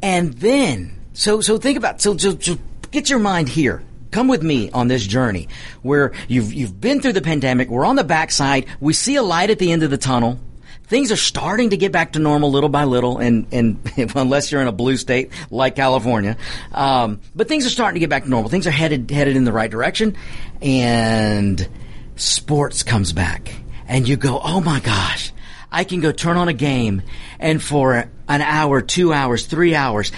And 0.00 0.32
then 0.32 0.98
so 1.12 1.42
so 1.42 1.58
think 1.58 1.76
about 1.76 2.00
so 2.00 2.16
so, 2.16 2.38
so 2.38 2.56
get 2.90 3.10
your 3.10 3.18
mind 3.18 3.50
here. 3.50 3.82
Come 4.10 4.28
with 4.28 4.42
me 4.42 4.70
on 4.70 4.88
this 4.88 5.06
journey 5.06 5.48
where 5.82 6.12
you've 6.28 6.54
you've 6.54 6.80
been 6.80 7.02
through 7.02 7.12
the 7.12 7.20
pandemic. 7.20 7.68
We're 7.68 7.84
on 7.84 7.96
the 7.96 8.04
backside. 8.04 8.64
We 8.80 8.94
see 8.94 9.16
a 9.16 9.22
light 9.22 9.50
at 9.50 9.58
the 9.58 9.70
end 9.70 9.82
of 9.82 9.90
the 9.90 9.98
tunnel 9.98 10.40
things 10.86 11.10
are 11.12 11.16
starting 11.16 11.70
to 11.70 11.76
get 11.76 11.92
back 11.92 12.12
to 12.12 12.18
normal 12.18 12.50
little 12.50 12.68
by 12.68 12.84
little, 12.84 13.18
and, 13.18 13.46
and 13.52 13.78
unless 14.14 14.50
you're 14.50 14.60
in 14.60 14.68
a 14.68 14.72
blue 14.72 14.96
state 14.96 15.30
like 15.50 15.76
California, 15.76 16.36
um, 16.72 17.20
but 17.34 17.48
things 17.48 17.66
are 17.66 17.70
starting 17.70 17.94
to 17.94 18.00
get 18.00 18.10
back 18.10 18.24
to 18.24 18.30
normal. 18.30 18.50
Things 18.50 18.66
are 18.66 18.72
headed 18.72 19.10
headed 19.10 19.36
in 19.36 19.44
the 19.44 19.52
right 19.52 19.70
direction, 19.70 20.16
and 20.60 21.68
sports 22.16 22.82
comes 22.82 23.12
back, 23.12 23.52
and 23.86 24.08
you 24.08 24.16
go, 24.16 24.40
oh 24.42 24.60
my 24.60 24.80
gosh, 24.80 25.32
I 25.70 25.84
can 25.84 26.00
go 26.00 26.12
turn 26.12 26.36
on 26.36 26.48
a 26.48 26.54
game, 26.54 27.02
and 27.38 27.62
for 27.62 28.08
an 28.28 28.40
hour, 28.40 28.80
two 28.80 29.12
hours, 29.12 29.46
three 29.46 29.74
hours, 29.74 30.12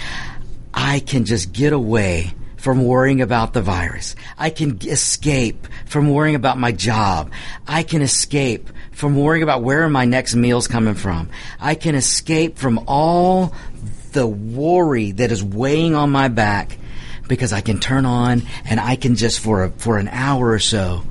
I 0.73 0.99
can 0.99 1.25
just 1.25 1.51
get 1.51 1.73
away 1.73 2.33
from 2.57 2.83
worrying 2.83 3.21
about 3.21 3.53
the 3.53 3.61
virus. 3.61 4.15
I 4.37 4.49
can 4.49 4.79
escape 4.85 5.67
from 5.85 6.09
worrying 6.09 6.35
about 6.35 6.57
my 6.57 6.73
job. 6.73 7.31
I 7.67 7.83
can 7.83 8.01
escape 8.01 8.69
from 8.99 9.15
worrying 9.15 9.43
about 9.43 9.63
where 9.63 9.87
my 9.87 10.03
next 10.03 10.35
meal's 10.35 10.67
coming 10.67 10.93
from. 10.93 11.29
I 11.57 11.75
can 11.75 11.95
escape 11.95 12.57
from 12.57 12.83
all 12.85 13.53
the 14.11 14.27
worry 14.27 15.13
that 15.13 15.31
is 15.31 15.41
weighing 15.41 15.95
on 15.95 16.09
my 16.09 16.27
back 16.27 16.77
because 17.29 17.53
I 17.53 17.61
can 17.61 17.79
turn 17.79 18.05
on 18.05 18.41
and 18.65 18.77
I 18.77 18.97
can 18.97 19.15
just 19.15 19.39
for 19.39 19.63
a, 19.63 19.71
for 19.71 19.99
an 19.99 20.09
hour 20.09 20.49
or 20.49 20.59
so 20.59 21.03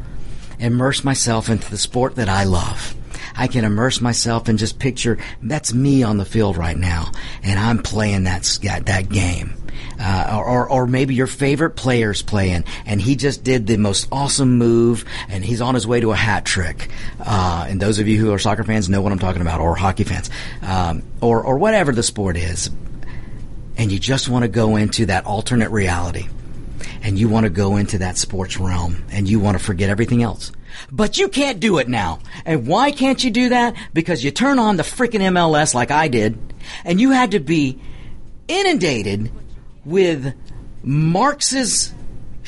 immerse 0.58 1.02
myself 1.02 1.48
into 1.48 1.70
the 1.70 1.78
sport 1.78 2.16
that 2.16 2.28
I 2.28 2.44
love. 2.44 2.94
I 3.34 3.46
can 3.46 3.64
immerse 3.64 4.02
myself 4.02 4.48
and 4.48 4.58
just 4.58 4.78
picture 4.78 5.16
that's 5.42 5.72
me 5.72 6.02
on 6.02 6.18
the 6.18 6.26
field 6.26 6.58
right 6.58 6.76
now, 6.76 7.12
and 7.42 7.58
I'm 7.58 7.78
playing 7.82 8.24
that 8.24 8.42
that 8.84 9.08
game 9.08 9.54
uh, 9.98 10.42
or, 10.44 10.68
or 10.68 10.86
maybe 10.86 11.14
your 11.14 11.26
favorite 11.26 11.70
player's 11.70 12.22
playing 12.22 12.64
and 12.86 13.00
he 13.00 13.16
just 13.16 13.42
did 13.42 13.66
the 13.66 13.76
most 13.76 14.08
awesome 14.12 14.58
move 14.58 15.04
and 15.28 15.44
he's 15.44 15.60
on 15.60 15.74
his 15.74 15.86
way 15.86 16.00
to 16.00 16.12
a 16.12 16.16
hat 16.16 16.44
trick. 16.44 16.88
Uh, 17.20 17.66
and 17.68 17.80
those 17.80 17.98
of 17.98 18.08
you 18.08 18.18
who 18.18 18.32
are 18.32 18.38
soccer 18.38 18.64
fans 18.64 18.88
know 18.88 19.00
what 19.00 19.12
I'm 19.12 19.18
talking 19.18 19.42
about, 19.42 19.60
or 19.60 19.74
hockey 19.74 20.04
fans, 20.04 20.30
um, 20.62 21.02
or 21.20 21.42
or 21.42 21.58
whatever 21.58 21.92
the 21.92 22.02
sport 22.02 22.36
is. 22.36 22.70
And 23.76 23.92
you 23.92 23.98
just 23.98 24.28
want 24.28 24.42
to 24.42 24.48
go 24.48 24.76
into 24.76 25.06
that 25.06 25.24
alternate 25.24 25.70
reality, 25.70 26.26
and 27.02 27.18
you 27.18 27.28
want 27.28 27.44
to 27.44 27.50
go 27.50 27.76
into 27.76 27.98
that 27.98 28.18
sports 28.18 28.58
realm, 28.58 29.04
and 29.12 29.28
you 29.28 29.38
want 29.38 29.56
to 29.56 29.64
forget 29.64 29.88
everything 29.88 30.22
else. 30.22 30.50
But 30.90 31.16
you 31.16 31.28
can't 31.28 31.60
do 31.60 31.78
it 31.78 31.88
now. 31.88 32.18
And 32.44 32.66
why 32.66 32.90
can't 32.90 33.22
you 33.22 33.30
do 33.30 33.50
that? 33.50 33.76
Because 33.92 34.24
you 34.24 34.30
turn 34.30 34.58
on 34.58 34.76
the 34.76 34.82
freaking 34.82 35.20
MLS 35.20 35.74
like 35.74 35.90
I 35.90 36.08
did, 36.08 36.38
and 36.84 37.00
you 37.00 37.12
had 37.12 37.32
to 37.32 37.40
be 37.40 37.80
inundated 38.48 39.30
with 39.84 40.34
Marx's 40.82 41.92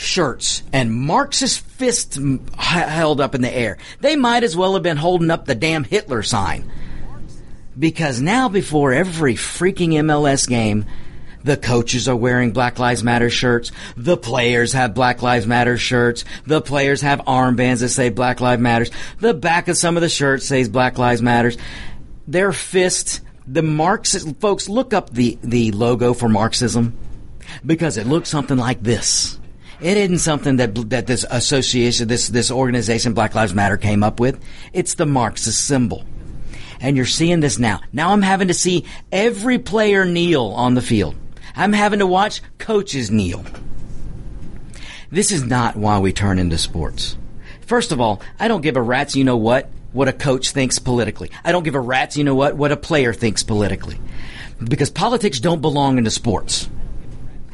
shirts 0.01 0.63
and 0.73 0.93
Marxist 0.93 1.61
fists 1.61 2.19
held 2.57 3.21
up 3.21 3.35
in 3.35 3.43
the 3.43 3.55
air. 3.55 3.79
They 4.01 4.17
might 4.17 4.45
as 4.45 4.57
well 4.57 4.75
have 4.75 4.83
been 4.83 4.97
holding 4.97 5.31
up 5.31 5.45
the 5.45 5.55
damn 5.55 5.85
Hitler 5.85 6.23
sign. 6.23 6.71
Because 7.79 8.21
now, 8.21 8.49
before 8.49 8.93
every 8.93 9.35
freaking 9.35 9.91
MLS 9.91 10.49
game, 10.49 10.85
the 11.45 11.57
coaches 11.57 12.09
are 12.09 12.17
wearing 12.17 12.53
Black 12.53 12.79
Lives 12.79 13.03
Matter 13.03 13.31
shirts. 13.31 13.73
The 13.97 14.17
players 14.17 14.73
have 14.73 14.95
Black 14.95 15.23
Lives 15.23 15.47
Matter 15.47 15.79
shirts. 15.79 16.25
The 16.47 16.61
players 16.61 17.01
have 17.01 17.21
armbands 17.21 17.81
that 17.81 17.89
say 17.89 18.11
Black 18.11 18.41
Lives 18.41 18.61
Matters. 18.61 18.91
The 19.21 19.33
back 19.33 19.69
of 19.69 19.79
some 19.79 19.97
of 19.97 20.03
the 20.03 20.09
shirts 20.09 20.47
says 20.47 20.69
Black 20.69 20.99
Lives 20.99 21.23
Matters. 21.23 21.57
Their 22.29 22.53
fists, 22.53 23.21
the 23.47 23.63
Marxist 23.63 24.37
folks, 24.41 24.69
look 24.69 24.93
up 24.93 25.11
the, 25.11 25.39
the 25.43 25.73
logo 25.73 26.13
for 26.13 26.29
Marxism 26.29 26.97
because 27.65 27.97
it 27.97 28.07
looks 28.07 28.29
something 28.29 28.57
like 28.57 28.83
this. 28.83 29.39
It 29.81 29.97
isn't 29.97 30.19
something 30.19 30.57
that 30.57 30.75
that 30.91 31.07
this 31.07 31.25
association, 31.31 32.09
this 32.09 32.29
this 32.29 32.51
organization, 32.51 33.15
Black 33.15 33.35
Lives 33.35 33.55
Matter, 33.55 33.79
came 33.79 34.03
up 34.03 34.21
with. 34.21 34.39
It's 34.73 34.95
the 34.95 35.07
Marxist 35.07 35.67
symbol, 35.67 36.05
and 36.81 36.97
you're 36.97 37.07
seeing 37.07 37.41
this 37.41 37.59
now. 37.59 37.81
Now 37.93 38.13
I'm 38.13 38.23
having 38.23 38.49
to 38.49 38.55
see 38.55 38.85
every 39.11 39.59
player 39.59 40.05
kneel 40.05 40.47
on 40.49 40.75
the 40.75 40.83
field. 40.83 41.15
I'm 41.57 41.73
having 41.73 42.01
to 42.01 42.07
watch 42.07 42.43
coaches 42.59 43.11
kneel. 43.11 43.45
This 45.11 45.33
is 45.33 45.45
not 45.45 45.77
why 45.77 45.99
we 45.99 46.13
turn 46.13 46.39
into 46.39 46.59
sports. 46.59 47.17
First 47.63 47.91
of 47.91 48.01
all, 48.01 48.21
I 48.39 48.49
don't 48.49 48.61
give 48.61 48.77
a 48.77 48.83
rat's 48.83 49.17
you 49.17 49.25
know 49.25 49.39
what 49.39 49.71
what 49.93 50.09
a 50.09 50.13
coach 50.13 50.51
thinks 50.51 50.79
politically. 50.79 51.31
I 51.43 51.53
don't 51.53 51.65
give 51.65 51.75
a 51.75 51.81
rat's 51.81 52.19
you 52.19 52.25
know 52.25 52.35
what 52.35 52.55
what 52.55 52.71
a 52.71 52.77
player 52.77 53.15
thinks 53.15 53.43
politically, 53.43 53.99
because 54.63 54.91
politics 54.91 55.41
don't 55.41 55.63
belong 55.63 55.97
into 55.97 56.11
sports. 56.11 56.69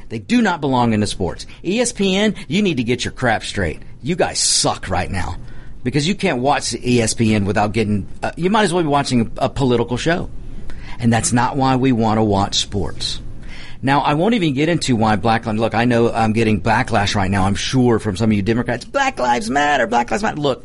They 0.09 0.19
do 0.19 0.41
not 0.41 0.61
belong 0.61 0.93
in 0.93 1.01
the 1.01 1.07
sports. 1.07 1.47
ESPN, 1.65 2.37
you 2.49 2.63
need 2.63 2.77
to 2.77 2.85
get 2.85 3.05
your 3.05 3.13
crap 3.13 3.43
straight. 3.43 3.81
You 4.03 4.17
guys 4.17 4.39
suck 4.39 4.89
right 4.89 5.11
now 5.11 5.37
because 5.83 6.07
you 6.07 6.15
can't 6.15 6.41
watch 6.41 6.71
ESPN 6.71 7.47
without 7.47 7.73
getting. 7.73 8.09
Uh, 8.23 8.33
you 8.37 8.51
might 8.51 8.65
as 8.65 8.73
well 8.73 8.83
be 8.83 8.89
watching 8.89 9.33
a, 9.39 9.47
a 9.47 9.49
political 9.49 9.97
show, 9.97 10.31
and 10.99 11.13
that's 11.13 11.33
not 11.33 11.57
why 11.57 11.77
we 11.77 11.93
want 11.93 12.19
to 12.19 12.25
watch 12.25 12.57
sports. 12.57 13.21
Now, 13.83 14.01
I 14.01 14.15
won't 14.15 14.35
even 14.35 14.55
get 14.55 14.69
into 14.69 14.97
why 14.97 15.17
Black 15.17 15.47
Lives. 15.47 15.59
Look, 15.59 15.75
I 15.75 15.85
know 15.85 16.11
I'm 16.11 16.33
getting 16.33 16.63
backlash 16.63 17.15
right 17.15 17.31
now. 17.31 17.45
I'm 17.45 17.55
sure 17.55 17.99
from 17.99 18.17
some 18.17 18.31
of 18.31 18.37
you 18.37 18.43
Democrats. 18.43 18.85
Black 18.85 19.19
Lives 19.19 19.51
Matter. 19.51 19.87
Black 19.87 20.11
Lives 20.11 20.23
Matter. 20.23 20.41
Look, 20.41 20.65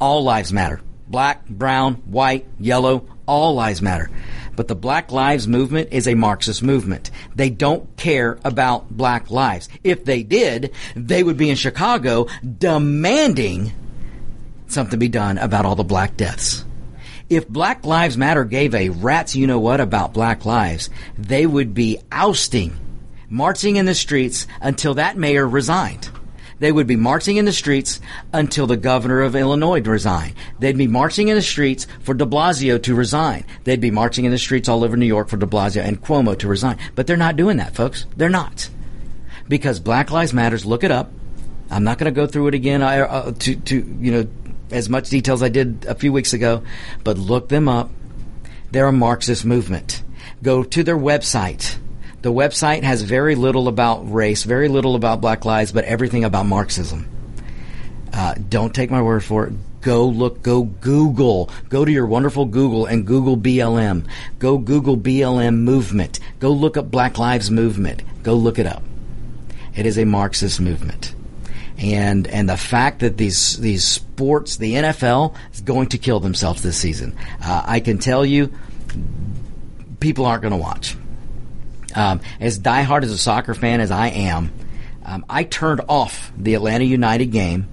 all 0.00 0.24
lives 0.24 0.52
matter. 0.52 0.80
Black, 1.08 1.46
brown, 1.48 1.94
white, 2.06 2.46
yellow. 2.58 3.06
All 3.26 3.54
lives 3.54 3.82
matter. 3.82 4.10
But 4.56 4.68
the 4.68 4.74
Black 4.74 5.12
Lives 5.12 5.46
Movement 5.46 5.90
is 5.92 6.08
a 6.08 6.14
Marxist 6.14 6.62
movement. 6.62 7.10
They 7.34 7.50
don't 7.50 7.96
care 7.96 8.38
about 8.42 8.96
black 8.96 9.30
lives. 9.30 9.68
If 9.84 10.04
they 10.04 10.22
did, 10.22 10.72
they 10.94 11.22
would 11.22 11.36
be 11.36 11.50
in 11.50 11.56
Chicago 11.56 12.26
demanding 12.58 13.72
something 14.66 14.98
be 14.98 15.08
done 15.08 15.38
about 15.38 15.66
all 15.66 15.76
the 15.76 15.84
black 15.84 16.16
deaths. 16.16 16.64
If 17.28 17.48
Black 17.48 17.84
Lives 17.84 18.16
Matter 18.16 18.44
gave 18.44 18.74
a 18.74 18.88
rat's 18.88 19.34
you 19.34 19.46
know 19.46 19.58
what 19.58 19.80
about 19.80 20.14
black 20.14 20.44
lives, 20.44 20.90
they 21.18 21.44
would 21.44 21.74
be 21.74 21.98
ousting, 22.12 22.76
marching 23.28 23.76
in 23.76 23.84
the 23.84 23.94
streets 23.94 24.46
until 24.60 24.94
that 24.94 25.16
mayor 25.16 25.46
resigned. 25.46 26.08
They 26.58 26.72
would 26.72 26.86
be 26.86 26.96
marching 26.96 27.36
in 27.36 27.44
the 27.44 27.52
streets 27.52 28.00
until 28.32 28.66
the 28.66 28.76
governor 28.76 29.20
of 29.22 29.36
Illinois 29.36 29.82
resigned. 29.82 30.34
They'd 30.58 30.78
be 30.78 30.86
marching 30.86 31.28
in 31.28 31.36
the 31.36 31.42
streets 31.42 31.86
for 32.00 32.14
de 32.14 32.24
Blasio 32.24 32.82
to 32.82 32.94
resign. 32.94 33.44
They'd 33.64 33.80
be 33.80 33.90
marching 33.90 34.24
in 34.24 34.30
the 34.30 34.38
streets 34.38 34.68
all 34.68 34.82
over 34.82 34.96
New 34.96 35.06
York 35.06 35.28
for 35.28 35.36
de 35.36 35.46
Blasio 35.46 35.82
and 35.82 36.02
Cuomo 36.02 36.38
to 36.38 36.48
resign. 36.48 36.78
But 36.94 37.06
they're 37.06 37.16
not 37.16 37.36
doing 37.36 37.58
that, 37.58 37.74
folks. 37.74 38.06
They're 38.16 38.30
not. 38.30 38.70
Because 39.48 39.80
Black 39.80 40.10
Lives 40.10 40.32
Matters, 40.32 40.64
look 40.64 40.82
it 40.82 40.90
up. 40.90 41.10
I'm 41.70 41.84
not 41.84 41.98
going 41.98 42.12
to 42.12 42.20
go 42.20 42.26
through 42.26 42.48
it 42.48 42.54
again. 42.54 42.82
I, 42.82 43.00
uh, 43.00 43.32
to, 43.32 43.56
to 43.56 43.98
you 44.00 44.12
know 44.12 44.28
as 44.70 44.88
much 44.88 45.10
detail 45.10 45.34
as 45.34 45.42
I 45.42 45.48
did 45.48 45.84
a 45.86 45.94
few 45.94 46.12
weeks 46.12 46.32
ago, 46.32 46.62
but 47.04 47.18
look 47.18 47.48
them 47.48 47.68
up. 47.68 47.90
They're 48.70 48.86
a 48.86 48.92
Marxist 48.92 49.44
movement. 49.44 50.02
Go 50.42 50.62
to 50.62 50.82
their 50.82 50.96
website. 50.96 51.76
The 52.22 52.32
website 52.32 52.82
has 52.82 53.02
very 53.02 53.34
little 53.34 53.68
about 53.68 54.12
race, 54.12 54.44
very 54.44 54.68
little 54.68 54.96
about 54.96 55.20
Black 55.20 55.44
Lives, 55.44 55.72
but 55.72 55.84
everything 55.84 56.24
about 56.24 56.46
Marxism. 56.46 57.08
Uh, 58.12 58.34
don't 58.48 58.74
take 58.74 58.90
my 58.90 59.02
word 59.02 59.22
for 59.22 59.46
it. 59.46 59.52
Go 59.82 60.06
look, 60.06 60.42
go 60.42 60.64
Google, 60.64 61.50
go 61.68 61.84
to 61.84 61.92
your 61.92 62.06
wonderful 62.06 62.46
Google 62.46 62.86
and 62.86 63.06
Google 63.06 63.36
BLM. 63.36 64.06
Go 64.38 64.58
Google 64.58 64.96
BLM 64.96 65.58
movement. 65.58 66.18
Go 66.40 66.50
look 66.50 66.76
up 66.76 66.90
Black 66.90 67.18
Lives 67.18 67.50
Movement. 67.50 68.02
Go 68.24 68.34
look 68.34 68.58
it 68.58 68.66
up. 68.66 68.82
It 69.76 69.86
is 69.86 69.98
a 69.98 70.04
Marxist 70.04 70.60
movement. 70.60 71.14
And, 71.78 72.26
and 72.26 72.48
the 72.48 72.56
fact 72.56 73.00
that 73.00 73.16
these, 73.18 73.58
these 73.58 73.84
sports, 73.84 74.56
the 74.56 74.72
NFL 74.74 75.36
is 75.52 75.60
going 75.60 75.88
to 75.90 75.98
kill 75.98 76.18
themselves 76.18 76.62
this 76.62 76.78
season. 76.78 77.16
Uh, 77.40 77.62
I 77.64 77.80
can 77.80 77.98
tell 77.98 78.24
you, 78.24 78.52
people 80.00 80.24
aren't 80.24 80.42
going 80.42 80.52
to 80.52 80.58
watch. 80.58 80.96
Um, 81.96 82.20
as 82.38 82.58
diehard 82.58 83.02
as 83.02 83.10
a 83.10 83.18
soccer 83.18 83.54
fan 83.54 83.80
as 83.80 83.90
I 83.90 84.08
am, 84.08 84.52
um, 85.04 85.24
I 85.28 85.44
turned 85.44 85.80
off 85.88 86.32
the 86.36 86.54
Atlanta 86.54 86.84
United 86.84 87.26
game 87.26 87.68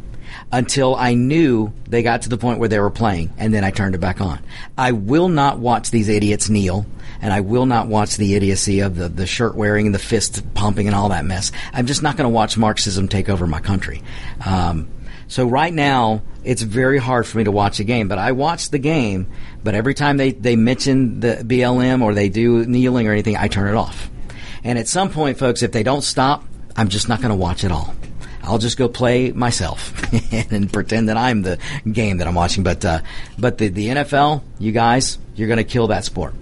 until 0.52 0.96
I 0.96 1.14
knew 1.14 1.74
they 1.88 2.04
got 2.04 2.24
to 2.24 2.30
the 2.30 2.38
point 2.38 2.60
where 2.60 2.70
they 2.70 2.80
were 2.80 2.90
playing, 2.90 3.34
and 3.38 3.54
then 3.54 3.64
I 3.64 3.72
turned 3.72 3.96
it 3.96 4.00
back 4.00 4.22
on. 4.22 4.40
I 4.78 4.92
will 4.92 5.28
not 5.28 5.60
watch 5.60 5.92
these 5.92 6.10
idiots 6.10 6.50
kneel, 6.50 6.86
and 7.22 7.34
I 7.34 7.42
will 7.42 7.66
not 7.66 7.88
watch 7.88 8.18
the 8.18 8.36
idiocy 8.36 8.80
of 8.82 8.96
the, 8.96 9.10
the 9.10 9.26
shirt 9.26 9.56
wearing 9.56 9.88
and 9.88 9.96
the 9.96 10.00
fist 10.00 10.54
pumping 10.54 10.88
and 10.88 10.96
all 10.96 11.10
that 11.10 11.26
mess. 11.26 11.52
I'm 11.74 11.88
just 11.88 12.04
not 12.04 12.18
going 12.18 12.26
to 12.26 12.34
watch 12.34 12.58
Marxism 12.58 13.08
take 13.08 13.30
over 13.30 13.48
my 13.48 13.60
country. 13.60 14.04
Um, 14.46 14.88
so 15.28 15.48
right 15.48 15.74
now, 15.74 16.22
it's 16.44 16.62
very 16.62 17.00
hard 17.00 17.26
for 17.26 17.40
me 17.40 17.46
to 17.46 17.52
watch 17.52 17.80
a 17.80 17.84
game, 17.84 18.08
but 18.08 18.20
I 18.20 18.34
watch 18.34 18.70
the 18.70 18.78
game, 18.78 19.28
but 19.64 19.74
every 19.74 19.96
time 19.96 20.18
they, 20.18 20.32
they 20.34 20.56
mention 20.56 21.20
the 21.20 21.38
BLM 21.38 22.04
or 22.04 22.14
they 22.14 22.30
do 22.30 22.66
kneeling 22.66 23.08
or 23.08 23.12
anything, 23.12 23.38
I 23.38 23.48
turn 23.48 23.70
it 23.70 23.76
off. 23.76 24.12
And 24.64 24.80
at 24.80 24.88
some 24.88 25.10
point, 25.10 25.38
folks, 25.38 25.62
if 25.62 25.72
they 25.72 25.84
don't 25.84 26.04
stop, 26.04 26.44
I'm 26.76 26.90
just 26.90 27.10
not 27.10 27.20
going 27.20 27.30
to 27.30 27.36
watch 27.36 27.64
it 27.64 27.72
all. 27.72 27.94
I'll 28.44 28.58
just 28.58 28.78
go 28.78 28.90
play 28.90 29.32
myself 29.32 29.94
and 30.34 30.72
pretend 30.72 31.10
that 31.10 31.18
I'm 31.18 31.44
the 31.44 31.60
game 31.90 32.18
that 32.18 32.28
I'm 32.28 32.36
watching. 32.36 32.64
But 32.64 32.84
uh, 32.84 33.02
but 33.38 33.58
the 33.58 33.70
the 33.70 33.88
NFL, 33.88 34.44
you 34.60 34.72
guys, 34.72 35.18
you're 35.36 35.48
going 35.48 35.58
to 35.58 35.64
kill 35.64 35.88
that 35.88 36.04
sport. 36.04 36.34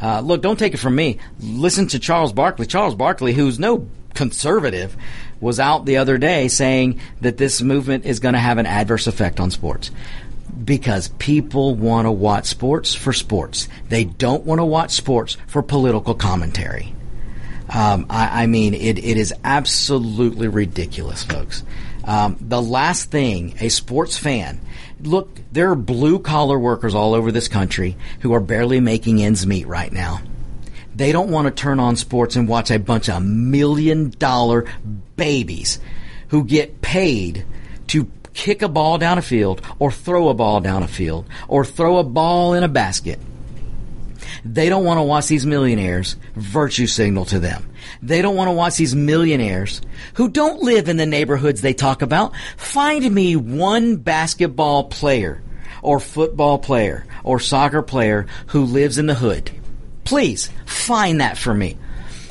Uh, 0.00 0.20
look, 0.20 0.42
don't 0.42 0.58
take 0.58 0.74
it 0.74 0.78
from 0.78 0.96
me. 0.96 1.18
Listen 1.40 1.86
to 1.88 1.98
Charles 1.98 2.32
Barkley. 2.32 2.66
Charles 2.66 2.94
Barkley, 2.94 3.34
who's 3.34 3.58
no 3.58 3.86
conservative, 4.14 4.96
was 5.40 5.60
out 5.60 5.84
the 5.84 5.98
other 5.98 6.18
day 6.18 6.48
saying 6.48 7.00
that 7.20 7.36
this 7.36 7.62
movement 7.62 8.04
is 8.04 8.18
going 8.18 8.34
to 8.34 8.40
have 8.40 8.58
an 8.58 8.66
adverse 8.66 9.06
effect 9.06 9.38
on 9.38 9.50
sports 9.50 9.90
because 10.64 11.08
people 11.18 11.74
want 11.74 12.06
to 12.06 12.10
watch 12.10 12.46
sports 12.46 12.94
for 12.94 13.12
sports. 13.12 13.68
They 13.88 14.04
don't 14.04 14.44
want 14.44 14.60
to 14.60 14.64
watch 14.64 14.90
sports 14.92 15.36
for 15.46 15.62
political 15.62 16.14
commentary. 16.14 16.94
Um, 17.74 18.06
I, 18.10 18.42
I, 18.42 18.46
mean, 18.46 18.74
it, 18.74 18.98
it 18.98 19.16
is 19.16 19.32
absolutely 19.44 20.48
ridiculous, 20.48 21.24
folks. 21.24 21.62
Um, 22.04 22.36
the 22.40 22.60
last 22.60 23.10
thing 23.10 23.54
a 23.60 23.68
sports 23.68 24.18
fan 24.18 24.60
look, 25.02 25.40
there 25.52 25.70
are 25.70 25.76
blue 25.76 26.18
collar 26.18 26.58
workers 26.58 26.94
all 26.94 27.14
over 27.14 27.32
this 27.32 27.48
country 27.48 27.96
who 28.20 28.34
are 28.34 28.40
barely 28.40 28.80
making 28.80 29.22
ends 29.22 29.46
meet 29.46 29.66
right 29.66 29.92
now. 29.92 30.20
They 30.94 31.12
don't 31.12 31.30
want 31.30 31.46
to 31.46 31.50
turn 31.50 31.80
on 31.80 31.96
sports 31.96 32.36
and 32.36 32.48
watch 32.48 32.70
a 32.70 32.78
bunch 32.78 33.08
of 33.08 33.22
million 33.22 34.10
dollar 34.10 34.66
babies 35.16 35.80
who 36.28 36.44
get 36.44 36.82
paid 36.82 37.44
to 37.88 38.10
kick 38.34 38.62
a 38.62 38.68
ball 38.68 38.98
down 38.98 39.18
a 39.18 39.22
field 39.22 39.62
or 39.78 39.90
throw 39.90 40.28
a 40.28 40.34
ball 40.34 40.60
down 40.60 40.82
a 40.82 40.88
field 40.88 41.26
or 41.48 41.64
throw 41.64 41.98
a 41.98 42.04
ball 42.04 42.54
in 42.54 42.62
a 42.62 42.68
basket 42.68 43.18
they 44.44 44.68
don't 44.68 44.84
want 44.84 44.98
to 44.98 45.02
watch 45.02 45.28
these 45.28 45.46
millionaires 45.46 46.16
virtue 46.34 46.86
signal 46.86 47.24
to 47.26 47.38
them. 47.38 47.68
They 48.02 48.22
don't 48.22 48.36
want 48.36 48.48
to 48.48 48.52
watch 48.52 48.76
these 48.76 48.94
millionaires 48.94 49.80
who 50.14 50.28
don't 50.28 50.62
live 50.62 50.88
in 50.88 50.96
the 50.96 51.06
neighborhoods 51.06 51.60
they 51.60 51.74
talk 51.74 52.02
about. 52.02 52.34
Find 52.56 53.08
me 53.12 53.36
one 53.36 53.96
basketball 53.96 54.84
player 54.84 55.42
or 55.82 56.00
football 56.00 56.58
player 56.58 57.06
or 57.24 57.38
soccer 57.38 57.82
player 57.82 58.26
who 58.48 58.64
lives 58.64 58.98
in 58.98 59.06
the 59.06 59.14
hood. 59.14 59.50
Please 60.04 60.50
find 60.66 61.20
that 61.20 61.38
for 61.38 61.54
me. 61.54 61.76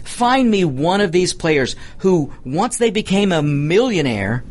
Find 0.04 0.52
me 0.52 0.66
one 0.66 1.02
of 1.02 1.12
these 1.12 1.34
players 1.34 1.76
who, 2.00 2.34
once 2.44 2.78
they 2.78 2.92
became 2.92 3.32
a 3.32 3.42
millionaire, 3.42 4.44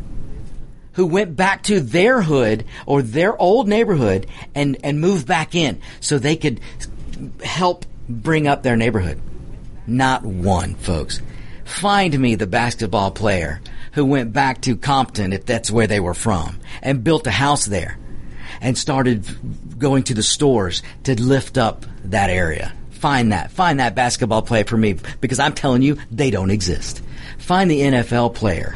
who 0.95 1.07
went 1.07 1.37
back 1.37 1.63
to 1.65 1.81
their 1.81 2.23
hood 2.23 2.65
or 2.87 3.03
their 3.03 3.41
old 3.41 3.69
neighborhood 3.69 4.27
and, 4.55 4.77
and 4.83 5.01
moved 5.01 5.27
back 5.27 5.55
in 5.55 5.81
so 6.01 6.19
they 6.19 6.37
could 6.37 6.61
help 7.43 7.87
bring 8.09 8.47
up 8.47 8.63
their 8.63 8.77
neighborhood. 8.77 9.21
Not 9.87 10.25
one, 10.25 10.75
folks. 10.75 11.21
Find 11.65 12.19
me 12.19 12.35
the 12.35 12.47
basketball 12.47 13.11
player 13.11 13.61
who 13.93 14.05
went 14.05 14.33
back 14.33 14.61
to 14.63 14.77
Compton, 14.77 15.33
if 15.33 15.47
that's 15.47 15.71
where 15.71 15.87
they 15.87 16.01
were 16.01 16.15
from, 16.15 16.59
and 16.83 17.05
built 17.05 17.27
a 17.27 17.31
house 17.31 17.67
there 17.67 17.99
and 18.61 18.77
started 18.77 19.25
going 19.79 20.03
to 20.05 20.15
the 20.15 20.23
stores 20.23 20.83
to 21.05 21.21
lift 21.21 21.57
up 21.57 21.87
that 22.05 22.31
area. 22.31 22.73
Find 22.91 23.33
that. 23.33 23.51
Find 23.51 23.81
that 23.81 23.95
basketball 23.95 24.43
player 24.43 24.65
for 24.65 24.77
me 24.77 24.97
because 25.21 25.39
I'm 25.39 25.55
telling 25.55 25.83
you, 25.83 25.97
they 26.11 26.31
don't 26.31 26.51
exist. 26.51 27.03
Find 27.39 27.71
the 27.71 27.81
NFL 27.81 28.35
player 28.35 28.75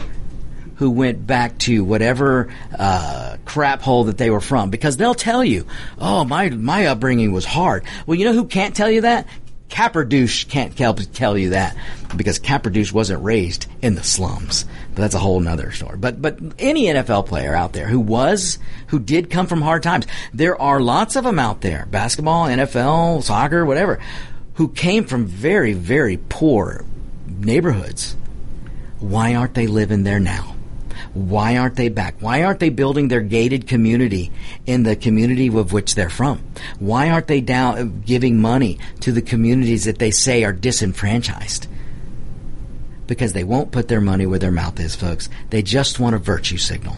who 0.77 0.91
went 0.91 1.27
back 1.27 1.59
to 1.59 1.85
whatever 1.85 2.53
uh, 2.79 3.37
crap 3.45 3.83
hole 3.83 4.05
that 4.05 4.19
they 4.19 4.31
were 4.31 4.41
from 4.41 4.71
because 4.71 4.97
they'll 4.97 5.15
tell 5.15 5.45
you, 5.45 5.67
"Oh, 5.99 6.25
my 6.25 6.51
my 6.51 6.87
upbringing 6.87 7.33
was 7.33 7.45
hard." 7.45 7.85
Well, 8.07 8.19
you 8.19 8.25
know 8.25 8.33
who 8.33 8.47
can't 8.47 8.75
tell 8.75 8.91
you 8.91 9.03
that? 9.03 9.27
Caperdouche 9.75 10.49
can't 10.49 10.77
tell 11.13 11.37
you 11.37 11.51
that 11.51 11.77
because 12.17 12.39
Caperdouche 12.39 12.93
wasn't 12.93 13.25
raised 13.25 13.67
in 13.83 13.97
the 13.97 14.05
slums. 14.05 14.67
But 14.91 15.03
that's 15.03 15.15
a 15.15 15.19
whole 15.19 15.41
nother 15.41 15.73
story. 15.73 15.99
But 15.99 16.23
but 16.23 16.39
any 16.61 16.85
NFL 16.85 17.27
player 17.27 17.55
out 17.55 17.73
there 17.73 17.89
who 17.89 17.99
was 17.99 18.59
who 18.89 19.01
did 19.01 19.31
come 19.31 19.49
from 19.49 19.63
hard 19.63 19.83
times, 19.83 20.07
there 20.33 20.61
are 20.61 20.81
lots 20.81 21.17
of 21.17 21.25
them 21.25 21.41
out 21.41 21.61
there. 21.61 21.87
Basketball, 21.91 22.47
NFL, 22.47 23.25
soccer, 23.25 23.65
whatever, 23.65 24.01
who 24.55 24.69
came 24.69 25.05
from 25.07 25.27
very 25.27 25.73
very 25.73 26.19
poor 26.29 26.85
neighborhoods. 27.27 28.17
Why 29.01 29.35
aren't 29.35 29.55
they 29.55 29.67
living 29.67 30.05
there 30.05 30.21
now? 30.21 30.54
Why 31.15 31.57
aren't 31.57 31.77
they 31.77 31.89
back? 31.89 32.17
Why 32.19 32.43
aren't 32.43 32.59
they 32.59 32.71
building 32.71 33.07
their 33.07 33.21
gated 33.21 33.69
community 33.69 34.33
in 34.67 34.83
the 34.83 34.97
community 34.97 35.47
of 35.47 35.73
which 35.73 35.95
they're 35.95 36.11
from? 36.11 36.43
Why 36.81 37.09
aren't 37.09 37.29
they 37.29 37.41
down 37.41 38.03
giving 38.05 38.41
money 38.41 38.81
to 39.01 39.13
the 39.13 39.23
communities 39.23 39.85
that 39.85 40.01
they 40.01 40.11
say 40.11 40.43
are 40.43 40.53
disenfranchised? 40.53 41.69
Because 43.07 43.33
they 43.33 43.45
won't 43.45 43.71
put 43.71 43.87
their 43.87 44.01
money 44.01 44.27
where 44.27 44.41
their 44.41 44.51
mouth 44.51 44.81
is, 44.81 44.97
folks. 44.97 45.29
They 45.51 45.63
just 45.63 46.01
want 46.01 46.17
a 46.17 46.19
virtue 46.19 46.59
signal. 46.59 46.97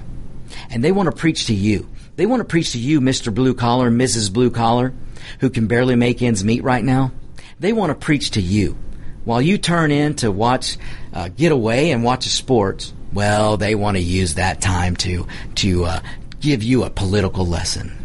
And 0.70 0.82
they 0.82 0.92
want 0.92 1.10
to 1.10 1.16
preach 1.16 1.46
to 1.46 1.54
you. 1.54 1.88
They 2.16 2.24
want 2.24 2.40
to 2.40 2.44
preach 2.44 2.72
to 2.72 2.78
you, 2.78 3.02
Mr. 3.02 3.34
Blue 3.34 3.52
Collar, 3.52 3.90
Mrs. 3.90 4.32
Blue 4.32 4.50
Collar, 4.50 4.94
who 5.40 5.50
can 5.50 5.66
barely 5.66 5.96
make 5.96 6.22
ends 6.22 6.42
meet 6.42 6.62
right 6.62 6.84
now. 6.84 7.12
They 7.60 7.74
want 7.74 7.90
to 7.90 7.94
preach 7.94 8.30
to 8.32 8.40
you. 8.40 8.78
While 9.24 9.42
you 9.42 9.58
turn 9.58 9.90
in 9.90 10.14
to 10.16 10.30
watch, 10.30 10.78
uh, 11.12 11.28
get 11.28 11.52
away 11.52 11.90
and 11.90 12.02
watch 12.04 12.24
a 12.26 12.30
sport, 12.30 12.92
well, 13.16 13.56
they 13.56 13.74
want 13.74 13.96
to 13.96 14.02
use 14.02 14.34
that 14.34 14.60
time 14.60 14.94
to 14.96 15.26
to 15.56 15.86
uh, 15.86 16.00
give 16.38 16.62
you 16.62 16.84
a 16.84 16.90
political 16.90 17.46
lesson. 17.46 17.96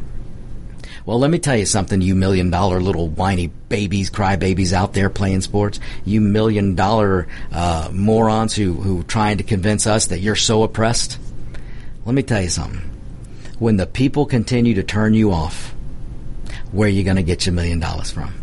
Well, 1.05 1.19
let 1.19 1.29
me 1.29 1.39
tell 1.39 1.57
you 1.57 1.65
something, 1.65 2.01
you 2.01 2.15
million 2.15 2.49
dollar 2.49 2.79
little 2.79 3.09
whiny 3.09 3.47
babies, 3.47 4.09
crybabies 4.09 4.71
out 4.71 4.93
there 4.93 5.09
playing 5.09 5.41
sports. 5.41 5.81
You 6.05 6.21
million 6.21 6.75
dollar 6.75 7.27
uh, 7.51 7.89
morons 7.91 8.55
who 8.55 8.73
who 8.73 9.03
trying 9.03 9.37
to 9.39 9.43
convince 9.43 9.85
us 9.85 10.07
that 10.07 10.19
you're 10.19 10.35
so 10.37 10.63
oppressed. 10.63 11.19
Let 12.05 12.15
me 12.15 12.23
tell 12.23 12.41
you 12.41 12.49
something. 12.49 12.81
When 13.59 13.75
the 13.75 13.85
people 13.85 14.25
continue 14.25 14.75
to 14.75 14.83
turn 14.83 15.13
you 15.13 15.33
off, 15.33 15.75
where 16.71 16.87
are 16.87 16.89
you 16.89 17.03
going 17.03 17.17
to 17.17 17.23
get 17.23 17.45
your 17.45 17.53
million 17.53 17.79
dollars 17.79 18.11
from? 18.11 18.40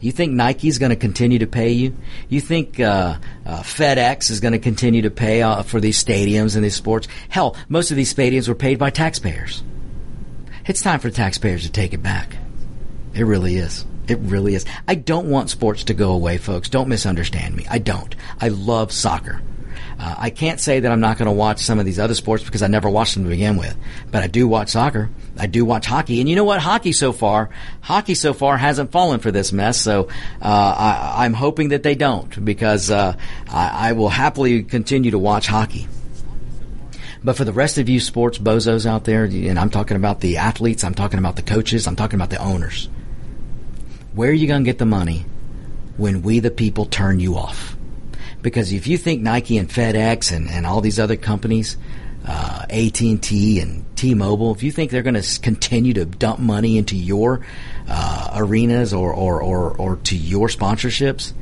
You 0.00 0.12
think 0.12 0.32
Nike's 0.32 0.78
going 0.78 0.90
to 0.90 0.96
continue 0.96 1.40
to 1.40 1.46
pay 1.46 1.70
you? 1.70 1.94
You 2.28 2.40
think 2.40 2.80
uh, 2.80 3.18
uh, 3.44 3.60
FedEx 3.60 4.30
is 4.30 4.40
going 4.40 4.52
to 4.52 4.58
continue 4.58 5.02
to 5.02 5.10
pay 5.10 5.42
uh, 5.42 5.62
for 5.62 5.78
these 5.78 6.02
stadiums 6.02 6.56
and 6.56 6.64
these 6.64 6.74
sports? 6.74 7.06
Hell, 7.28 7.54
most 7.68 7.90
of 7.90 7.98
these 7.98 8.12
stadiums 8.12 8.48
were 8.48 8.54
paid 8.54 8.78
by 8.78 8.88
taxpayers. 8.88 9.62
It's 10.64 10.80
time 10.80 11.00
for 11.00 11.10
taxpayers 11.10 11.64
to 11.64 11.72
take 11.72 11.92
it 11.92 12.02
back. 12.02 12.36
It 13.12 13.24
really 13.24 13.56
is. 13.56 13.84
It 14.08 14.18
really 14.20 14.54
is. 14.54 14.64
I 14.88 14.94
don't 14.94 15.28
want 15.28 15.50
sports 15.50 15.84
to 15.84 15.94
go 15.94 16.12
away, 16.12 16.38
folks. 16.38 16.68
Don't 16.68 16.88
misunderstand 16.88 17.54
me. 17.54 17.66
I 17.68 17.78
don't. 17.78 18.14
I 18.40 18.48
love 18.48 18.92
soccer. 18.92 19.42
Uh, 20.00 20.14
I 20.16 20.30
can't 20.30 20.58
say 20.58 20.80
that 20.80 20.90
I'm 20.90 21.00
not 21.00 21.18
going 21.18 21.26
to 21.26 21.32
watch 21.32 21.58
some 21.58 21.78
of 21.78 21.84
these 21.84 21.98
other 21.98 22.14
sports 22.14 22.42
because 22.42 22.62
I 22.62 22.68
never 22.68 22.88
watched 22.88 23.14
them 23.14 23.24
to 23.24 23.28
begin 23.28 23.58
with. 23.58 23.76
But 24.10 24.22
I 24.22 24.28
do 24.28 24.48
watch 24.48 24.70
soccer. 24.70 25.10
I 25.38 25.46
do 25.46 25.66
watch 25.66 25.84
hockey. 25.84 26.20
And 26.20 26.28
you 26.28 26.36
know 26.36 26.44
what? 26.44 26.58
Hockey 26.58 26.92
so 26.92 27.12
far, 27.12 27.50
hockey 27.82 28.14
so 28.14 28.32
far 28.32 28.56
hasn't 28.56 28.92
fallen 28.92 29.20
for 29.20 29.30
this 29.30 29.52
mess. 29.52 29.78
So 29.78 30.08
uh, 30.40 31.12
I, 31.18 31.26
am 31.26 31.34
hoping 31.34 31.68
that 31.68 31.82
they 31.82 31.94
don't 31.96 32.42
because 32.42 32.90
uh, 32.90 33.14
I, 33.46 33.90
I 33.90 33.92
will 33.92 34.08
happily 34.08 34.62
continue 34.62 35.10
to 35.10 35.18
watch 35.18 35.46
hockey. 35.46 35.86
But 37.22 37.36
for 37.36 37.44
the 37.44 37.52
rest 37.52 37.76
of 37.76 37.90
you 37.90 38.00
sports 38.00 38.38
bozos 38.38 38.86
out 38.86 39.04
there, 39.04 39.24
and 39.24 39.58
I'm 39.58 39.68
talking 39.68 39.98
about 39.98 40.20
the 40.20 40.38
athletes, 40.38 40.82
I'm 40.82 40.94
talking 40.94 41.18
about 41.18 41.36
the 41.36 41.42
coaches, 41.42 41.86
I'm 41.86 41.96
talking 41.96 42.18
about 42.18 42.30
the 42.30 42.42
owners. 42.42 42.88
Where 44.14 44.30
are 44.30 44.32
you 44.32 44.46
going 44.46 44.64
to 44.64 44.68
get 44.68 44.78
the 44.78 44.86
money 44.86 45.26
when 45.98 46.22
we 46.22 46.40
the 46.40 46.50
people 46.50 46.86
turn 46.86 47.20
you 47.20 47.36
off? 47.36 47.76
Because 48.42 48.72
if 48.72 48.86
you 48.86 48.96
think 48.96 49.22
Nike 49.22 49.58
and 49.58 49.68
FedEx 49.68 50.34
and, 50.34 50.48
and 50.48 50.66
all 50.66 50.80
these 50.80 50.98
other 50.98 51.16
companies, 51.16 51.76
uh, 52.26 52.66
AT&T 52.68 53.60
and 53.60 53.96
T-Mobile, 53.96 54.52
if 54.54 54.62
you 54.62 54.72
think 54.72 54.90
they're 54.90 55.02
going 55.02 55.20
to 55.20 55.40
continue 55.40 55.94
to 55.94 56.04
dump 56.04 56.38
money 56.38 56.78
into 56.78 56.96
your 56.96 57.44
uh, 57.88 58.30
arenas 58.34 58.94
or, 58.94 59.12
or, 59.12 59.42
or, 59.42 59.76
or 59.76 59.96
to 59.96 60.16
your 60.16 60.48
sponsorships 60.48 61.32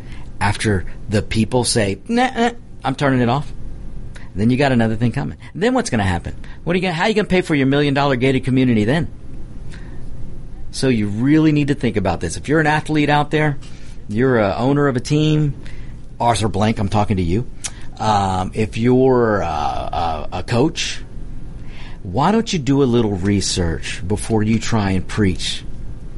after 0.40 0.86
the 1.08 1.22
people 1.22 1.64
say, 1.64 2.00
nah, 2.08 2.30
nah 2.30 2.50
I'm 2.84 2.94
turning 2.94 3.20
it 3.20 3.28
off, 3.28 3.52
then 4.34 4.50
you 4.50 4.56
got 4.56 4.72
another 4.72 4.96
thing 4.96 5.12
coming. 5.12 5.38
Then 5.54 5.74
what's 5.74 5.90
going 5.90 5.98
to 5.98 6.04
happen? 6.04 6.36
What 6.64 6.74
are 6.74 6.78
you 6.78 6.82
gonna, 6.82 6.94
how 6.94 7.04
are 7.04 7.08
you 7.08 7.14
going 7.14 7.26
to 7.26 7.30
pay 7.30 7.40
for 7.40 7.54
your 7.54 7.66
million 7.66 7.94
dollar 7.94 8.16
gated 8.16 8.44
community 8.44 8.84
then? 8.84 9.12
So 10.70 10.88
you 10.88 11.08
really 11.08 11.52
need 11.52 11.68
to 11.68 11.74
think 11.74 11.96
about 11.96 12.20
this. 12.20 12.36
If 12.36 12.48
you're 12.48 12.60
an 12.60 12.66
athlete 12.66 13.08
out 13.08 13.30
there, 13.30 13.58
you're 14.08 14.38
a 14.38 14.54
owner 14.56 14.86
of 14.86 14.96
a 14.96 15.00
team, 15.00 15.60
Arthur 16.20 16.48
Blank, 16.48 16.78
I'm 16.78 16.88
talking 16.88 17.16
to 17.18 17.22
you. 17.22 17.48
Um, 17.98 18.52
if 18.54 18.76
you're 18.76 19.42
uh, 19.42 19.48
a, 19.48 20.38
a 20.38 20.42
coach, 20.42 21.02
why 22.02 22.32
don't 22.32 22.52
you 22.52 22.58
do 22.58 22.82
a 22.82 22.84
little 22.84 23.12
research 23.12 24.06
before 24.06 24.42
you 24.42 24.58
try 24.58 24.92
and 24.92 25.06
preach 25.06 25.64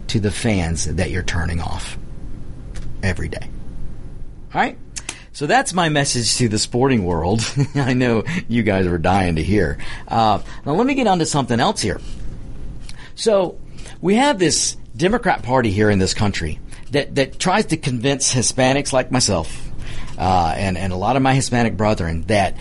to 0.08 0.20
the 0.20 0.30
fans 0.30 0.84
that 0.84 1.10
you're 1.10 1.22
turning 1.22 1.60
off 1.60 1.98
every 3.02 3.28
day? 3.28 3.48
All 4.54 4.60
right? 4.60 4.78
So 5.32 5.46
that's 5.46 5.72
my 5.72 5.88
message 5.88 6.36
to 6.36 6.48
the 6.48 6.58
sporting 6.58 7.04
world. 7.04 7.40
I 7.74 7.94
know 7.94 8.24
you 8.48 8.62
guys 8.62 8.86
are 8.86 8.98
dying 8.98 9.36
to 9.36 9.42
hear. 9.42 9.78
Uh, 10.06 10.40
now 10.66 10.72
let 10.72 10.86
me 10.86 10.94
get 10.94 11.06
on 11.06 11.18
to 11.20 11.26
something 11.26 11.58
else 11.58 11.80
here. 11.80 12.00
So 13.14 13.58
we 14.02 14.16
have 14.16 14.38
this 14.38 14.76
Democrat 14.96 15.42
Party 15.42 15.70
here 15.70 15.88
in 15.88 15.98
this 15.98 16.12
country 16.12 16.58
that, 16.90 17.14
that 17.14 17.38
tries 17.38 17.66
to 17.66 17.76
convince 17.76 18.34
Hispanics 18.34 18.92
like 18.92 19.10
myself 19.10 19.69
uh, 20.20 20.54
and, 20.54 20.76
and 20.76 20.92
a 20.92 20.96
lot 20.96 21.16
of 21.16 21.22
my 21.22 21.34
Hispanic 21.34 21.76
brethren 21.78 22.22
that 22.26 22.56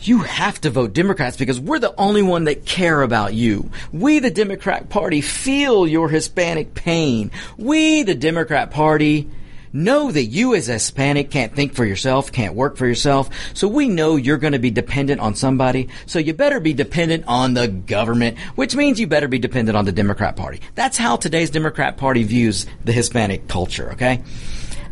you 0.00 0.20
have 0.20 0.58
to 0.62 0.70
vote 0.70 0.94
Democrats 0.94 1.36
because 1.36 1.60
we're 1.60 1.78
the 1.78 1.94
only 1.98 2.22
one 2.22 2.44
that 2.44 2.64
care 2.64 3.02
about 3.02 3.34
you. 3.34 3.70
We, 3.92 4.20
the 4.20 4.30
Democrat 4.30 4.88
Party, 4.88 5.20
feel 5.20 5.86
your 5.86 6.08
Hispanic 6.08 6.74
pain. 6.74 7.30
We, 7.58 8.04
the 8.04 8.14
Democrat 8.14 8.70
Party, 8.70 9.28
know 9.72 10.10
that 10.10 10.24
you 10.24 10.54
as 10.54 10.70
a 10.70 10.74
Hispanic 10.74 11.30
can't 11.30 11.54
think 11.54 11.74
for 11.74 11.84
yourself, 11.84 12.32
can't 12.32 12.54
work 12.54 12.78
for 12.78 12.86
yourself. 12.86 13.28
So 13.52 13.68
we 13.68 13.88
know 13.88 14.16
you're 14.16 14.38
going 14.38 14.54
to 14.54 14.58
be 14.58 14.70
dependent 14.70 15.20
on 15.20 15.34
somebody. 15.34 15.88
So 16.06 16.18
you 16.18 16.32
better 16.32 16.60
be 16.60 16.72
dependent 16.72 17.24
on 17.26 17.52
the 17.52 17.68
government, 17.68 18.38
which 18.54 18.74
means 18.74 18.98
you 18.98 19.06
better 19.06 19.28
be 19.28 19.38
dependent 19.38 19.76
on 19.76 19.84
the 19.84 19.92
Democrat 19.92 20.36
Party. 20.36 20.60
That's 20.74 20.96
how 20.96 21.16
today's 21.16 21.50
Democrat 21.50 21.98
Party 21.98 22.22
views 22.22 22.64
the 22.84 22.92
Hispanic 22.92 23.48
culture, 23.48 23.92
okay? 23.92 24.22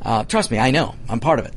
Uh, 0.04 0.24
trust 0.24 0.50
me, 0.50 0.58
I 0.58 0.70
know. 0.70 0.94
I'm 1.08 1.20
part 1.20 1.38
of 1.38 1.46
it. 1.46 1.54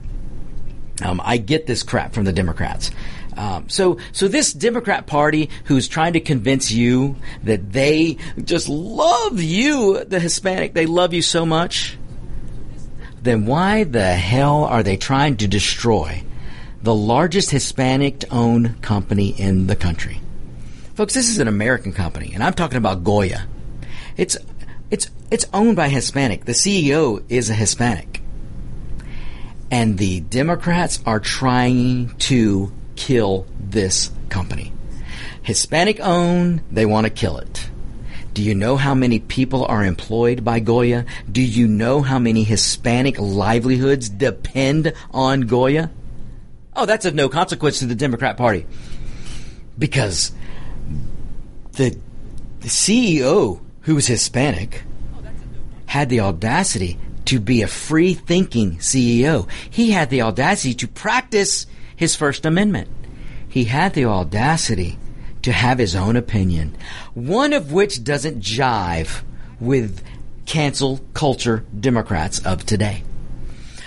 Um, 1.04 1.22
I 1.24 1.38
get 1.38 1.68
this 1.68 1.84
crap 1.84 2.14
from 2.14 2.24
the 2.24 2.34
Democrats. 2.34 2.92
Um, 3.36 3.70
so, 3.70 4.00
so 4.14 4.28
this 4.28 4.52
Democrat 4.52 5.06
Party 5.06 5.50
who's 5.66 5.88
trying 5.88 6.14
to 6.14 6.20
convince 6.20 6.72
you 6.72 7.16
that 7.44 7.72
they 7.72 8.18
just 8.44 8.68
love 8.68 9.40
you, 9.40 10.04
the 10.04 10.20
Hispanic, 10.20 10.74
they 10.74 10.88
love 10.88 11.14
you 11.14 11.22
so 11.22 11.46
much, 11.46 11.98
then 13.22 13.46
why 13.46 13.84
the 13.84 14.16
hell 14.16 14.64
are 14.64 14.82
they 14.82 14.98
trying 14.98 15.38
to 15.38 15.48
destroy 15.48 16.24
the 16.82 16.96
largest 16.96 17.52
Hispanic 17.52 18.24
owned 18.32 18.82
company 18.82 19.30
in 19.30 19.68
the 19.68 19.76
country? 19.76 20.20
Folks, 20.96 21.14
this 21.14 21.30
is 21.30 21.38
an 21.38 21.48
American 21.48 21.94
company, 21.94 22.32
and 22.34 22.44
I'm 22.44 22.54
talking 22.54 22.78
about 22.78 23.04
Goya. 23.04 23.46
It's, 24.16 24.36
it's, 24.90 25.12
it's 25.30 25.46
owned 25.54 25.76
by 25.76 25.90
Hispanic. 25.90 26.46
The 26.46 26.54
CEO 26.54 27.24
is 27.30 27.52
a 27.52 27.54
Hispanic. 27.54 28.24
And 29.70 29.98
the 29.98 30.22
Democrats 30.22 31.00
are 31.06 31.20
trying 31.20 32.16
to 32.20 32.72
kill 32.96 33.46
this 33.60 34.12
company. 34.30 34.74
Hispanic 35.42 36.00
owned, 36.00 36.62
they 36.72 36.86
want 36.86 37.06
to 37.06 37.10
kill 37.10 37.38
it. 37.38 37.70
Do 38.34 38.44
you 38.44 38.54
know 38.54 38.78
how 38.78 38.94
many 38.94 39.20
people 39.20 39.66
are 39.66 39.84
employed 39.84 40.46
by 40.46 40.60
Goya? 40.60 41.06
Do 41.32 41.42
you 41.42 41.68
know 41.68 42.02
how 42.02 42.20
many 42.20 42.44
Hispanic 42.44 43.18
livelihoods 43.18 44.10
depend 44.10 44.94
on 45.12 45.42
Goya? 45.42 45.90
Oh, 46.76 46.86
that's 46.86 47.06
of 47.06 47.16
no 47.16 47.30
consequence 47.30 47.80
to 47.80 47.88
the 47.88 47.96
Democrat 47.96 48.38
Party. 48.38 48.68
Because 49.80 50.32
the, 51.72 51.98
the 52.60 52.68
CEO, 52.68 53.60
was 53.88 54.06
Hispanic, 54.06 54.84
had 55.88 56.10
the 56.10 56.20
audacity 56.20 57.00
to 57.28 57.40
be 57.40 57.62
a 57.62 57.68
free 57.68 58.14
thinking 58.14 58.78
CEO. 58.78 59.50
He 59.70 59.92
had 59.92 60.10
the 60.10 60.22
audacity 60.22 60.74
to 60.76 60.88
practice 60.88 61.68
his 61.96 62.16
First 62.16 62.46
Amendment. 62.46 62.90
He 63.48 63.66
had 63.66 63.94
the 63.94 64.06
audacity 64.06 64.98
to 65.42 65.52
have 65.52 65.78
his 65.78 65.96
own 65.96 66.16
opinion, 66.16 66.76
one 67.14 67.54
of 67.54 67.72
which 67.72 68.04
doesn't 68.04 68.42
jive 68.42 69.24
with 69.60 70.04
cancel 70.46 71.02
culture 71.14 71.66
Democrats 71.78 72.46
of 72.46 72.66
today. 72.66 73.04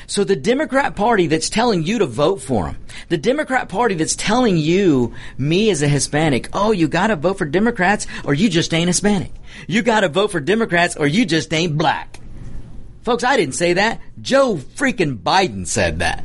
So 0.06 0.24
the 0.24 0.36
Democrat 0.36 0.96
Party 0.96 1.28
that's 1.28 1.48
telling 1.48 1.84
you 1.84 2.00
to 2.00 2.06
vote 2.06 2.42
for 2.42 2.66
him, 2.66 2.76
the 3.08 3.16
Democrat 3.16 3.68
Party 3.68 3.94
that's 3.94 4.16
telling 4.16 4.56
you, 4.56 5.14
me 5.38 5.70
as 5.70 5.82
a 5.82 5.88
Hispanic, 5.88 6.48
oh, 6.52 6.72
you 6.72 6.88
gotta 6.88 7.16
vote 7.16 7.38
for 7.38 7.44
Democrats 7.44 8.06
or 8.24 8.34
you 8.34 8.50
just 8.50 8.74
ain't 8.74 8.88
Hispanic. 8.88 9.32
You 9.66 9.82
gotta 9.82 10.08
vote 10.08 10.32
for 10.32 10.40
Democrats 10.40 10.96
or 10.96 11.06
you 11.06 11.24
just 11.24 11.54
ain't 11.54 11.78
black. 11.78 12.18
Folks, 13.02 13.24
I 13.24 13.36
didn't 13.36 13.54
say 13.54 13.74
that. 13.74 14.00
Joe 14.20 14.56
freaking 14.56 15.18
Biden 15.18 15.66
said 15.66 16.00
that. 16.00 16.24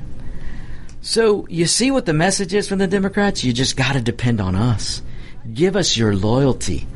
So 1.02 1.48
you 1.48 1.68
see 1.68 1.92
what 1.92 2.06
the 2.06 2.14
message 2.14 2.54
is 2.54 2.68
from 2.68 2.80
the 2.80 2.88
Democrats? 2.88 3.44
You 3.44 3.54
just 3.54 3.78
gotta 3.78 4.02
depend 4.02 4.42
on 4.42 4.56
us. 4.56 5.02
Give 5.54 5.76
us 5.76 5.96
your 5.96 6.16
loyalty. 6.16 6.88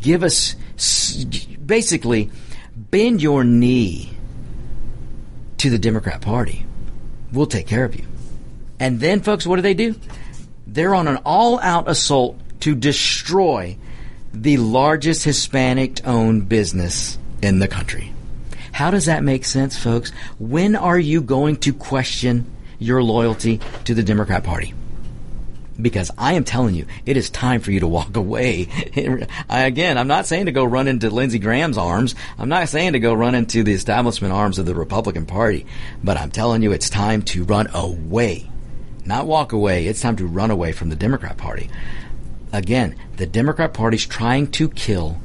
Give 0.00 0.22
us, 0.22 0.54
basically, 1.64 2.30
bend 2.76 3.22
your 3.22 3.44
knee 3.44 4.10
to 5.58 5.70
the 5.70 5.78
Democrat 5.78 6.20
Party. 6.20 6.66
We'll 7.32 7.46
take 7.46 7.66
care 7.66 7.84
of 7.84 7.94
you. 7.94 8.04
And 8.78 9.00
then, 9.00 9.20
folks, 9.20 9.46
what 9.46 9.56
do 9.56 9.62
they 9.62 9.74
do? 9.74 9.94
They're 10.66 10.94
on 10.94 11.08
an 11.08 11.18
all 11.24 11.60
out 11.60 11.88
assault 11.88 12.38
to 12.60 12.74
destroy 12.74 13.76
the 14.32 14.56
largest 14.56 15.24
Hispanic 15.24 16.06
owned 16.06 16.48
business 16.48 17.18
in 17.42 17.58
the 17.58 17.68
country. 17.68 18.12
How 18.72 18.90
does 18.90 19.06
that 19.06 19.22
make 19.22 19.44
sense, 19.44 19.76
folks? 19.76 20.10
When 20.38 20.76
are 20.76 20.98
you 20.98 21.20
going 21.20 21.56
to 21.58 21.72
question 21.72 22.50
your 22.78 23.02
loyalty 23.02 23.60
to 23.84 23.94
the 23.94 24.02
Democrat 24.02 24.42
Party? 24.42 24.74
because 25.80 26.10
I 26.18 26.34
am 26.34 26.44
telling 26.44 26.74
you, 26.74 26.86
it 27.06 27.16
is 27.16 27.30
time 27.30 27.60
for 27.60 27.72
you 27.72 27.80
to 27.80 27.88
walk 27.88 28.16
away. 28.16 28.68
Again, 29.48 29.98
I'm 29.98 30.06
not 30.06 30.26
saying 30.26 30.46
to 30.46 30.52
go 30.52 30.64
run 30.64 30.88
into 30.88 31.10
Lindsey 31.10 31.38
Graham's 31.38 31.78
arms. 31.78 32.14
I'm 32.38 32.48
not 32.48 32.68
saying 32.68 32.92
to 32.92 33.00
go 33.00 33.14
run 33.14 33.34
into 33.34 33.62
the 33.62 33.72
establishment 33.72 34.32
arms 34.32 34.58
of 34.58 34.66
the 34.66 34.74
Republican 34.74 35.26
Party, 35.26 35.66
but 36.02 36.16
I'm 36.16 36.30
telling 36.30 36.62
you, 36.62 36.72
it's 36.72 36.90
time 36.90 37.22
to 37.22 37.44
run 37.44 37.68
away. 37.74 38.50
Not 39.04 39.26
walk 39.26 39.52
away. 39.52 39.86
It's 39.86 40.00
time 40.00 40.16
to 40.16 40.26
run 40.26 40.50
away 40.50 40.72
from 40.72 40.88
the 40.88 40.96
Democrat 40.96 41.36
Party. 41.36 41.68
Again, 42.52 42.94
the 43.16 43.26
Democrat 43.26 43.74
Party's 43.74 44.06
trying 44.06 44.50
to 44.52 44.68
kill 44.68 45.18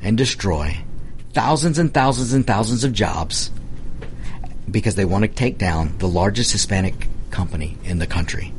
and 0.00 0.16
destroy 0.16 0.78
thousands 1.36 1.78
and 1.78 1.92
thousands 1.92 2.32
and 2.32 2.46
thousands 2.46 2.82
of 2.82 2.94
jobs 2.94 3.50
because 4.70 4.94
they 4.94 5.04
want 5.04 5.22
to 5.22 5.28
take 5.28 5.58
down 5.58 5.98
the 5.98 6.08
largest 6.08 6.50
Hispanic 6.50 7.08
company 7.30 7.76
in 7.84 7.98
the 7.98 8.06
country 8.06 8.54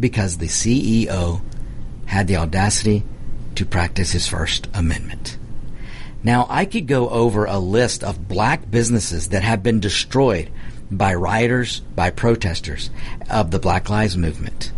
because 0.00 0.38
the 0.38 0.46
CEO 0.46 1.42
had 2.06 2.26
the 2.26 2.36
audacity 2.36 3.02
to 3.56 3.66
practice 3.66 4.12
his 4.12 4.26
First 4.26 4.66
Amendment. 4.72 5.36
Now, 6.22 6.46
I 6.48 6.64
could 6.64 6.86
go 6.86 7.10
over 7.10 7.44
a 7.44 7.58
list 7.58 8.02
of 8.02 8.28
black 8.28 8.70
businesses 8.70 9.28
that 9.28 9.42
have 9.42 9.62
been 9.62 9.78
destroyed 9.78 10.50
by 10.90 11.14
rioters, 11.14 11.80
by 11.80 12.08
protesters 12.08 12.88
of 13.28 13.50
the 13.50 13.58
Black 13.58 13.90
Lives 13.90 14.16
Movement. 14.16 14.72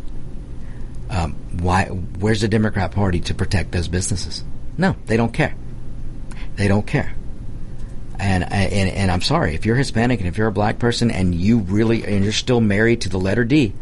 Um, 1.08 1.34
why? 1.52 1.84
Where's 1.84 2.40
the 2.40 2.48
Democrat 2.48 2.90
Party 2.90 3.20
to 3.20 3.34
protect 3.34 3.70
those 3.70 3.86
businesses? 3.86 4.42
No, 4.76 4.96
they 5.06 5.16
don't 5.16 5.32
care. 5.32 5.54
They 6.56 6.68
don't 6.68 6.86
care. 6.86 7.14
And, 8.18 8.50
and 8.50 8.90
and 8.90 9.10
I'm 9.10 9.20
sorry 9.20 9.54
if 9.54 9.66
you're 9.66 9.76
Hispanic 9.76 10.20
and 10.20 10.28
if 10.28 10.38
you're 10.38 10.46
a 10.46 10.52
black 10.52 10.78
person 10.78 11.10
and 11.10 11.34
you 11.34 11.58
really 11.58 12.02
and 12.04 12.24
you're 12.24 12.32
still 12.32 12.62
married 12.62 13.02
to 13.02 13.10
the 13.10 13.18
letter 13.18 13.44
D, 13.44 13.74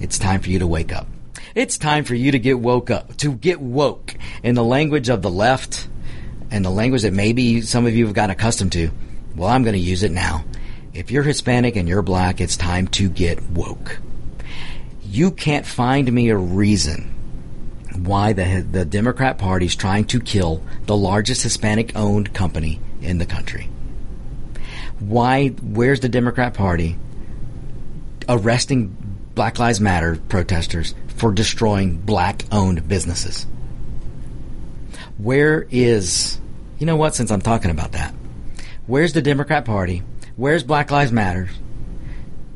it's 0.00 0.18
time 0.18 0.40
for 0.40 0.50
you 0.50 0.60
to 0.60 0.66
wake 0.66 0.92
up. 0.92 1.08
It's 1.56 1.76
time 1.76 2.04
for 2.04 2.14
you 2.14 2.30
to 2.32 2.38
get 2.38 2.60
woke 2.60 2.88
up, 2.88 3.16
to 3.16 3.32
get 3.32 3.60
woke 3.60 4.14
in 4.44 4.54
the 4.54 4.62
language 4.62 5.08
of 5.08 5.22
the 5.22 5.30
left 5.30 5.88
and 6.52 6.64
the 6.64 6.70
language 6.70 7.02
that 7.02 7.12
maybe 7.12 7.60
some 7.62 7.84
of 7.84 7.96
you 7.96 8.06
have 8.06 8.14
gotten 8.14 8.30
accustomed 8.30 8.72
to. 8.72 8.92
Well, 9.34 9.48
I'm 9.48 9.64
going 9.64 9.74
to 9.74 9.80
use 9.80 10.04
it 10.04 10.12
now. 10.12 10.44
If 10.94 11.10
you're 11.10 11.24
Hispanic 11.24 11.74
and 11.74 11.88
you're 11.88 12.02
black, 12.02 12.40
it's 12.40 12.56
time 12.56 12.86
to 12.88 13.08
get 13.08 13.42
woke. 13.50 13.98
You 15.02 15.32
can't 15.32 15.66
find 15.66 16.10
me 16.12 16.28
a 16.28 16.36
reason 16.36 17.14
why 18.04 18.32
the 18.32 18.66
the 18.70 18.84
Democrat 18.84 19.38
Party 19.38 19.66
is 19.66 19.76
trying 19.76 20.04
to 20.06 20.20
kill 20.20 20.62
the 20.86 20.96
largest 20.96 21.42
Hispanic 21.42 21.96
owned 21.96 22.32
company 22.32 22.80
in 23.00 23.18
the 23.18 23.26
country. 23.26 23.68
Why? 24.98 25.48
Where's 25.48 26.00
the 26.00 26.08
Democrat 26.08 26.54
Party 26.54 26.96
arresting 28.28 28.96
Black 29.34 29.58
Lives 29.58 29.80
Matter 29.80 30.16
protesters 30.28 30.94
for 31.16 31.32
destroying 31.32 31.98
black 31.98 32.44
owned 32.52 32.88
businesses? 32.88 33.46
Where 35.18 35.66
is, 35.70 36.40
you 36.78 36.86
know 36.86 36.96
what, 36.96 37.14
since 37.14 37.30
I'm 37.30 37.40
talking 37.40 37.70
about 37.70 37.92
that, 37.92 38.14
where's 38.86 39.12
the 39.12 39.22
Democrat 39.22 39.64
Party? 39.64 40.02
Where's 40.36 40.62
Black 40.62 40.90
Lives 40.90 41.10
Matter 41.12 41.48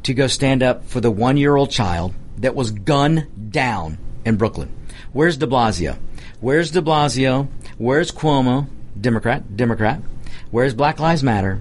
to 0.04 0.14
go 0.14 0.26
stand 0.26 0.62
up 0.62 0.84
for 0.84 1.00
the 1.00 1.10
one 1.10 1.36
year 1.36 1.56
old 1.56 1.70
child 1.70 2.14
that 2.38 2.54
was 2.54 2.70
gunned 2.70 3.50
down 3.50 3.98
in 4.24 4.36
Brooklyn? 4.36 4.74
Where's 5.12 5.36
de 5.36 5.46
Blasio? 5.46 5.98
Where's 6.40 6.70
de 6.70 6.82
Blasio? 6.82 7.48
Where's 7.78 8.10
Cuomo? 8.10 8.68
Democrat, 9.00 9.56
Democrat. 9.56 10.00
Where's 10.50 10.74
Black 10.74 11.00
Lives 11.00 11.22
Matter? 11.22 11.60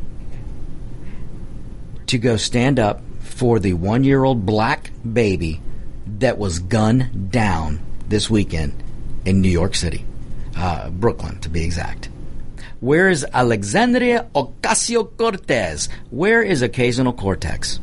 To 2.07 2.17
go 2.17 2.37
stand 2.37 2.79
up 2.79 3.01
for 3.19 3.59
the 3.59 3.73
one 3.73 4.03
year 4.03 4.23
old 4.23 4.45
black 4.45 4.91
baby 5.11 5.61
that 6.19 6.37
was 6.37 6.59
gunned 6.59 7.31
down 7.31 7.79
this 8.07 8.29
weekend 8.29 8.83
in 9.25 9.41
New 9.41 9.49
York 9.49 9.75
City, 9.75 10.05
uh, 10.55 10.89
Brooklyn 10.89 11.39
to 11.39 11.49
be 11.49 11.63
exact. 11.63 12.09
Where 12.79 13.09
is 13.09 13.25
Alexandria 13.31 14.27
Ocasio 14.35 15.15
Cortez? 15.15 15.87
Where 16.09 16.41
is 16.41 16.61
Occasional 16.61 17.13
Cortex? 17.13 17.79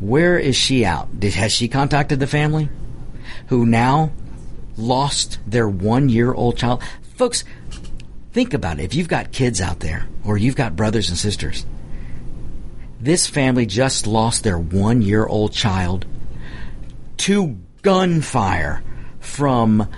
Where 0.00 0.38
is 0.38 0.56
she 0.56 0.84
out? 0.84 1.20
Did, 1.20 1.34
has 1.34 1.52
she 1.52 1.68
contacted 1.68 2.18
the 2.18 2.26
family? 2.26 2.70
Who 3.48 3.66
now 3.66 4.12
lost 4.76 5.38
their 5.46 5.68
one 5.68 6.08
year 6.08 6.32
old 6.32 6.56
child? 6.56 6.82
Folks, 7.16 7.44
think 8.32 8.54
about 8.54 8.78
it. 8.78 8.84
If 8.84 8.94
you've 8.94 9.08
got 9.08 9.32
kids 9.32 9.60
out 9.60 9.80
there, 9.80 10.06
or 10.24 10.38
you've 10.38 10.56
got 10.56 10.76
brothers 10.76 11.08
and 11.08 11.18
sisters, 11.18 11.66
this 13.00 13.26
family 13.26 13.66
just 13.66 14.06
lost 14.06 14.44
their 14.44 14.58
one 14.58 15.02
year 15.02 15.26
old 15.26 15.52
child 15.52 16.06
to 17.18 17.58
gunfire 17.82 18.82
from 19.20 19.88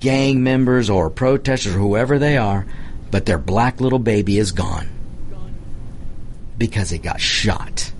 gang 0.00 0.42
members 0.42 0.90
or 0.90 1.10
protesters 1.10 1.74
or 1.74 1.78
whoever 1.78 2.18
they 2.18 2.36
are, 2.36 2.66
but 3.10 3.26
their 3.26 3.38
black 3.38 3.80
little 3.80 3.98
baby 3.98 4.38
is 4.38 4.52
gone 4.52 4.88
because 6.58 6.92
it 6.92 6.98
got 6.98 7.20
shot. 7.20 7.92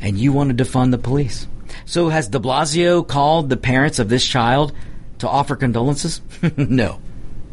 And 0.00 0.18
you 0.18 0.32
want 0.32 0.56
to 0.56 0.64
defund 0.64 0.92
the 0.92 0.98
police. 0.98 1.46
So 1.90 2.08
has 2.08 2.28
de 2.28 2.38
Blasio 2.38 3.04
called 3.04 3.48
the 3.48 3.56
parents 3.56 3.98
of 3.98 4.08
this 4.08 4.24
child 4.24 4.72
to 5.18 5.28
offer 5.28 5.56
condolences? 5.56 6.20
no. 6.56 7.00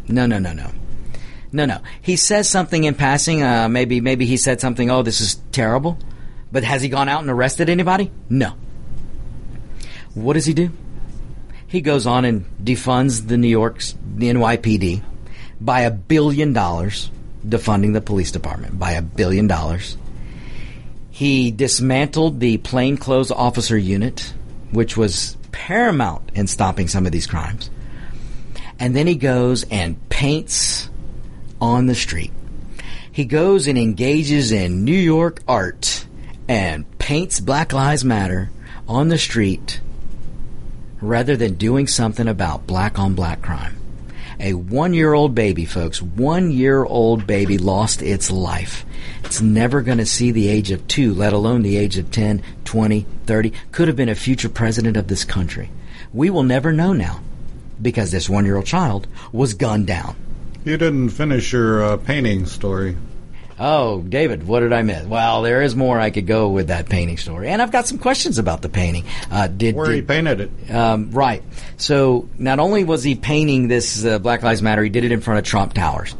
No, 0.07 0.27
no, 0.27 0.37
no, 0.37 0.53
no. 0.53 0.69
No, 1.51 1.65
no. 1.65 1.79
He 2.03 2.17
says 2.17 2.47
something 2.47 2.83
in 2.83 2.93
passing. 2.93 3.41
Uh, 3.41 3.67
maybe, 3.67 3.99
maybe 3.99 4.27
he 4.27 4.37
said 4.37 4.61
something. 4.61 4.91
Oh, 4.91 5.01
this 5.01 5.21
is 5.21 5.41
terrible. 5.51 5.97
But 6.51 6.63
has 6.63 6.83
he 6.83 6.87
gone 6.87 7.09
out 7.09 7.21
and 7.21 7.31
arrested 7.31 7.67
anybody? 7.67 8.11
No. 8.29 8.53
What 10.13 10.33
does 10.33 10.45
he 10.45 10.53
do? 10.53 10.69
He 11.65 11.81
goes 11.81 12.05
on 12.05 12.23
and 12.23 12.45
defunds 12.63 13.27
the 13.27 13.37
New 13.37 13.47
York's 13.47 13.95
the 14.17 14.29
NYPD 14.29 15.01
by 15.59 15.81
a 15.81 15.89
billion 15.89 16.53
dollars, 16.53 17.09
defunding 17.43 17.93
the 17.93 18.01
police 18.01 18.31
department 18.31 18.77
by 18.77 18.91
a 18.91 19.01
billion 19.01 19.47
dollars. 19.47 19.97
He 21.17 21.49
dismantled 21.49 22.39
the 22.39 22.59
plainclothes 22.59 23.31
officer 23.31 23.75
unit, 23.75 24.35
which 24.69 24.95
was 24.95 25.35
paramount 25.51 26.29
in 26.35 26.45
stopping 26.45 26.87
some 26.87 27.07
of 27.07 27.11
these 27.11 27.25
crimes. 27.25 27.71
And 28.77 28.95
then 28.95 29.07
he 29.07 29.15
goes 29.15 29.63
and 29.71 29.97
paints 30.09 30.91
on 31.59 31.87
the 31.87 31.95
street. 31.95 32.31
He 33.11 33.25
goes 33.25 33.65
and 33.67 33.79
engages 33.79 34.51
in 34.51 34.85
New 34.85 34.91
York 34.91 35.41
art 35.47 36.05
and 36.47 36.85
paints 36.99 37.39
Black 37.39 37.73
Lives 37.73 38.05
Matter 38.05 38.51
on 38.87 39.07
the 39.07 39.17
street 39.17 39.81
rather 41.01 41.35
than 41.35 41.55
doing 41.55 41.87
something 41.87 42.27
about 42.27 42.67
black 42.67 42.99
on 42.99 43.15
black 43.15 43.41
crime. 43.41 43.75
A 44.39 44.53
one 44.53 44.93
year 44.93 45.13
old 45.13 45.33
baby, 45.33 45.65
folks, 45.65 46.01
one 46.01 46.51
year 46.51 46.83
old 46.83 47.25
baby 47.25 47.57
lost 47.57 48.01
its 48.03 48.29
life. 48.29 48.85
It's 49.23 49.41
never 49.41 49.81
going 49.81 49.97
to 49.97 50.05
see 50.05 50.31
the 50.31 50.47
age 50.47 50.69
of 50.69 50.87
two, 50.87 51.13
let 51.13 51.33
alone 51.33 51.63
the 51.63 51.77
age 51.77 51.97
of 51.97 52.11
10, 52.11 52.43
20, 52.65 53.05
30. 53.25 53.53
Could 53.71 53.87
have 53.87 53.97
been 53.97 54.09
a 54.09 54.15
future 54.15 54.49
president 54.49 54.95
of 54.95 55.07
this 55.07 55.25
country. 55.25 55.71
We 56.13 56.29
will 56.29 56.43
never 56.43 56.71
know 56.71 56.93
now 56.93 57.21
because 57.81 58.11
this 58.11 58.29
one 58.29 58.45
year 58.45 58.57
old 58.57 58.65
child 58.65 59.07
was 59.31 59.55
gunned 59.55 59.87
down. 59.87 60.15
You 60.65 60.77
didn't 60.77 61.09
finish 61.09 61.53
your 61.53 61.83
uh, 61.83 61.97
painting 61.97 62.45
story. 62.45 62.95
Oh, 63.59 64.01
David, 64.01 64.47
what 64.47 64.59
did 64.59 64.71
I 64.71 64.83
miss? 64.83 65.07
Well, 65.07 65.41
there 65.41 65.63
is 65.63 65.75
more 65.75 65.99
I 65.99 66.11
could 66.11 66.27
go 66.27 66.49
with 66.49 66.67
that 66.67 66.89
painting 66.89 67.17
story, 67.17 67.49
and 67.49 67.59
I've 67.59 67.71
got 67.71 67.87
some 67.87 67.97
questions 67.97 68.37
about 68.37 68.61
the 68.61 68.69
painting. 68.69 69.05
Uh, 69.31 69.47
did 69.47 69.75
Where 69.75 69.87
did, 69.87 69.95
he 69.95 70.01
painted 70.03 70.41
it. 70.41 70.71
Um, 70.71 71.09
right. 71.11 71.43
So 71.77 72.29
not 72.37 72.59
only 72.59 72.83
was 72.83 73.03
he 73.03 73.15
painting 73.15 73.67
this 73.67 74.05
uh, 74.05 74.19
Black 74.19 74.43
Lives 74.43 74.61
Matter, 74.61 74.83
he 74.83 74.89
did 74.89 75.05
it 75.05 75.11
in 75.11 75.21
front 75.21 75.39
of 75.39 75.45
Trump 75.45 75.73
Towers. 75.73 76.15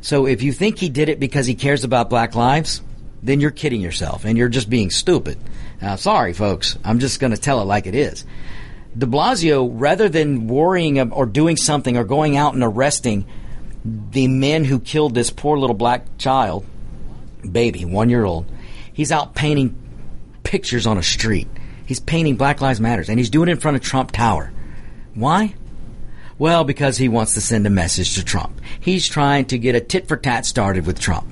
So 0.00 0.26
if 0.26 0.42
you 0.42 0.52
think 0.52 0.78
he 0.78 0.88
did 0.88 1.10
it 1.10 1.20
because 1.20 1.46
he 1.46 1.54
cares 1.54 1.84
about 1.84 2.08
Black 2.08 2.34
lives, 2.34 2.80
then 3.22 3.40
you're 3.40 3.50
kidding 3.50 3.82
yourself 3.82 4.24
and 4.24 4.38
you're 4.38 4.48
just 4.48 4.70
being 4.70 4.90
stupid. 4.90 5.38
Now, 5.82 5.96
sorry, 5.96 6.32
folks. 6.32 6.78
I'm 6.82 6.98
just 6.98 7.20
going 7.20 7.32
to 7.32 7.36
tell 7.36 7.60
it 7.60 7.64
like 7.64 7.86
it 7.86 7.94
is. 7.94 8.24
De 8.96 9.06
Blasio, 9.06 9.70
rather 9.70 10.08
than 10.08 10.46
worrying 10.46 11.12
or 11.12 11.26
doing 11.26 11.56
something 11.56 11.96
or 11.96 12.04
going 12.04 12.36
out 12.36 12.54
and 12.54 12.62
arresting 12.62 13.26
the 13.84 14.28
men 14.28 14.64
who 14.64 14.80
killed 14.80 15.14
this 15.14 15.30
poor 15.30 15.58
little 15.58 15.76
black 15.76 16.18
child, 16.18 16.66
baby, 17.50 17.84
one 17.84 18.10
year 18.10 18.24
old, 18.24 18.46
he's 18.92 19.12
out 19.12 19.34
painting 19.34 19.76
pictures 20.42 20.86
on 20.86 20.98
a 20.98 21.02
street. 21.02 21.48
He's 21.86 22.00
painting 22.00 22.36
Black 22.36 22.60
Lives 22.60 22.80
Matters, 22.80 23.08
and 23.08 23.18
he's 23.18 23.30
doing 23.30 23.48
it 23.48 23.52
in 23.52 23.58
front 23.58 23.76
of 23.76 23.82
Trump 23.82 24.12
Tower. 24.12 24.52
Why? 25.14 25.54
Well, 26.38 26.64
because 26.64 26.96
he 26.96 27.08
wants 27.08 27.34
to 27.34 27.40
send 27.40 27.66
a 27.66 27.70
message 27.70 28.14
to 28.14 28.24
Trump. 28.24 28.60
He's 28.78 29.08
trying 29.08 29.46
to 29.46 29.58
get 29.58 29.74
a 29.74 29.80
tit 29.80 30.08
for 30.08 30.16
tat 30.16 30.46
started 30.46 30.86
with 30.86 30.98
Trump. 30.98 31.26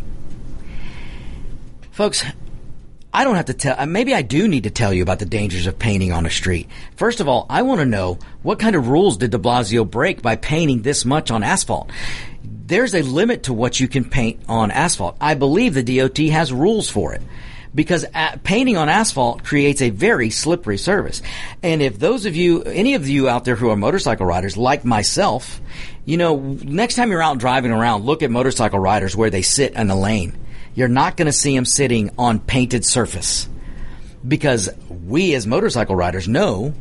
Folks, 1.92 2.24
I 3.12 3.24
don't 3.24 3.36
have 3.36 3.46
to 3.46 3.54
tell, 3.54 3.74
uh, 3.78 3.86
maybe 3.86 4.14
I 4.14 4.22
do 4.22 4.46
need 4.46 4.64
to 4.64 4.70
tell 4.70 4.92
you 4.92 5.02
about 5.02 5.18
the 5.18 5.26
dangers 5.26 5.66
of 5.66 5.78
painting 5.78 6.12
on 6.12 6.26
a 6.26 6.30
street. 6.30 6.68
First 6.96 7.20
of 7.20 7.28
all, 7.28 7.46
I 7.48 7.62
want 7.62 7.80
to 7.80 7.86
know 7.86 8.18
what 8.42 8.58
kind 8.58 8.76
of 8.76 8.88
rules 8.88 9.16
did 9.16 9.30
de 9.30 9.38
Blasio 9.38 9.88
break 9.88 10.22
by 10.22 10.36
painting 10.36 10.82
this 10.82 11.04
much 11.04 11.30
on 11.30 11.42
asphalt? 11.42 11.90
There's 12.68 12.94
a 12.94 13.02
limit 13.02 13.44
to 13.44 13.54
what 13.54 13.80
you 13.80 13.88
can 13.88 14.08
paint 14.08 14.40
on 14.48 14.70
asphalt. 14.70 15.16
I 15.20 15.34
believe 15.34 15.74
the 15.74 15.82
DOT 15.82 16.18
has 16.32 16.52
rules 16.52 16.88
for 16.88 17.14
it 17.14 17.22
because 17.74 18.04
uh, 18.14 18.36
painting 18.44 18.76
on 18.76 18.88
asphalt 18.88 19.42
creates 19.42 19.82
a 19.82 19.90
very 19.90 20.30
slippery 20.30 20.78
surface. 20.78 21.22
And 21.62 21.82
if 21.82 21.98
those 21.98 22.26
of 22.26 22.36
you, 22.36 22.62
any 22.62 22.94
of 22.94 23.08
you 23.08 23.28
out 23.28 23.44
there 23.44 23.56
who 23.56 23.70
are 23.70 23.76
motorcycle 23.76 24.26
riders 24.26 24.56
like 24.56 24.84
myself, 24.84 25.60
you 26.04 26.16
know, 26.16 26.38
next 26.38 26.94
time 26.94 27.10
you're 27.10 27.22
out 27.22 27.38
driving 27.38 27.72
around, 27.72 28.04
look 28.04 28.22
at 28.22 28.30
motorcycle 28.30 28.78
riders 28.78 29.16
where 29.16 29.30
they 29.30 29.42
sit 29.42 29.74
in 29.74 29.88
the 29.88 29.96
lane 29.96 30.38
you're 30.78 30.86
not 30.86 31.16
going 31.16 31.26
to 31.26 31.32
see 31.32 31.56
them 31.56 31.64
sitting 31.64 32.08
on 32.16 32.38
painted 32.38 32.84
surface 32.84 33.48
because 34.26 34.68
we 34.88 35.34
as 35.34 35.44
motorcycle 35.44 35.96
riders 35.96 36.28
know 36.28 36.72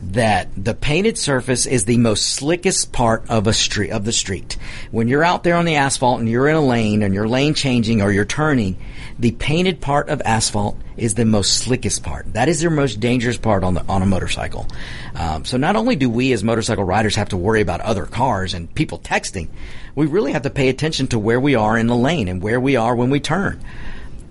that 0.00 0.48
the 0.56 0.74
painted 0.74 1.18
surface 1.18 1.66
is 1.66 1.84
the 1.84 1.96
most 1.96 2.28
slickest 2.34 2.92
part 2.92 3.28
of 3.28 3.46
a 3.46 3.52
street 3.52 3.90
of 3.90 4.04
the 4.04 4.12
street. 4.12 4.56
When 4.90 5.08
you're 5.08 5.24
out 5.24 5.42
there 5.42 5.56
on 5.56 5.64
the 5.64 5.74
asphalt 5.74 6.20
and 6.20 6.28
you're 6.28 6.48
in 6.48 6.56
a 6.56 6.64
lane 6.64 7.02
and 7.02 7.12
you're 7.12 7.28
lane 7.28 7.54
changing 7.54 8.00
or 8.00 8.12
you're 8.12 8.24
turning, 8.24 8.76
the 9.18 9.32
painted 9.32 9.80
part 9.80 10.08
of 10.08 10.22
asphalt 10.24 10.78
is 10.96 11.14
the 11.14 11.24
most 11.24 11.56
slickest 11.56 12.04
part. 12.04 12.32
That 12.34 12.48
is 12.48 12.60
the 12.60 12.70
most 12.70 13.00
dangerous 13.00 13.36
part 13.36 13.64
on 13.64 13.74
the 13.74 13.84
on 13.88 14.02
a 14.02 14.06
motorcycle. 14.06 14.68
Um, 15.16 15.44
so 15.44 15.56
not 15.56 15.74
only 15.74 15.96
do 15.96 16.08
we 16.08 16.32
as 16.32 16.44
motorcycle 16.44 16.84
riders 16.84 17.16
have 17.16 17.30
to 17.30 17.36
worry 17.36 17.60
about 17.60 17.80
other 17.80 18.06
cars 18.06 18.54
and 18.54 18.72
people 18.72 19.00
texting, 19.00 19.48
we 19.96 20.06
really 20.06 20.32
have 20.32 20.42
to 20.42 20.50
pay 20.50 20.68
attention 20.68 21.08
to 21.08 21.18
where 21.18 21.40
we 21.40 21.56
are 21.56 21.76
in 21.76 21.88
the 21.88 21.96
lane 21.96 22.28
and 22.28 22.40
where 22.40 22.60
we 22.60 22.76
are 22.76 22.94
when 22.94 23.10
we 23.10 23.18
turn. 23.18 23.60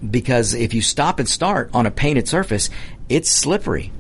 Because 0.10 0.54
if 0.54 0.74
you 0.74 0.82
stop 0.82 1.20
and 1.20 1.28
start 1.28 1.72
on 1.74 1.86
a 1.86 1.92
painted 1.92 2.28
surface, 2.28 2.70
it's 3.10 3.30
slippery. 3.30 3.92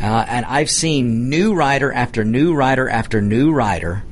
Uh, 0.00 0.24
and 0.28 0.44
I've 0.44 0.70
seen 0.70 1.28
new 1.28 1.54
rider 1.54 1.92
after 1.92 2.24
new 2.24 2.54
rider 2.54 2.88
after 2.88 3.20
new 3.20 3.52
rider 3.52 4.02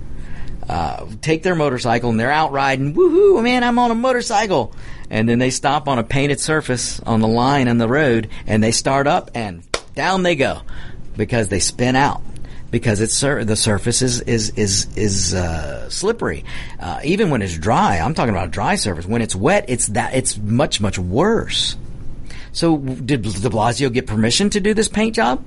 uh, 0.69 1.07
take 1.21 1.43
their 1.43 1.55
motorcycle 1.55 2.11
and 2.11 2.19
they're 2.19 2.31
out 2.31 2.53
riding. 2.53 2.95
Woohoo, 2.95 3.43
man, 3.43 3.65
I'm 3.65 3.79
on 3.79 3.91
a 3.91 3.95
motorcycle. 3.95 4.75
And 5.11 5.29
then 5.29 5.39
they 5.39 5.51
stop 5.51 5.89
on 5.89 5.99
a 5.99 6.05
painted 6.05 6.41
surface 6.41 7.01
on 7.01 7.21
the 7.21 7.29
line 7.29 7.69
on 7.69 7.79
the 7.79 7.89
road 7.89 8.29
and 8.47 8.63
they 8.63 8.73
start 8.73 9.07
up 9.07 9.31
and 9.35 9.63
down 9.95 10.23
they 10.23 10.37
go 10.37 10.63
because 11.17 11.49
they 11.49 11.59
spin 11.59 11.97
out 11.97 12.23
because 12.71 13.01
it's 13.03 13.13
sur- 13.13 13.45
the 13.45 13.57
surface 13.57 14.01
is 14.01 14.23
is 14.23 14.51
is 14.51 14.97
is 14.97 15.35
uh, 15.35 15.91
slippery. 15.91 16.45
Uh, 16.81 17.01
even 17.05 17.29
when 17.29 17.43
it's 17.43 17.59
dry, 17.59 17.99
I'm 17.99 18.15
talking 18.15 18.35
about 18.35 18.49
a 18.49 18.51
dry 18.51 18.77
surface. 18.77 19.05
When 19.05 19.21
it's 19.21 19.37
wet, 19.37 19.67
it's 19.69 19.89
that 19.89 20.15
it's 20.15 20.39
much 20.39 20.81
much 20.81 20.99
worse. 20.99 21.77
So 22.53 22.79
did 22.79 23.23
De 23.23 23.49
Blasio 23.51 23.93
get 23.93 24.07
permission 24.07 24.51
to 24.51 24.61
do 24.61 24.75
this 24.75 24.89
paint 24.89 25.15
job? 25.15 25.45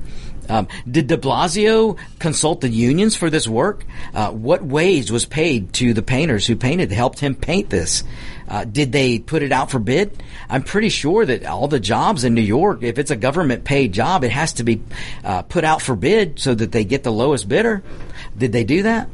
Um, 0.49 0.67
did 0.89 1.07
De 1.07 1.17
Blasio 1.17 1.97
consult 2.19 2.61
the 2.61 2.69
unions 2.69 3.15
for 3.15 3.29
this 3.29 3.47
work? 3.47 3.85
Uh, 4.13 4.31
what 4.31 4.63
wage 4.63 5.11
was 5.11 5.25
paid 5.25 5.73
to 5.73 5.93
the 5.93 6.01
painters 6.01 6.47
who 6.47 6.55
painted, 6.55 6.91
helped 6.91 7.19
him 7.19 7.35
paint 7.35 7.69
this? 7.69 8.03
Uh, 8.47 8.63
did 8.63 8.91
they 8.91 9.19
put 9.19 9.41
it 9.41 9.51
out 9.51 9.71
for 9.71 9.79
bid? 9.79 10.21
I'm 10.49 10.63
pretty 10.63 10.89
sure 10.89 11.25
that 11.25 11.45
all 11.45 11.67
the 11.67 11.79
jobs 11.79 12.23
in 12.23 12.35
New 12.35 12.41
York, 12.41 12.83
if 12.83 12.99
it's 12.99 13.11
a 13.11 13.15
government 13.15 13.63
paid 13.63 13.93
job, 13.93 14.23
it 14.23 14.31
has 14.31 14.53
to 14.53 14.63
be 14.63 14.81
uh, 15.23 15.41
put 15.41 15.63
out 15.63 15.81
for 15.81 15.95
bid 15.95 16.39
so 16.39 16.53
that 16.53 16.71
they 16.71 16.83
get 16.83 17.03
the 17.03 17.11
lowest 17.11 17.49
bidder. 17.49 17.81
Did 18.37 18.51
they 18.51 18.63
do 18.63 18.83
that? 18.83 19.09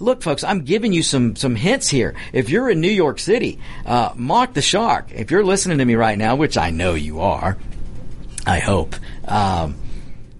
Look, 0.00 0.22
folks, 0.22 0.42
I'm 0.42 0.64
giving 0.64 0.92
you 0.92 1.04
some 1.04 1.36
some 1.36 1.54
hints 1.54 1.88
here. 1.88 2.14
If 2.32 2.50
you're 2.50 2.68
in 2.68 2.80
New 2.80 2.90
York 2.90 3.20
City, 3.20 3.60
uh, 3.86 4.10
Mark 4.16 4.52
the 4.52 4.62
Shark. 4.62 5.12
If 5.12 5.30
you're 5.30 5.44
listening 5.44 5.78
to 5.78 5.84
me 5.84 5.94
right 5.94 6.18
now, 6.18 6.34
which 6.34 6.58
I 6.58 6.70
know 6.70 6.94
you 6.94 7.20
are, 7.20 7.56
I 8.44 8.58
hope. 8.58 8.96
Um, 9.26 9.76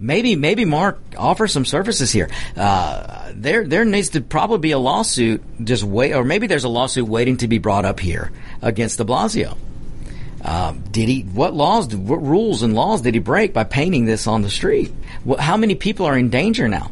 maybe 0.05 0.35
maybe 0.35 0.65
Mark 0.65 0.99
offers 1.17 1.51
some 1.51 1.65
services 1.65 2.11
here. 2.11 2.29
Uh, 2.55 3.31
there 3.33 3.65
there 3.65 3.85
needs 3.85 4.09
to 4.09 4.21
probably 4.21 4.59
be 4.59 4.71
a 4.71 4.79
lawsuit 4.79 5.43
just 5.63 5.83
wait, 5.83 6.13
or 6.13 6.23
maybe 6.23 6.47
there's 6.47 6.63
a 6.63 6.69
lawsuit 6.69 7.07
waiting 7.07 7.37
to 7.37 7.47
be 7.47 7.57
brought 7.57 7.85
up 7.85 7.99
here 7.99 8.31
against 8.61 8.97
De 8.97 9.03
Blasio. 9.03 9.57
Um, 10.43 10.83
did 10.91 11.09
he? 11.09 11.21
What 11.21 11.53
laws? 11.53 11.95
What 11.95 12.21
rules 12.21 12.61
and 12.61 12.75
laws 12.75 13.01
did 13.01 13.15
he 13.15 13.19
break 13.19 13.53
by 13.53 13.63
painting 13.63 14.05
this 14.05 14.27
on 14.27 14.43
the 14.43 14.49
street? 14.49 14.93
How 15.39 15.57
many 15.57 15.75
people 15.75 16.05
are 16.05 16.17
in 16.17 16.29
danger 16.29 16.67
now? 16.67 16.91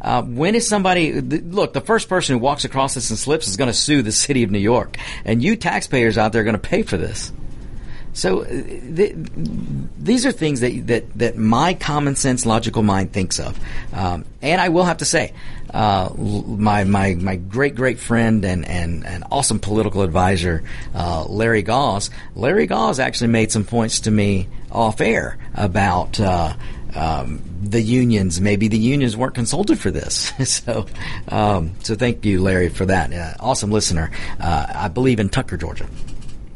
Uh, 0.00 0.22
when 0.22 0.54
is 0.54 0.66
somebody 0.66 1.20
look? 1.20 1.74
The 1.74 1.80
first 1.80 2.08
person 2.08 2.34
who 2.34 2.38
walks 2.38 2.64
across 2.64 2.94
this 2.94 3.10
and 3.10 3.18
slips 3.18 3.48
is 3.48 3.56
going 3.56 3.68
to 3.68 3.74
sue 3.74 4.02
the 4.02 4.12
city 4.12 4.42
of 4.42 4.50
New 4.50 4.58
York, 4.58 4.96
and 5.24 5.42
you 5.42 5.56
taxpayers 5.56 6.16
out 6.16 6.32
there 6.32 6.40
are 6.40 6.44
going 6.44 6.56
to 6.56 6.58
pay 6.58 6.82
for 6.82 6.96
this. 6.96 7.30
So 8.14 8.42
uh, 8.42 8.46
th- 8.46 9.14
these 9.98 10.24
are 10.24 10.32
things 10.32 10.60
that, 10.60 10.86
that, 10.86 11.18
that 11.18 11.36
my 11.36 11.74
common 11.74 12.16
sense, 12.16 12.46
logical 12.46 12.82
mind 12.82 13.12
thinks 13.12 13.38
of. 13.38 13.58
Um, 13.92 14.24
and 14.40 14.60
I 14.60 14.70
will 14.70 14.84
have 14.84 14.98
to 14.98 15.04
say, 15.04 15.34
uh, 15.72 16.10
my, 16.16 16.84
my, 16.84 17.14
my 17.14 17.36
great, 17.36 17.74
great 17.74 17.98
friend 17.98 18.44
and, 18.44 18.64
and, 18.64 19.04
and 19.04 19.24
awesome 19.30 19.58
political 19.58 20.02
advisor, 20.02 20.62
uh, 20.94 21.24
Larry 21.24 21.62
Gause, 21.62 22.10
Larry 22.36 22.66
Gause 22.66 23.00
actually 23.00 23.28
made 23.28 23.50
some 23.50 23.64
points 23.64 24.00
to 24.00 24.10
me 24.10 24.48
off 24.70 25.00
air 25.00 25.36
about, 25.54 26.18
uh, 26.20 26.54
um, 26.94 27.42
the 27.60 27.80
unions. 27.80 28.40
Maybe 28.40 28.68
the 28.68 28.78
unions 28.78 29.16
weren't 29.16 29.34
consulted 29.34 29.78
for 29.78 29.90
this. 29.90 30.32
so, 30.48 30.86
um, 31.28 31.72
so 31.82 31.96
thank 31.96 32.24
you, 32.24 32.40
Larry, 32.40 32.68
for 32.68 32.86
that. 32.86 33.12
Uh, 33.12 33.34
awesome 33.40 33.72
listener. 33.72 34.12
Uh, 34.38 34.66
I 34.72 34.88
believe 34.88 35.18
in 35.18 35.28
Tucker, 35.28 35.56
Georgia. 35.56 35.88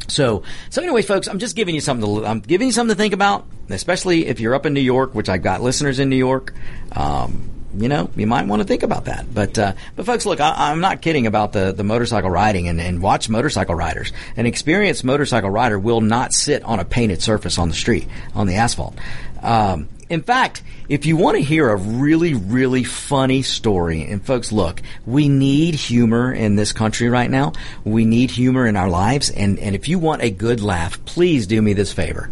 So, 0.09 0.43
so 0.71 0.83
anyway, 0.83 1.03
folks, 1.03 1.29
I'm 1.29 1.39
just 1.39 1.55
giving 1.55 1.75
you 1.75 1.81
something 1.81 2.23
to, 2.23 2.27
I'm 2.27 2.41
giving 2.41 2.69
you 2.69 2.73
something 2.73 2.97
to 2.97 3.01
think 3.01 3.15
about, 3.15 3.47
especially 3.69 4.27
if 4.27 4.41
you're 4.41 4.55
up 4.55 4.67
in 4.67 4.75
New 4.75 4.81
York, 4.81 5.15
which 5.15 5.29
I've 5.29 5.43
got 5.43 5.63
listeners 5.63 5.99
in 5.99 6.09
New 6.09 6.17
York. 6.17 6.55
Um, 6.93 7.51
you 7.77 7.89
know, 7.89 8.11
you 8.17 8.27
might 8.27 8.47
want 8.47 8.63
to 8.63 8.67
think 8.67 8.83
about 8.83 9.05
that. 9.05 9.33
But, 9.33 9.59
uh, 9.59 9.75
but 9.95 10.07
folks, 10.07 10.25
look, 10.25 10.41
I, 10.41 10.73
am 10.73 10.81
not 10.81 11.03
kidding 11.03 11.27
about 11.27 11.53
the, 11.53 11.73
the 11.73 11.85
motorcycle 11.85 12.31
riding 12.31 12.67
and, 12.69 12.81
and 12.81 13.03
watch 13.03 13.29
motorcycle 13.29 13.75
riders. 13.75 14.13
An 14.37 14.47
experienced 14.47 15.05
motorcycle 15.05 15.51
rider 15.51 15.79
will 15.79 16.01
not 16.01 16.33
sit 16.33 16.63
on 16.65 16.81
a 16.81 16.85
painted 16.85 17.23
surface 17.23 17.59
on 17.59 17.69
the 17.69 17.75
street, 17.75 18.09
on 18.35 18.47
the 18.47 18.55
asphalt. 18.55 18.97
Um, 19.43 19.89
in 20.09 20.23
fact, 20.23 20.63
if 20.89 21.05
you 21.05 21.17
want 21.17 21.37
to 21.37 21.43
hear 21.43 21.69
a 21.69 21.77
really, 21.77 22.35
really 22.35 22.85
funny 22.85 23.43
story, 23.43 24.03
and 24.03 24.25
folks, 24.25 24.53
look, 24.53 24.81
we 25.05 25.29
need 25.29 25.75
humor 25.75 26.33
in 26.33 26.57
this 26.57 26.73
country 26.73 27.09
right 27.09 27.31
now. 27.31 27.53
We 27.85 28.05
need 28.05 28.31
humor 28.31 28.67
in 28.67 28.77
our 28.77 28.89
lives. 28.89 29.31
And, 29.31 29.59
and 29.59 29.75
if 29.75 29.89
you 29.89 29.99
want 29.99 30.23
a 30.23 30.31
good 30.31 30.61
laugh, 30.61 31.05
please 31.05 31.47
do 31.47 31.61
me 31.61 31.75
this 31.75 31.93
favor. 31.93 32.31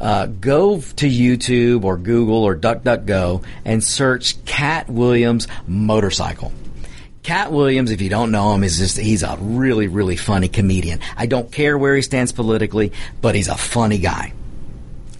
Uh, 0.00 0.26
go 0.26 0.80
to 0.80 1.06
YouTube 1.06 1.84
or 1.84 1.98
Google 1.98 2.44
or 2.44 2.56
DuckDuckGo 2.56 3.44
and 3.64 3.84
search 3.84 4.42
Katt 4.44 4.88
Williams 4.88 5.46
motorcycle. 5.66 6.52
Katt 7.22 7.52
Williams, 7.52 7.90
if 7.90 8.00
you 8.00 8.08
don't 8.08 8.30
know 8.30 8.54
him, 8.54 8.64
is 8.64 8.78
just, 8.78 8.96
he's 8.96 9.22
a 9.22 9.36
really, 9.38 9.88
really 9.88 10.16
funny 10.16 10.48
comedian. 10.48 11.00
I 11.16 11.26
don't 11.26 11.52
care 11.52 11.76
where 11.76 11.94
he 11.94 12.02
stands 12.02 12.32
politically, 12.32 12.92
but 13.20 13.34
he's 13.34 13.48
a 13.48 13.56
funny 13.56 13.98
guy. 13.98 14.32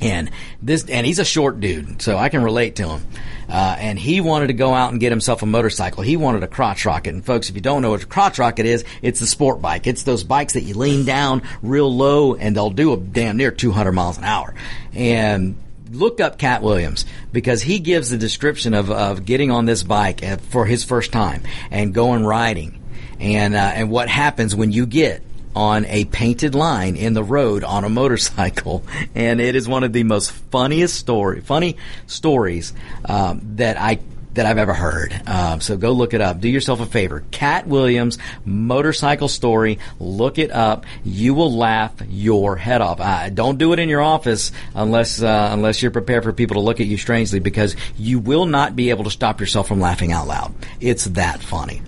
And 0.01 0.31
this, 0.63 0.89
and 0.89 1.07
he's 1.07 1.19
a 1.19 1.25
short 1.25 1.61
dude, 1.61 2.01
so 2.01 2.17
I 2.17 2.29
can 2.29 2.43
relate 2.43 2.77
to 2.77 2.89
him. 2.89 3.07
Uh, 3.49 3.77
and 3.79 3.99
he 3.99 4.21
wanted 4.21 4.47
to 4.47 4.53
go 4.53 4.73
out 4.73 4.93
and 4.93 5.01
get 5.01 5.11
himself 5.11 5.43
a 5.43 5.47
motorcycle. 5.47 6.03
He 6.03 6.17
wanted 6.17 6.43
a 6.43 6.47
crotch 6.47 6.85
rocket. 6.85 7.15
And 7.15 7.25
folks, 7.25 7.51
if 7.51 7.55
you 7.57 7.61
don't 7.61 7.83
know 7.83 7.91
what 7.91 8.03
a 8.03 8.07
crotch 8.07 8.39
rocket 8.39 8.65
is, 8.65 8.85
it's 9.03 9.21
the 9.21 9.27
sport 9.27 9.61
bike. 9.61 9.87
It's 9.87 10.05
those 10.05 10.25
bikes 10.25 10.55
that 10.55 10.63
you 10.63 10.75
lean 10.75 11.05
down 11.05 11.43
real 11.61 11.95
low 11.95 12.35
and 12.35 12.55
they'll 12.55 12.71
do 12.71 12.93
a 12.93 12.97
damn 12.97 13.37
near 13.37 13.51
200 13.51 13.93
miles 13.93 14.19
an 14.19 14.25
hour. 14.25 14.55
And 14.95 15.57
look 15.91 16.21
up 16.21 16.39
Katt 16.39 16.63
Williams 16.63 17.05
because 17.33 17.63
he 17.63 17.81
gives 17.81 18.11
the 18.11 18.17
description 18.17 18.75
of, 18.75 18.91
of 18.91 19.25
getting 19.25 19.51
on 19.51 19.67
this 19.67 19.83
bike 19.83 20.25
for 20.43 20.65
his 20.65 20.85
first 20.85 21.13
time 21.13 21.43
and 21.71 21.93
going 21.93 22.25
riding 22.25 22.81
and, 23.19 23.55
uh, 23.55 23.59
and 23.59 23.91
what 23.91 24.09
happens 24.09 24.55
when 24.55 24.73
you 24.73 24.87
get 24.87 25.23
on 25.55 25.85
a 25.87 26.05
painted 26.07 26.55
line 26.55 26.97
in 26.97 27.15
the 27.15 27.25
road 27.25 27.65
on 27.65 27.85
a 27.85 27.89
motorcycle, 27.89 28.85
and 29.15 29.41
it 29.41 29.57
is 29.57 29.69
one 29.69 29.85
of 29.85 29.93
the 29.93 30.05
most 30.05 30.33
funniest 30.33 30.97
story, 30.97 31.41
funny 31.41 31.77
stories 32.07 32.73
um, 33.05 33.41
that 33.57 33.77
I 33.79 34.01
that 34.35 34.47
I've 34.47 34.59
ever 34.59 34.75
heard. 34.75 35.21
Um, 35.27 35.61
so 35.61 35.77
go 35.77 35.93
look 35.93 36.15
it 36.15 36.21
up. 36.21 36.41
Do 36.41 36.49
yourself 36.49 36.81
a 36.81 36.87
favor. 36.87 37.25
Katt 37.31 37.67
Williams 37.67 38.19
motorcycle 38.45 39.29
story. 39.29 39.79
Look 39.99 40.39
it 40.39 40.51
up. 40.51 40.87
You 41.05 41.35
will 41.35 41.53
laugh 41.53 41.93
your 42.09 42.57
head 42.57 42.81
off. 42.81 43.01
Uh, 43.01 43.29
don't 43.31 43.59
do 43.59 43.73
it 43.73 43.79
in 43.79 43.89
your 43.89 44.03
office 44.03 44.53
unless 44.75 45.21
uh, 45.21 45.49
unless 45.53 45.83
you're 45.83 45.91
prepared 45.91 46.25
for 46.25 46.33
people 46.33 46.55
to 46.55 46.61
look 46.61 46.81
at 46.81 46.87
you 46.87 46.97
strangely, 46.97 47.41
because 47.41 47.77
you 47.97 48.19
will 48.19 48.47
not 48.47 48.77
be 48.77 48.91
able 48.91 49.05
to 49.05 49.11
stop 49.11 49.41
yourself 49.41 49.69
from 49.69 49.81
laughing 49.81 50.13
out 50.13 50.27
loud. 50.27 50.55
It's 50.81 51.07
that 51.07 51.43
funny. 51.43 51.83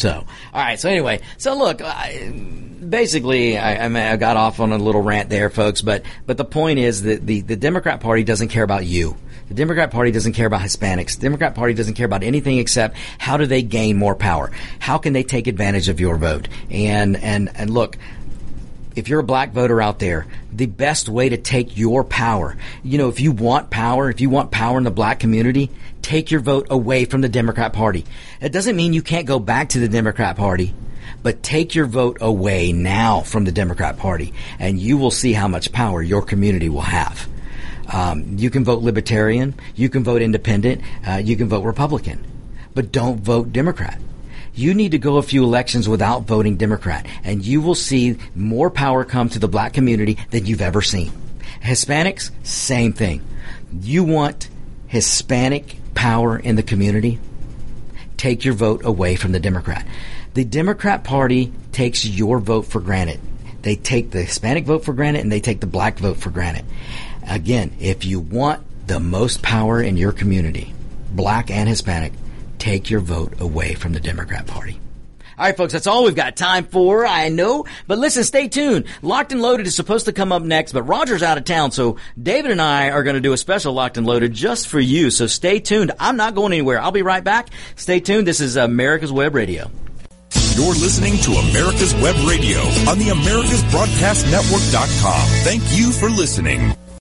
So, 0.00 0.24
all 0.54 0.60
right. 0.62 0.80
So 0.80 0.88
anyway, 0.88 1.20
so 1.36 1.56
look. 1.56 1.82
I, 1.82 2.32
basically, 2.90 3.58
I, 3.58 3.84
I, 3.84 3.88
mean, 3.88 4.02
I 4.02 4.16
got 4.16 4.36
off 4.36 4.60
on 4.60 4.72
a 4.72 4.78
little 4.78 5.02
rant 5.02 5.28
there, 5.28 5.50
folks. 5.50 5.82
But 5.82 6.02
but 6.26 6.36
the 6.36 6.44
point 6.44 6.78
is 6.78 7.02
that 7.02 7.26
the 7.26 7.42
the 7.42 7.56
Democrat 7.56 8.00
Party 8.00 8.24
doesn't 8.24 8.48
care 8.48 8.64
about 8.64 8.86
you. 8.86 9.16
The 9.48 9.54
Democrat 9.54 9.90
Party 9.90 10.12
doesn't 10.12 10.34
care 10.34 10.46
about 10.46 10.60
Hispanics. 10.60 11.16
The 11.16 11.22
Democrat 11.22 11.54
Party 11.54 11.74
doesn't 11.74 11.94
care 11.94 12.06
about 12.06 12.22
anything 12.22 12.58
except 12.58 12.96
how 13.18 13.36
do 13.36 13.46
they 13.46 13.62
gain 13.62 13.96
more 13.96 14.14
power? 14.14 14.50
How 14.78 14.98
can 14.98 15.12
they 15.12 15.24
take 15.24 15.48
advantage 15.48 15.88
of 15.88 16.00
your 16.00 16.16
vote? 16.16 16.48
And 16.70 17.16
and 17.16 17.50
and 17.54 17.68
look, 17.68 17.96
if 18.96 19.08
you're 19.08 19.20
a 19.20 19.24
black 19.24 19.52
voter 19.52 19.80
out 19.82 19.98
there, 19.98 20.26
the 20.52 20.66
best 20.66 21.08
way 21.08 21.28
to 21.28 21.36
take 21.36 21.76
your 21.76 22.04
power, 22.04 22.56
you 22.82 22.98
know, 22.98 23.08
if 23.08 23.20
you 23.20 23.32
want 23.32 23.70
power, 23.70 24.10
if 24.10 24.20
you 24.20 24.30
want 24.30 24.50
power 24.50 24.78
in 24.78 24.84
the 24.84 24.90
black 24.90 25.20
community, 25.20 25.70
take 26.02 26.30
your 26.30 26.40
vote 26.40 26.66
away 26.70 27.04
from 27.04 27.20
the 27.20 27.28
Democrat 27.28 27.72
Party. 27.72 28.04
It 28.40 28.52
doesn't 28.52 28.76
mean 28.76 28.92
you 28.92 29.02
can't 29.02 29.26
go 29.26 29.38
back 29.38 29.70
to 29.70 29.78
the 29.78 29.88
Democrat 29.88 30.36
Party, 30.36 30.74
but 31.22 31.42
take 31.42 31.74
your 31.74 31.86
vote 31.86 32.18
away 32.20 32.72
now 32.72 33.20
from 33.20 33.44
the 33.44 33.52
Democrat 33.52 33.96
Party 33.96 34.32
and 34.58 34.78
you 34.78 34.96
will 34.96 35.10
see 35.10 35.32
how 35.32 35.48
much 35.48 35.72
power 35.72 36.02
your 36.02 36.22
community 36.22 36.68
will 36.68 36.80
have. 36.80 37.28
Um, 37.92 38.38
you 38.38 38.50
can 38.50 38.64
vote 38.64 38.82
Libertarian, 38.82 39.54
you 39.74 39.88
can 39.88 40.04
vote 40.04 40.22
Independent, 40.22 40.82
uh, 41.06 41.20
you 41.24 41.36
can 41.36 41.48
vote 41.48 41.64
Republican, 41.64 42.24
but 42.74 42.92
don't 42.92 43.20
vote 43.20 43.52
Democrat 43.52 43.98
you 44.54 44.74
need 44.74 44.90
to 44.92 44.98
go 44.98 45.16
a 45.16 45.22
few 45.22 45.44
elections 45.44 45.88
without 45.88 46.24
voting 46.24 46.56
Democrat, 46.56 47.06
and 47.24 47.44
you 47.44 47.60
will 47.60 47.74
see 47.74 48.18
more 48.34 48.70
power 48.70 49.04
come 49.04 49.28
to 49.28 49.38
the 49.38 49.48
black 49.48 49.72
community 49.72 50.18
than 50.30 50.46
you've 50.46 50.60
ever 50.60 50.82
seen. 50.82 51.12
Hispanics, 51.62 52.30
same 52.44 52.92
thing. 52.92 53.22
You 53.80 54.04
want 54.04 54.48
Hispanic 54.86 55.76
power 55.94 56.38
in 56.38 56.56
the 56.56 56.62
community? 56.62 57.18
Take 58.16 58.44
your 58.44 58.54
vote 58.54 58.84
away 58.84 59.16
from 59.16 59.32
the 59.32 59.40
Democrat. 59.40 59.86
The 60.34 60.44
Democrat 60.44 61.04
Party 61.04 61.52
takes 61.72 62.04
your 62.04 62.38
vote 62.38 62.62
for 62.62 62.80
granted. 62.80 63.20
They 63.62 63.76
take 63.76 64.10
the 64.10 64.22
Hispanic 64.22 64.64
vote 64.64 64.84
for 64.84 64.92
granted 64.92 65.20
and 65.20 65.32
they 65.32 65.40
take 65.40 65.60
the 65.60 65.66
black 65.66 65.98
vote 65.98 66.16
for 66.16 66.30
granted. 66.30 66.64
Again, 67.28 67.72
if 67.80 68.04
you 68.04 68.20
want 68.20 68.62
the 68.86 69.00
most 69.00 69.42
power 69.42 69.82
in 69.82 69.96
your 69.96 70.12
community, 70.12 70.74
black 71.10 71.50
and 71.50 71.68
Hispanic, 71.68 72.12
take 72.58 72.90
your 72.90 73.00
vote 73.00 73.40
away 73.40 73.74
from 73.74 73.92
the 73.92 74.00
Democrat 74.00 74.46
Party. 74.46 74.78
All 75.40 75.46
right, 75.46 75.56
folks, 75.56 75.72
that's 75.72 75.86
all 75.86 76.04
we've 76.04 76.14
got 76.14 76.36
time 76.36 76.66
for. 76.66 77.06
I 77.06 77.30
know, 77.30 77.64
but 77.86 77.98
listen, 77.98 78.24
stay 78.24 78.48
tuned. 78.48 78.84
Locked 79.00 79.32
and 79.32 79.40
Loaded 79.40 79.66
is 79.66 79.74
supposed 79.74 80.04
to 80.04 80.12
come 80.12 80.32
up 80.32 80.42
next, 80.42 80.72
but 80.72 80.82
Roger's 80.82 81.22
out 81.22 81.38
of 81.38 81.46
town, 81.46 81.70
so 81.70 81.96
David 82.22 82.50
and 82.50 82.60
I 82.60 82.90
are 82.90 83.02
going 83.02 83.14
to 83.14 83.22
do 83.22 83.32
a 83.32 83.38
special 83.38 83.72
Locked 83.72 83.96
and 83.96 84.06
Loaded 84.06 84.34
just 84.34 84.68
for 84.68 84.78
you. 84.78 85.10
So 85.10 85.26
stay 85.26 85.58
tuned. 85.58 85.92
I'm 85.98 86.18
not 86.18 86.34
going 86.34 86.52
anywhere. 86.52 86.78
I'll 86.78 86.92
be 86.92 87.00
right 87.00 87.24
back. 87.24 87.48
Stay 87.76 88.00
tuned. 88.00 88.26
This 88.26 88.42
is 88.42 88.56
America's 88.56 89.12
Web 89.12 89.34
Radio. 89.34 89.70
You're 90.56 90.74
listening 90.74 91.16
to 91.16 91.32
America's 91.32 91.94
Web 91.94 92.16
Radio 92.28 92.60
on 92.90 92.98
the 92.98 93.06
AmericasBroadcastNetwork.com. 93.06 95.28
Thank 95.42 95.62
you 95.70 95.90
for 95.90 96.10
listening. 96.10 96.76